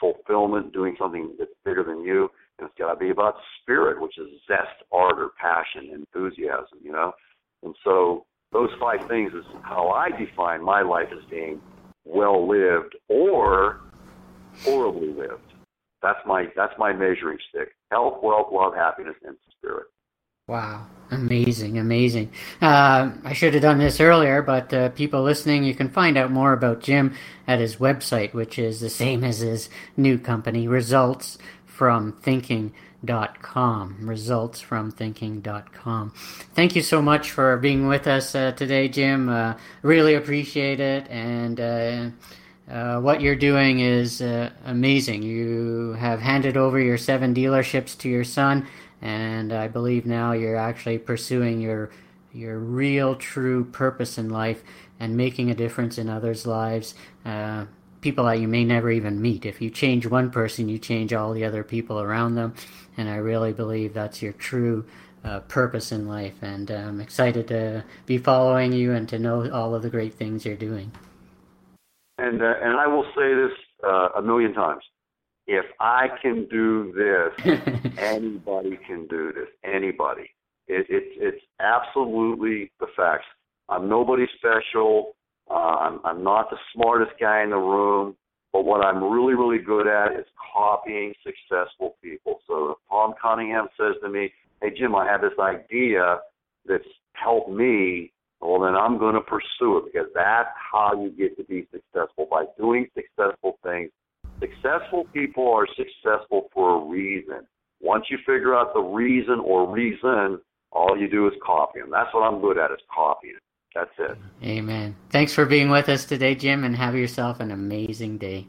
fulfillment, 0.00 0.72
doing 0.72 0.96
something 0.98 1.34
that's 1.38 1.50
bigger 1.64 1.84
than 1.84 2.02
you. 2.02 2.28
And 2.58 2.68
it's 2.68 2.78
got 2.78 2.94
to 2.94 2.98
be 2.98 3.10
about 3.10 3.34
spirit, 3.60 4.00
which 4.00 4.16
is 4.18 4.28
zest, 4.48 4.82
ardor, 4.90 5.28
passion, 5.40 5.90
enthusiasm, 5.92 6.78
you 6.82 6.90
know? 6.90 7.12
And 7.62 7.74
so 7.84 8.24
those 8.52 8.70
five 8.80 9.06
things 9.08 9.32
is 9.34 9.44
how 9.62 9.88
I 9.90 10.10
define 10.10 10.62
my 10.62 10.82
life 10.82 11.08
as 11.12 11.24
being 11.30 11.60
well 12.04 12.48
lived 12.48 12.96
or 13.08 13.80
horribly 14.62 15.12
lived. 15.12 15.42
That's 16.02 16.20
my 16.26 16.46
that's 16.56 16.74
my 16.78 16.92
measuring 16.92 17.38
stick. 17.50 17.74
Health, 17.90 18.22
wealth, 18.22 18.48
love, 18.52 18.74
happiness, 18.74 19.16
and 19.24 19.36
spirit. 19.58 19.86
Wow, 20.46 20.86
amazing, 21.10 21.76
amazing. 21.76 22.30
Uh, 22.62 23.10
I 23.22 23.34
should 23.34 23.52
have 23.52 23.62
done 23.62 23.78
this 23.78 24.00
earlier, 24.00 24.40
but 24.40 24.72
uh, 24.72 24.88
people 24.90 25.22
listening, 25.22 25.62
you 25.64 25.74
can 25.74 25.90
find 25.90 26.16
out 26.16 26.30
more 26.30 26.54
about 26.54 26.80
Jim 26.80 27.14
at 27.46 27.58
his 27.58 27.76
website, 27.76 28.32
which 28.32 28.58
is 28.58 28.80
the 28.80 28.88
same 28.88 29.24
as 29.24 29.40
his 29.40 29.68
new 29.94 30.18
company, 30.18 30.66
Results 30.66 31.36
from 31.66 32.12
Thinking 32.12 32.72
dot 33.04 33.40
com 33.42 33.96
results 34.08 34.60
from 34.60 34.90
thinking.com 34.90 36.10
thank 36.54 36.74
you 36.74 36.82
so 36.82 37.00
much 37.00 37.30
for 37.30 37.56
being 37.56 37.86
with 37.86 38.06
us 38.06 38.34
uh, 38.34 38.52
today 38.52 38.88
jim. 38.88 39.28
Uh, 39.28 39.54
really 39.82 40.14
appreciate 40.14 40.80
it 40.80 41.06
and 41.08 41.60
uh, 41.60 42.10
uh 42.70 43.00
what 43.00 43.20
you're 43.20 43.36
doing 43.36 43.80
is 43.80 44.20
uh, 44.20 44.50
amazing. 44.64 45.22
You 45.22 45.92
have 45.98 46.20
handed 46.20 46.56
over 46.56 46.80
your 46.80 46.98
seven 46.98 47.34
dealerships 47.34 47.96
to 47.98 48.08
your 48.08 48.24
son 48.24 48.66
and 49.00 49.52
i 49.52 49.68
believe 49.68 50.04
now 50.04 50.32
you're 50.32 50.56
actually 50.56 50.98
pursuing 50.98 51.60
your 51.60 51.90
your 52.32 52.58
real 52.58 53.14
true 53.14 53.64
purpose 53.64 54.18
in 54.18 54.28
life 54.28 54.62
and 55.00 55.16
making 55.16 55.50
a 55.50 55.54
difference 55.54 55.98
in 55.98 56.08
others 56.08 56.46
lives. 56.46 56.94
Uh, 57.24 57.66
people 58.00 58.24
that 58.26 58.40
you 58.40 58.48
may 58.48 58.64
never 58.64 58.90
even 58.90 59.20
meet. 59.20 59.46
If 59.46 59.60
you 59.60 59.70
change 59.70 60.06
one 60.06 60.30
person, 60.30 60.68
you 60.68 60.78
change 60.78 61.12
all 61.12 61.32
the 61.32 61.44
other 61.44 61.64
people 61.64 62.00
around 62.00 62.34
them. 62.34 62.54
And 62.96 63.08
I 63.08 63.16
really 63.16 63.52
believe 63.52 63.94
that's 63.94 64.22
your 64.22 64.32
true 64.32 64.84
uh, 65.24 65.40
purpose 65.40 65.92
in 65.92 66.08
life. 66.08 66.34
And 66.42 66.70
uh, 66.70 66.74
I'm 66.74 67.00
excited 67.00 67.48
to 67.48 67.84
be 68.06 68.18
following 68.18 68.72
you 68.72 68.92
and 68.92 69.08
to 69.08 69.18
know 69.18 69.50
all 69.50 69.74
of 69.74 69.82
the 69.82 69.90
great 69.90 70.14
things 70.14 70.44
you're 70.44 70.56
doing. 70.56 70.92
And 72.18 72.42
uh, 72.42 72.54
and 72.60 72.76
I 72.76 72.86
will 72.88 73.04
say 73.16 73.34
this 73.34 73.52
uh, 73.84 74.08
a 74.16 74.22
million 74.22 74.52
times: 74.52 74.82
if 75.46 75.64
I 75.78 76.08
can 76.20 76.46
do 76.48 76.92
this, 76.92 77.94
anybody 77.98 78.76
can 78.86 79.06
do 79.06 79.32
this. 79.32 79.48
Anybody. 79.62 80.30
It, 80.66 80.86
it, 80.90 81.04
it's 81.16 81.42
absolutely 81.60 82.70
the 82.80 82.88
facts. 82.96 83.24
I'm 83.68 83.88
nobody 83.88 84.26
special. 84.36 85.14
Uh, 85.50 85.54
I'm, 85.54 86.00
I'm 86.04 86.22
not 86.22 86.50
the 86.50 86.56
smartest 86.74 87.12
guy 87.20 87.42
in 87.42 87.50
the 87.50 87.56
room, 87.56 88.16
but 88.52 88.64
what 88.64 88.84
I'm 88.84 89.02
really, 89.02 89.34
really 89.34 89.62
good 89.62 89.86
at 89.86 90.12
is 90.18 90.26
copying 90.54 91.14
successful 91.24 91.96
people. 92.02 92.40
So 92.46 92.70
if 92.70 92.76
Tom 92.90 93.14
Cunningham 93.20 93.68
says 93.78 93.94
to 94.02 94.08
me, 94.08 94.32
hey, 94.60 94.70
Jim, 94.76 94.94
I 94.94 95.06
have 95.06 95.20
this 95.20 95.38
idea 95.40 96.18
that's 96.66 96.84
helped 97.12 97.50
me, 97.50 98.12
well, 98.40 98.60
then 98.60 98.74
I'm 98.74 98.98
going 98.98 99.14
to 99.14 99.20
pursue 99.20 99.78
it 99.78 99.92
because 99.92 100.08
that's 100.14 100.48
how 100.72 100.92
you 100.94 101.10
get 101.10 101.36
to 101.38 101.44
be 101.44 101.66
successful 101.72 102.28
by 102.30 102.44
doing 102.56 102.86
successful 102.94 103.58
things. 103.64 103.90
Successful 104.40 105.04
people 105.12 105.52
are 105.52 105.66
successful 105.66 106.48
for 106.54 106.80
a 106.80 106.84
reason. 106.88 107.46
Once 107.80 108.04
you 108.10 108.18
figure 108.18 108.54
out 108.54 108.74
the 108.74 108.80
reason 108.80 109.40
or 109.40 109.68
reason, 109.70 110.40
all 110.70 110.96
you 110.96 111.08
do 111.08 111.26
is 111.26 111.32
copy 111.44 111.80
them. 111.80 111.90
That's 111.90 112.12
what 112.14 112.22
I'm 112.22 112.40
good 112.40 112.58
at 112.58 112.70
is 112.70 112.78
copying. 112.94 113.38
That's 113.74 113.90
it. 113.98 114.18
Amen. 114.42 114.96
Thanks 115.10 115.32
for 115.32 115.44
being 115.44 115.70
with 115.70 115.88
us 115.88 116.04
today, 116.04 116.34
Jim, 116.34 116.64
and 116.64 116.74
have 116.76 116.94
yourself 116.94 117.40
an 117.40 117.50
amazing 117.50 118.18
day. 118.18 118.46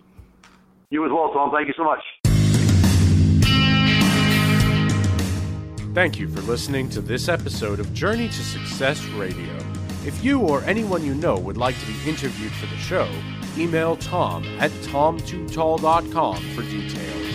You 0.89 1.05
as 1.05 1.11
well, 1.11 1.31
Tom. 1.31 1.51
Thank 1.51 1.67
you 1.67 1.73
so 1.77 1.83
much. 1.83 1.99
Thank 5.93 6.19
you 6.19 6.27
for 6.29 6.41
listening 6.41 6.89
to 6.91 7.01
this 7.01 7.27
episode 7.27 7.79
of 7.79 7.93
Journey 7.93 8.27
to 8.27 8.33
Success 8.43 9.03
Radio. 9.09 9.55
If 10.05 10.23
you 10.23 10.39
or 10.39 10.63
anyone 10.63 11.05
you 11.05 11.13
know 11.13 11.37
would 11.37 11.57
like 11.57 11.77
to 11.79 11.85
be 11.85 12.09
interviewed 12.09 12.51
for 12.53 12.67
the 12.67 12.77
show, 12.77 13.09
email 13.57 13.97
tom 13.97 14.43
at 14.59 14.71
tomtootall.com 14.71 16.37
for 16.55 16.61
details. 16.61 17.28